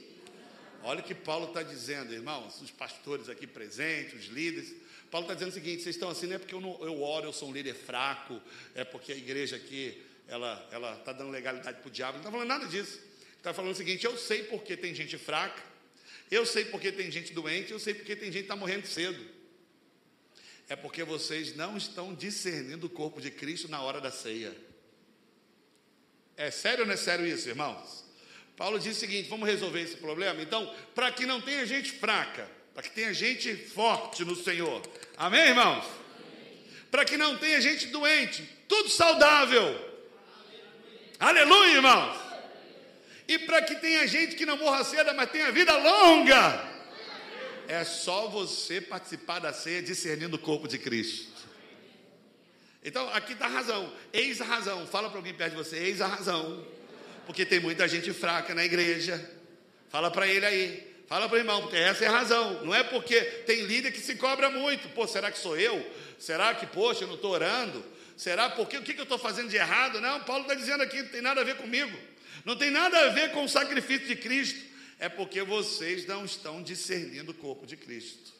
Olha 0.87 0.99
o 0.99 1.03
que 1.03 1.15
Paulo 1.15 1.47
está 1.47 1.63
dizendo, 1.63 2.13
irmãos, 2.13 2.61
os 2.61 2.69
pastores 2.69 3.27
aqui 3.27 3.47
presentes, 3.47 4.13
os 4.13 4.25
líderes. 4.27 4.71
Paulo 5.09 5.25
está 5.25 5.33
dizendo 5.33 5.49
o 5.49 5.53
seguinte: 5.53 5.81
vocês 5.81 5.95
estão 5.95 6.09
assim 6.09 6.27
não 6.27 6.35
é 6.35 6.37
porque 6.37 6.53
eu, 6.53 6.61
não, 6.61 6.79
eu 6.85 7.01
oro, 7.01 7.25
eu 7.25 7.33
sou 7.33 7.49
um 7.49 7.51
líder 7.51 7.73
fraco, 7.73 8.39
é 8.75 8.83
porque 8.83 9.11
a 9.11 9.15
igreja 9.15 9.55
aqui 9.55 9.99
ela 10.27 10.69
ela 10.71 10.95
está 10.95 11.11
dando 11.11 11.31
legalidade 11.31 11.79
para 11.79 11.87
o 11.87 11.91
diabo. 11.91 12.13
Não 12.13 12.19
está 12.19 12.31
falando 12.31 12.47
nada 12.47 12.67
disso. 12.67 13.01
Está 13.35 13.51
falando 13.51 13.71
o 13.71 13.75
seguinte: 13.75 14.05
eu 14.05 14.15
sei 14.15 14.43
porque 14.43 14.77
tem 14.77 14.93
gente 14.93 15.17
fraca, 15.17 15.59
eu 16.29 16.45
sei 16.45 16.65
porque 16.65 16.91
tem 16.91 17.09
gente 17.09 17.33
doente, 17.33 17.71
eu 17.71 17.79
sei 17.79 17.95
porque 17.95 18.15
tem 18.15 18.25
gente 18.25 18.41
que 18.41 18.41
está 18.41 18.55
morrendo 18.55 18.85
cedo. 18.85 19.25
É 20.69 20.75
porque 20.75 21.03
vocês 21.03 21.55
não 21.55 21.75
estão 21.75 22.13
discernindo 22.13 22.85
o 22.85 22.89
corpo 22.91 23.19
de 23.19 23.31
Cristo 23.31 23.67
na 23.67 23.81
hora 23.81 23.99
da 23.99 24.11
ceia. 24.11 24.55
É 26.37 26.51
sério 26.51 26.81
ou 26.81 26.85
não 26.85 26.93
é 26.93 26.97
sério 26.97 27.25
isso, 27.25 27.49
irmãos? 27.49 28.04
Paulo 28.57 28.79
diz 28.79 28.97
o 28.97 28.99
seguinte: 28.99 29.29
vamos 29.29 29.47
resolver 29.47 29.81
esse 29.81 29.97
problema? 29.97 30.41
Então, 30.41 30.73
para 30.93 31.11
que 31.11 31.25
não 31.25 31.41
tenha 31.41 31.65
gente 31.65 31.91
fraca, 31.91 32.49
para 32.73 32.83
que 32.83 32.91
tenha 32.91 33.13
gente 33.13 33.55
forte 33.55 34.23
no 34.23 34.35
Senhor. 34.35 34.81
Amém, 35.17 35.49
irmãos? 35.49 35.85
Para 36.89 37.03
que 37.03 37.17
não 37.17 37.37
tenha 37.37 37.59
gente 37.59 37.87
doente, 37.87 38.43
tudo 38.67 38.89
saudável. 38.89 39.93
Aleluia, 41.19 41.75
irmãos. 41.75 42.17
E 43.27 43.39
para 43.39 43.61
que 43.61 43.75
tenha 43.75 44.07
gente 44.07 44.35
que 44.35 44.45
não 44.45 44.57
morra 44.57 44.83
cedo, 44.83 45.13
mas 45.15 45.31
tenha 45.31 45.51
vida 45.51 45.75
longa. 45.77 46.75
É 47.67 47.83
só 47.83 48.27
você 48.27 48.79
participar 48.79 49.39
da 49.39 49.51
ceia 49.51 49.81
discernindo 49.81 50.35
o 50.35 50.39
corpo 50.39 50.67
de 50.67 50.77
Cristo. 50.77 51.33
Então, 52.83 53.09
aqui 53.13 53.33
está 53.33 53.45
a 53.45 53.49
razão. 53.49 53.91
Eis 54.13 54.39
a 54.39 54.45
razão. 54.45 54.85
Fala 54.85 55.09
para 55.09 55.17
alguém 55.17 55.33
perto 55.33 55.51
de 55.51 55.57
você, 55.57 55.77
eis 55.77 56.01
a 56.01 56.07
razão. 56.07 56.63
Porque 57.25 57.45
tem 57.45 57.59
muita 57.59 57.87
gente 57.87 58.13
fraca 58.13 58.53
na 58.53 58.63
igreja. 58.63 59.29
Fala 59.89 60.11
para 60.11 60.27
ele 60.27 60.45
aí. 60.45 60.95
Fala 61.07 61.29
para 61.29 61.35
o 61.35 61.39
irmão, 61.39 61.61
porque 61.61 61.75
essa 61.75 62.03
é 62.03 62.07
a 62.07 62.11
razão. 62.11 62.65
Não 62.65 62.73
é 62.73 62.83
porque 62.83 63.21
tem 63.45 63.61
líder 63.61 63.91
que 63.91 63.99
se 63.99 64.15
cobra 64.15 64.49
muito. 64.49 64.89
Pô, 64.89 65.07
será 65.07 65.31
que 65.31 65.37
sou 65.37 65.57
eu? 65.57 65.85
Será 66.17 66.53
que, 66.55 66.65
poxa, 66.65 67.03
eu 67.03 67.07
não 67.07 67.15
estou 67.15 67.31
orando? 67.31 67.85
Será 68.17 68.49
porque 68.49 68.77
o 68.77 68.81
que, 68.81 68.93
que 68.93 68.99
eu 68.99 69.03
estou 69.03 69.19
fazendo 69.19 69.49
de 69.49 69.55
errado? 69.55 70.01
Não, 70.01 70.21
Paulo 70.21 70.43
está 70.43 70.55
dizendo 70.55 70.81
aqui, 70.81 71.01
não 71.01 71.09
tem 71.09 71.21
nada 71.21 71.41
a 71.41 71.43
ver 71.43 71.57
comigo. 71.57 71.95
Não 72.43 72.55
tem 72.55 72.71
nada 72.71 72.97
a 72.97 73.09
ver 73.09 73.31
com 73.31 73.43
o 73.43 73.49
sacrifício 73.49 74.07
de 74.07 74.15
Cristo. 74.15 74.59
É 74.99 75.09
porque 75.09 75.43
vocês 75.43 76.05
não 76.05 76.25
estão 76.25 76.63
discernindo 76.63 77.31
o 77.31 77.35
corpo 77.35 77.65
de 77.65 77.75
Cristo. 77.75 78.33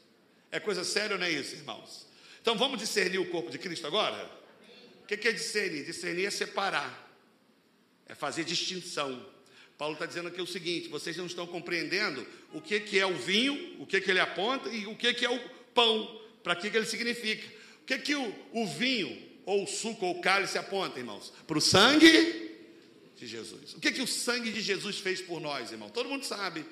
É 0.52 0.60
coisa 0.60 0.84
séria, 0.84 1.18
não 1.18 1.26
é 1.26 1.32
isso, 1.32 1.56
irmãos? 1.56 2.08
Então 2.42 2.58
vamos 2.58 2.80
discernir 2.80 3.20
o 3.20 3.30
corpo 3.30 3.52
de 3.52 3.58
Cristo 3.58 3.86
agora? 3.86 4.30
O 5.04 5.06
que 5.06 5.28
é 5.28 5.32
discernir? 5.32 5.86
Discernir 5.86 6.26
é 6.26 6.32
separar, 6.32 7.05
é 8.08 8.16
fazer 8.16 8.44
distinção. 8.44 9.26
Paulo 9.78 9.94
está 9.94 10.06
dizendo 10.06 10.28
aqui 10.28 10.42
o 10.42 10.48
seguinte: 10.48 10.88
vocês 10.88 11.18
não 11.18 11.26
estão 11.26 11.46
compreendendo 11.46 12.26
o 12.54 12.62
que, 12.62 12.80
que 12.80 13.00
é 13.00 13.06
o 13.06 13.16
vinho, 13.16 13.82
o 13.82 13.86
que, 13.86 14.00
que 14.00 14.10
ele 14.10 14.20
aponta 14.20 14.70
e 14.70 14.86
o 14.88 14.96
que, 14.96 15.14
que 15.14 15.26
é 15.26 15.30
o 15.30 15.40
pão, 15.74 16.22
para 16.44 16.56
que, 16.56 16.70
que 16.70 16.78
ele 16.78 16.86
significa. 16.86 17.46
O 17.82 17.86
que, 17.86 17.98
que 18.00 18.16
o, 18.16 18.36
o 18.54 18.68
vinho, 18.68 19.22
ou 19.46 19.64
o 19.64 19.68
suco, 19.68 20.06
ou 20.06 20.18
o 20.18 20.22
cálice 20.22 20.58
aponta, 20.58 21.00
irmãos? 21.00 21.32
Para 21.46 21.58
o 21.58 21.62
sangue 21.62 22.46
de 23.18 23.28
Jesus. 23.28 23.74
O 23.74 23.80
que, 23.80 23.92
que 23.92 24.02
o 24.02 24.08
sangue 24.08 24.52
de 24.52 24.62
Jesus 24.62 25.00
fez 25.00 25.22
por 25.22 25.40
nós, 25.40 25.72
irmão? 25.72 25.90
Todo 25.90 26.10
mundo 26.10 26.26
sabe. 26.26 26.66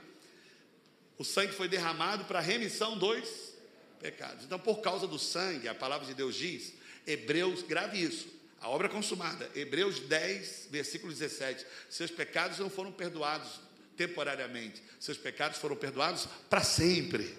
O 1.18 1.24
sangue 1.24 1.54
foi 1.54 1.68
derramado 1.68 2.26
para 2.26 2.40
a 2.40 2.42
remissão 2.42 2.98
dos 2.98 3.54
pecados. 4.00 4.44
Então, 4.46 4.60
por 4.60 4.82
causa 4.82 5.08
do 5.08 5.20
sangue, 5.20 5.68
a 5.68 5.76
palavra 5.76 6.08
de 6.08 6.14
Deus 6.14 6.36
diz, 6.36 6.74
Hebreus, 7.06 7.62
grave 7.62 8.02
isso, 8.02 8.28
a 8.64 8.70
obra 8.70 8.88
consumada, 8.88 9.52
Hebreus 9.54 10.00
10, 10.00 10.70
versículo 10.72 11.12
17: 11.12 11.66
seus 11.90 12.10
pecados 12.10 12.60
não 12.60 12.70
foram 12.70 12.94
perdoados 12.94 13.60
temporariamente, 13.98 14.82
seus 15.00 15.18
pecados 15.18 15.60
foram 15.60 15.76
perdoados 15.76 16.28
para 16.50 16.64
sempre. 16.64 17.38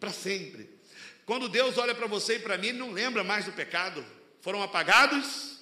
Para 0.00 0.10
sempre. 0.10 0.68
Quando 1.24 1.48
Deus 1.48 1.78
olha 1.78 1.94
para 1.94 2.08
você 2.08 2.34
e 2.34 2.40
para 2.40 2.58
mim, 2.58 2.72
não 2.72 2.90
lembra 2.90 3.22
mais 3.22 3.44
do 3.44 3.52
pecado, 3.52 4.04
foram 4.40 4.60
apagados 4.60 5.60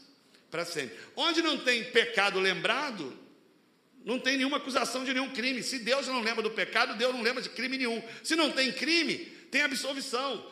para 0.50 0.64
sempre. 0.64 0.98
Onde 1.14 1.42
não 1.42 1.58
tem 1.58 1.84
pecado 1.84 2.40
lembrado, 2.40 3.14
não 4.02 4.18
tem 4.18 4.38
nenhuma 4.38 4.56
acusação 4.56 5.04
de 5.04 5.12
nenhum 5.12 5.34
crime. 5.34 5.62
Se 5.62 5.80
Deus 5.80 6.06
não 6.06 6.22
lembra 6.22 6.42
do 6.42 6.50
pecado, 6.50 6.96
Deus 6.96 7.12
não 7.12 7.20
lembra 7.20 7.42
de 7.42 7.50
crime 7.50 7.76
nenhum. 7.76 8.02
Se 8.24 8.34
não 8.34 8.50
tem 8.50 8.72
crime, 8.72 9.16
tem 9.50 9.60
absolvição. 9.60 10.50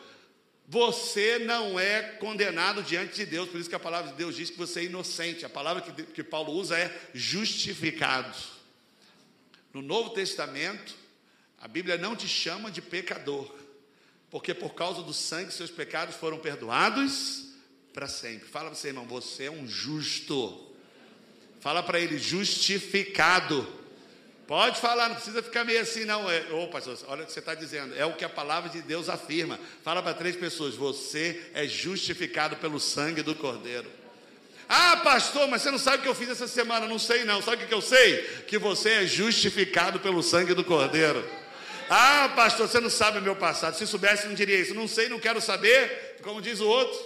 Você 0.71 1.39
não 1.39 1.79
é 1.79 2.03
condenado 2.19 2.83
diante 2.83 3.15
de 3.15 3.25
Deus, 3.25 3.49
por 3.49 3.59
isso 3.59 3.67
que 3.67 3.75
a 3.75 3.79
palavra 3.79 4.11
de 4.11 4.17
Deus 4.17 4.35
diz 4.35 4.51
que 4.51 4.57
você 4.57 4.81
é 4.81 4.83
inocente. 4.83 5.43
A 5.43 5.49
palavra 5.49 5.81
que, 5.81 6.03
que 6.03 6.23
Paulo 6.23 6.53
usa 6.53 6.77
é 6.77 6.95
justificado. 7.11 8.37
No 9.73 9.81
Novo 9.81 10.11
Testamento, 10.11 10.93
a 11.59 11.67
Bíblia 11.67 11.97
não 11.97 12.15
te 12.15 12.27
chama 12.27 12.69
de 12.69 12.83
pecador, 12.83 13.51
porque 14.29 14.53
por 14.53 14.75
causa 14.75 15.01
do 15.01 15.11
sangue 15.11 15.51
seus 15.51 15.71
pecados 15.71 16.15
foram 16.15 16.37
perdoados 16.37 17.47
para 17.91 18.07
sempre. 18.07 18.47
Fala 18.47 18.69
para 18.69 18.75
você, 18.75 18.89
irmão, 18.89 19.07
você 19.07 19.45
é 19.45 19.51
um 19.51 19.67
justo. 19.67 20.71
Fala 21.59 21.81
para 21.81 21.99
ele, 21.99 22.19
justificado. 22.19 23.67
Pode 24.49 24.81
falar, 24.81 25.09
não 25.09 25.15
precisa 25.15 25.43
ficar 25.43 25.63
meio 25.63 25.79
assim, 25.79 26.05
não. 26.05 26.27
É, 26.27 26.43
ô, 26.51 26.65
pastor, 26.69 26.97
olha 27.07 27.21
o 27.21 27.25
que 27.27 27.31
você 27.31 27.37
está 27.37 27.53
dizendo. 27.53 27.95
É 27.95 28.03
o 28.03 28.13
que 28.13 28.25
a 28.25 28.29
palavra 28.29 28.67
de 28.67 28.81
Deus 28.81 29.07
afirma. 29.07 29.59
Fala 29.83 30.01
para 30.01 30.15
três 30.15 30.35
pessoas: 30.35 30.73
você 30.73 31.39
é 31.53 31.67
justificado 31.67 32.55
pelo 32.55 32.79
sangue 32.79 33.21
do 33.21 33.35
Cordeiro. 33.35 33.85
Ah, 34.67 35.01
pastor, 35.03 35.47
mas 35.47 35.61
você 35.61 35.69
não 35.69 35.77
sabe 35.77 35.97
o 35.97 36.01
que 36.01 36.07
eu 36.07 36.15
fiz 36.15 36.29
essa 36.29 36.47
semana? 36.47 36.87
Não 36.87 36.97
sei, 36.97 37.23
não. 37.25 37.43
Sabe 37.43 37.63
o 37.63 37.67
que 37.67 37.71
eu 37.71 37.79
sei? 37.79 38.23
Que 38.47 38.57
você 38.57 38.89
é 38.89 39.05
justificado 39.05 39.99
pelo 39.99 40.23
sangue 40.23 40.55
do 40.55 40.63
Cordeiro. 40.63 41.23
Ah, 41.87 42.33
pastor, 42.35 42.67
você 42.67 42.79
não 42.79 42.89
sabe 42.89 43.19
o 43.19 43.21
meu 43.21 43.35
passado. 43.35 43.77
Se 43.77 43.85
soubesse, 43.85 44.25
não 44.25 44.33
diria 44.33 44.59
isso. 44.59 44.73
Não 44.73 44.87
sei, 44.87 45.09
não 45.09 45.19
quero 45.19 45.39
saber. 45.39 46.17
Como 46.23 46.41
diz 46.41 46.59
o 46.59 46.67
outro. 46.67 46.99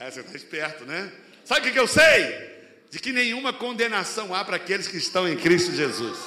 É, 0.00 0.10
você 0.10 0.20
está 0.20 0.34
esperto, 0.34 0.86
né? 0.86 1.12
Sabe 1.44 1.68
o 1.68 1.72
que 1.74 1.78
eu 1.78 1.86
sei? 1.86 2.49
De 2.90 2.98
que 2.98 3.12
nenhuma 3.12 3.52
condenação 3.52 4.34
há 4.34 4.44
para 4.44 4.56
aqueles 4.56 4.88
que 4.88 4.96
estão 4.96 5.28
em 5.28 5.36
Cristo 5.36 5.72
Jesus. 5.72 6.18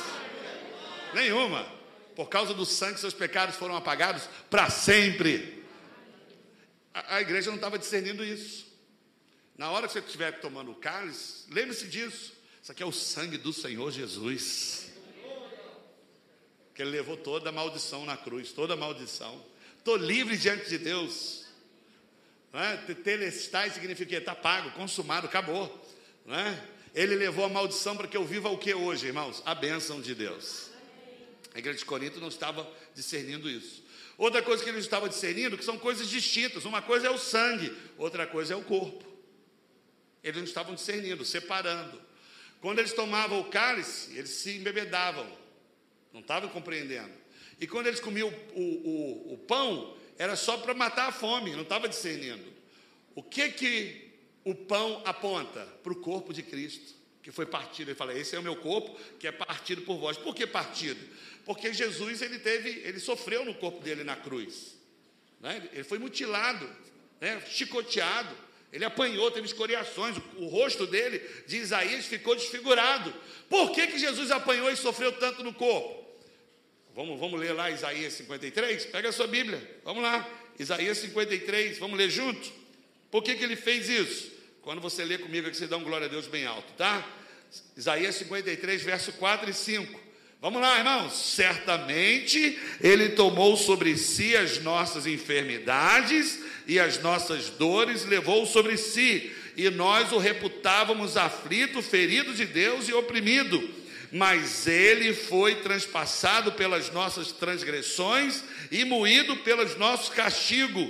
Nenhuma. 1.13 1.67
Por 2.15 2.29
causa 2.29 2.53
do 2.53 2.65
sangue, 2.65 2.99
seus 2.99 3.13
pecados 3.13 3.55
foram 3.55 3.75
apagados 3.75 4.29
para 4.49 4.69
sempre. 4.69 5.63
A, 6.93 7.17
a 7.17 7.21
igreja 7.21 7.49
não 7.49 7.55
estava 7.55 7.77
discernindo 7.77 8.23
isso. 8.23 8.65
Na 9.57 9.71
hora 9.71 9.87
que 9.87 9.93
você 9.93 9.99
estiver 9.99 10.39
tomando 10.39 10.71
o 10.71 10.75
cálice, 10.75 11.45
lembre-se 11.49 11.87
disso. 11.87 12.33
Isso 12.61 12.71
aqui 12.71 12.81
é 12.81 12.85
o 12.85 12.91
sangue 12.91 13.37
do 13.37 13.51
Senhor 13.51 13.91
Jesus. 13.91 14.91
Que 16.73 16.81
ele 16.81 16.91
levou 16.91 17.17
toda 17.17 17.49
a 17.49 17.51
maldição 17.51 18.05
na 18.05 18.15
cruz, 18.15 18.51
toda 18.51 18.73
a 18.73 18.77
maldição. 18.77 19.43
Estou 19.77 19.97
livre 19.97 20.37
diante 20.37 20.69
de 20.69 20.77
Deus. 20.77 21.45
Né? 22.53 22.77
Telestai 23.03 23.69
significa 23.69 24.15
está 24.15 24.33
pago, 24.33 24.71
consumado, 24.71 25.27
acabou. 25.27 25.82
Né? 26.25 26.67
Ele 26.93 27.15
levou 27.15 27.45
a 27.45 27.49
maldição 27.49 27.97
para 27.97 28.07
que 28.07 28.15
eu 28.15 28.23
viva 28.23 28.49
o 28.49 28.57
que 28.57 28.73
hoje, 28.73 29.07
irmãos? 29.07 29.41
A 29.45 29.55
bênção 29.55 29.99
de 29.99 30.13
Deus. 30.13 30.69
A 31.53 31.59
igreja 31.59 31.79
de 31.79 31.85
Corinto 31.85 32.19
não 32.19 32.27
estava 32.27 32.67
discernindo 32.93 33.49
isso. 33.49 33.83
Outra 34.17 34.41
coisa 34.41 34.63
que 34.63 34.69
eles 34.69 34.83
estavam 34.83 35.09
discernindo, 35.09 35.57
que 35.57 35.65
são 35.65 35.77
coisas 35.77 36.07
distintas. 36.07 36.65
Uma 36.65 36.81
coisa 36.81 37.07
é 37.07 37.09
o 37.09 37.17
sangue, 37.17 37.75
outra 37.97 38.27
coisa 38.27 38.53
é 38.53 38.57
o 38.57 38.63
corpo. 38.63 39.03
Eles 40.23 40.37
não 40.37 40.45
estavam 40.45 40.75
discernindo, 40.75 41.25
separando. 41.25 41.99
Quando 42.61 42.79
eles 42.79 42.93
tomavam 42.93 43.39
o 43.39 43.45
cálice, 43.45 44.15
eles 44.17 44.29
se 44.29 44.55
embebedavam. 44.55 45.27
Não 46.13 46.21
estavam 46.21 46.49
compreendendo. 46.49 47.11
E 47.59 47.67
quando 47.67 47.87
eles 47.87 47.99
comiam 47.99 48.29
o, 48.29 48.61
o, 48.61 49.31
o, 49.31 49.33
o 49.33 49.37
pão, 49.39 49.97
era 50.17 50.35
só 50.35 50.57
para 50.57 50.73
matar 50.73 51.09
a 51.09 51.11
fome, 51.11 51.51
não 51.51 51.63
estava 51.63 51.89
discernindo. 51.89 52.53
O 53.15 53.21
que 53.21 53.49
que 53.49 54.02
o 54.43 54.53
pão 54.53 55.01
aponta? 55.05 55.65
Para 55.81 55.93
o 55.93 55.95
corpo 55.95 56.33
de 56.33 56.43
Cristo, 56.43 56.93
que 57.21 57.31
foi 57.31 57.45
partido. 57.45 57.89
Ele 57.89 57.95
fala: 57.95 58.17
Esse 58.17 58.35
é 58.35 58.39
o 58.39 58.43
meu 58.43 58.55
corpo, 58.55 58.97
que 59.19 59.27
é 59.27 59.31
partido 59.31 59.83
por 59.83 59.97
vós. 59.97 60.17
Por 60.17 60.35
que 60.35 60.45
partido? 60.45 60.99
Porque 61.45 61.73
Jesus 61.73 62.21
ele 62.21 62.39
teve, 62.39 62.69
ele 62.85 62.99
sofreu 62.99 63.43
no 63.45 63.53
corpo 63.53 63.81
dele 63.81 64.03
na 64.03 64.15
cruz. 64.15 64.77
Né? 65.39 65.61
Ele 65.73 65.83
foi 65.83 65.99
mutilado, 65.99 66.69
né? 67.19 67.41
chicoteado. 67.47 68.35
Ele 68.71 68.85
apanhou, 68.85 69.29
teve 69.29 69.45
escoriações, 69.45 70.17
o, 70.37 70.47
rosto 70.47 70.87
dele, 70.87 71.19
de 71.45 71.57
Isaías, 71.57 72.07
ficou 72.07 72.33
desfigurado. 72.35 73.13
Por 73.47 73.71
que, 73.71 73.85
que 73.85 73.99
Jesus 73.99 74.31
apanhou 74.31 74.71
e 74.71 74.75
sofreu 74.75 75.11
tanto 75.11 75.43
no 75.43 75.53
corpo? 75.53 76.03
Vamos, 76.95 77.19
vamos 77.19 77.39
ler 77.39 77.53
lá 77.53 77.69
Isaías 77.69 78.13
53? 78.13 78.87
Pega 78.87 79.09
a 79.09 79.11
sua 79.11 79.27
Bíblia, 79.27 79.61
vamos 79.83 80.01
lá. 80.01 80.27
Isaías 80.57 80.97
53, 80.97 81.77
vamos 81.77 81.99
ler 81.99 82.09
junto? 82.09 82.51
Por 83.11 83.23
que, 83.23 83.35
que 83.35 83.43
ele 83.43 83.55
fez 83.55 83.87
isso? 83.87 84.31
Quando 84.63 84.79
você 84.79 85.03
lê 85.03 85.17
comigo 85.17 85.45
aqui, 85.45 85.57
você 85.57 85.67
dá 85.67 85.75
um 85.75 85.83
glória 85.83 86.07
a 86.07 86.09
Deus 86.09 86.25
bem 86.25 86.45
alto, 86.45 86.71
tá? 86.77 87.05
Isaías 87.75 88.15
53, 88.15 88.81
verso 88.81 89.11
4 89.11 89.49
e 89.49 89.53
5. 89.53 89.99
Vamos 90.41 90.61
lá, 90.61 90.77
irmãos. 90.77 91.11
Certamente 91.13 92.57
ele 92.79 93.09
tomou 93.09 93.57
sobre 93.57 93.97
si 93.97 94.37
as 94.37 94.59
nossas 94.59 95.05
enfermidades 95.05 96.39
e 96.65 96.79
as 96.79 96.97
nossas 97.01 97.49
dores 97.49 98.05
levou 98.05 98.45
sobre 98.45 98.77
si, 98.77 99.33
e 99.57 99.69
nós 99.69 100.13
o 100.13 100.17
reputávamos 100.17 101.17
aflito, 101.17 101.81
ferido 101.81 102.33
de 102.33 102.45
Deus 102.45 102.87
e 102.87 102.93
oprimido 102.93 103.83
mas 104.15 104.67
ele 104.67 105.11
foi 105.11 105.55
transpassado 105.55 106.51
pelas 106.51 106.91
nossas 106.91 107.31
transgressões 107.31 108.43
e 108.71 108.85
moído 108.85 109.35
pelos 109.37 109.75
nossos 109.75 110.09
castigos, 110.09 110.89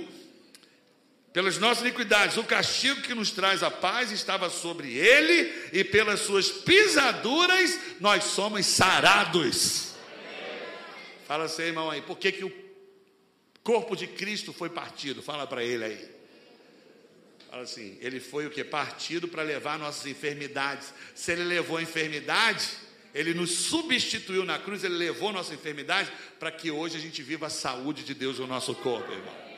pelas 1.34 1.58
nossas 1.58 1.82
iniquidades. 1.82 2.36
O 2.36 2.44
castigo 2.44 3.02
que 3.02 3.12
nos 3.12 3.32
traz 3.32 3.64
a 3.64 3.70
paz 3.70 4.12
estava 4.12 4.48
sobre 4.48 4.96
ele, 4.96 5.52
e 5.72 5.82
pelas 5.82 6.20
suas 6.20 6.48
pisaduras 6.48 7.78
nós 8.00 8.22
somos 8.24 8.64
sarados. 8.64 9.94
Fala 11.26 11.44
assim, 11.44 11.62
irmão 11.62 11.90
aí, 11.90 12.00
por 12.00 12.16
que, 12.16 12.30
que 12.30 12.44
o 12.44 12.52
corpo 13.64 13.96
de 13.96 14.06
Cristo 14.06 14.52
foi 14.52 14.70
partido? 14.70 15.22
Fala 15.22 15.44
para 15.44 15.64
ele 15.64 15.84
aí. 15.84 16.14
Fala 17.50 17.62
assim, 17.62 17.98
ele 18.00 18.20
foi 18.20 18.46
o 18.46 18.50
que? 18.50 18.62
Partido 18.62 19.26
para 19.26 19.42
levar 19.42 19.76
nossas 19.76 20.06
enfermidades. 20.06 20.94
Se 21.16 21.32
ele 21.32 21.42
levou 21.42 21.78
a 21.78 21.82
enfermidade, 21.82 22.68
ele 23.12 23.34
nos 23.34 23.50
substituiu 23.50 24.44
na 24.44 24.60
cruz, 24.60 24.84
ele 24.84 24.94
levou 24.94 25.32
nossa 25.32 25.52
enfermidade 25.52 26.12
para 26.38 26.52
que 26.52 26.70
hoje 26.70 26.96
a 26.96 27.00
gente 27.00 27.24
viva 27.24 27.48
a 27.48 27.50
saúde 27.50 28.04
de 28.04 28.14
Deus 28.14 28.38
no 28.38 28.46
nosso 28.46 28.72
corpo, 28.76 29.10
irmão. 29.10 29.53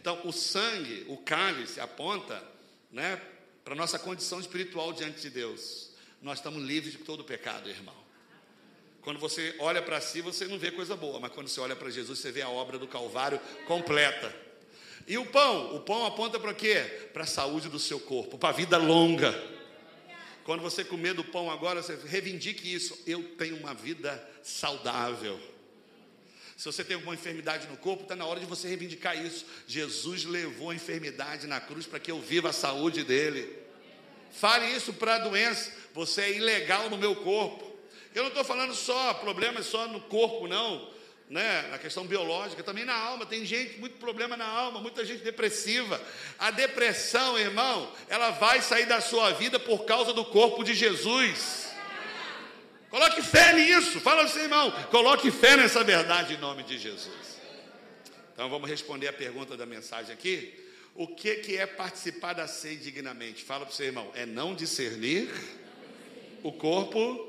Então, 0.00 0.20
o 0.24 0.32
sangue, 0.32 1.04
o 1.08 1.16
cálice, 1.16 1.80
aponta 1.80 2.42
né, 2.90 3.20
para 3.64 3.74
a 3.74 3.76
nossa 3.76 3.98
condição 3.98 4.40
espiritual 4.40 4.92
diante 4.92 5.20
de 5.20 5.30
Deus. 5.30 5.90
Nós 6.22 6.38
estamos 6.38 6.62
livres 6.62 6.92
de 6.92 6.98
todo 6.98 7.24
pecado, 7.24 7.68
irmão. 7.68 7.94
Quando 9.02 9.18
você 9.18 9.54
olha 9.58 9.80
para 9.80 10.00
si, 10.00 10.20
você 10.20 10.46
não 10.46 10.58
vê 10.58 10.70
coisa 10.70 10.96
boa, 10.96 11.20
mas 11.20 11.32
quando 11.32 11.48
você 11.48 11.60
olha 11.60 11.76
para 11.76 11.90
Jesus, 11.90 12.18
você 12.18 12.32
vê 12.32 12.42
a 12.42 12.48
obra 12.48 12.78
do 12.78 12.86
Calvário 12.86 13.40
completa. 13.66 14.34
E 15.06 15.16
o 15.16 15.24
pão? 15.24 15.74
O 15.76 15.80
pão 15.80 16.04
aponta 16.04 16.38
para 16.38 16.52
quê? 16.52 17.08
Para 17.12 17.22
a 17.22 17.26
saúde 17.26 17.68
do 17.68 17.78
seu 17.78 17.98
corpo, 17.98 18.36
para 18.36 18.50
a 18.50 18.52
vida 18.52 18.76
longa. 18.76 19.32
Quando 20.44 20.60
você 20.62 20.84
comer 20.84 21.14
do 21.14 21.24
pão 21.24 21.50
agora, 21.50 21.82
você 21.82 21.94
reivindique 22.06 22.72
isso. 22.72 22.98
Eu 23.06 23.22
tenho 23.36 23.56
uma 23.56 23.72
vida 23.72 24.22
saudável. 24.42 25.38
Se 26.58 26.64
você 26.64 26.82
tem 26.82 26.96
alguma 26.96 27.14
enfermidade 27.14 27.68
no 27.68 27.76
corpo, 27.76 28.02
está 28.02 28.16
na 28.16 28.26
hora 28.26 28.40
de 28.40 28.46
você 28.46 28.66
reivindicar 28.66 29.16
isso. 29.16 29.46
Jesus 29.64 30.24
levou 30.24 30.70
a 30.70 30.74
enfermidade 30.74 31.46
na 31.46 31.60
cruz 31.60 31.86
para 31.86 32.00
que 32.00 32.10
eu 32.10 32.20
viva 32.20 32.48
a 32.48 32.52
saúde 32.52 33.04
dele. 33.04 33.56
Fale 34.32 34.66
isso 34.66 34.92
para 34.92 35.14
a 35.14 35.18
doença. 35.18 35.72
Você 35.94 36.20
é 36.20 36.32
ilegal 36.32 36.90
no 36.90 36.98
meu 36.98 37.14
corpo. 37.14 37.64
Eu 38.12 38.24
não 38.24 38.28
estou 38.30 38.42
falando 38.42 38.74
só 38.74 39.14
problemas 39.14 39.66
só 39.66 39.86
no 39.86 40.00
corpo, 40.00 40.48
não 40.48 40.98
né, 41.30 41.68
na 41.70 41.78
questão 41.78 42.06
biológica, 42.06 42.62
também 42.62 42.84
na 42.84 42.94
alma. 42.94 43.24
Tem 43.24 43.44
gente, 43.44 43.78
muito 43.78 43.96
problema 43.98 44.36
na 44.36 44.46
alma, 44.46 44.80
muita 44.80 45.04
gente 45.04 45.22
depressiva. 45.22 46.00
A 46.38 46.50
depressão, 46.50 47.38
irmão, 47.38 47.92
ela 48.08 48.30
vai 48.30 48.60
sair 48.62 48.86
da 48.86 49.00
sua 49.00 49.30
vida 49.32 49.60
por 49.60 49.84
causa 49.84 50.12
do 50.12 50.24
corpo 50.24 50.64
de 50.64 50.74
Jesus. 50.74 51.67
Coloque 52.90 53.22
fé 53.22 53.52
nisso. 53.52 54.00
Fala 54.00 54.22
assim, 54.22 54.40
irmão. 54.40 54.70
Coloque 54.90 55.30
fé 55.30 55.56
nessa 55.56 55.84
verdade 55.84 56.34
em 56.34 56.38
nome 56.38 56.62
de 56.62 56.78
Jesus. 56.78 57.38
Então 58.32 58.48
vamos 58.48 58.68
responder 58.68 59.08
a 59.08 59.12
pergunta 59.12 59.56
da 59.56 59.66
mensagem 59.66 60.12
aqui. 60.12 60.54
O 60.94 61.06
que, 61.06 61.36
que 61.36 61.56
é 61.56 61.66
participar 61.66 62.32
da 62.32 62.46
ceia 62.46 62.76
dignamente? 62.76 63.44
Fala 63.44 63.66
para 63.66 63.72
o 63.72 63.76
seu 63.76 63.86
irmão. 63.86 64.10
É 64.14 64.24
não 64.24 64.54
discernir 64.54 65.28
o 66.42 66.52
corpo 66.52 67.27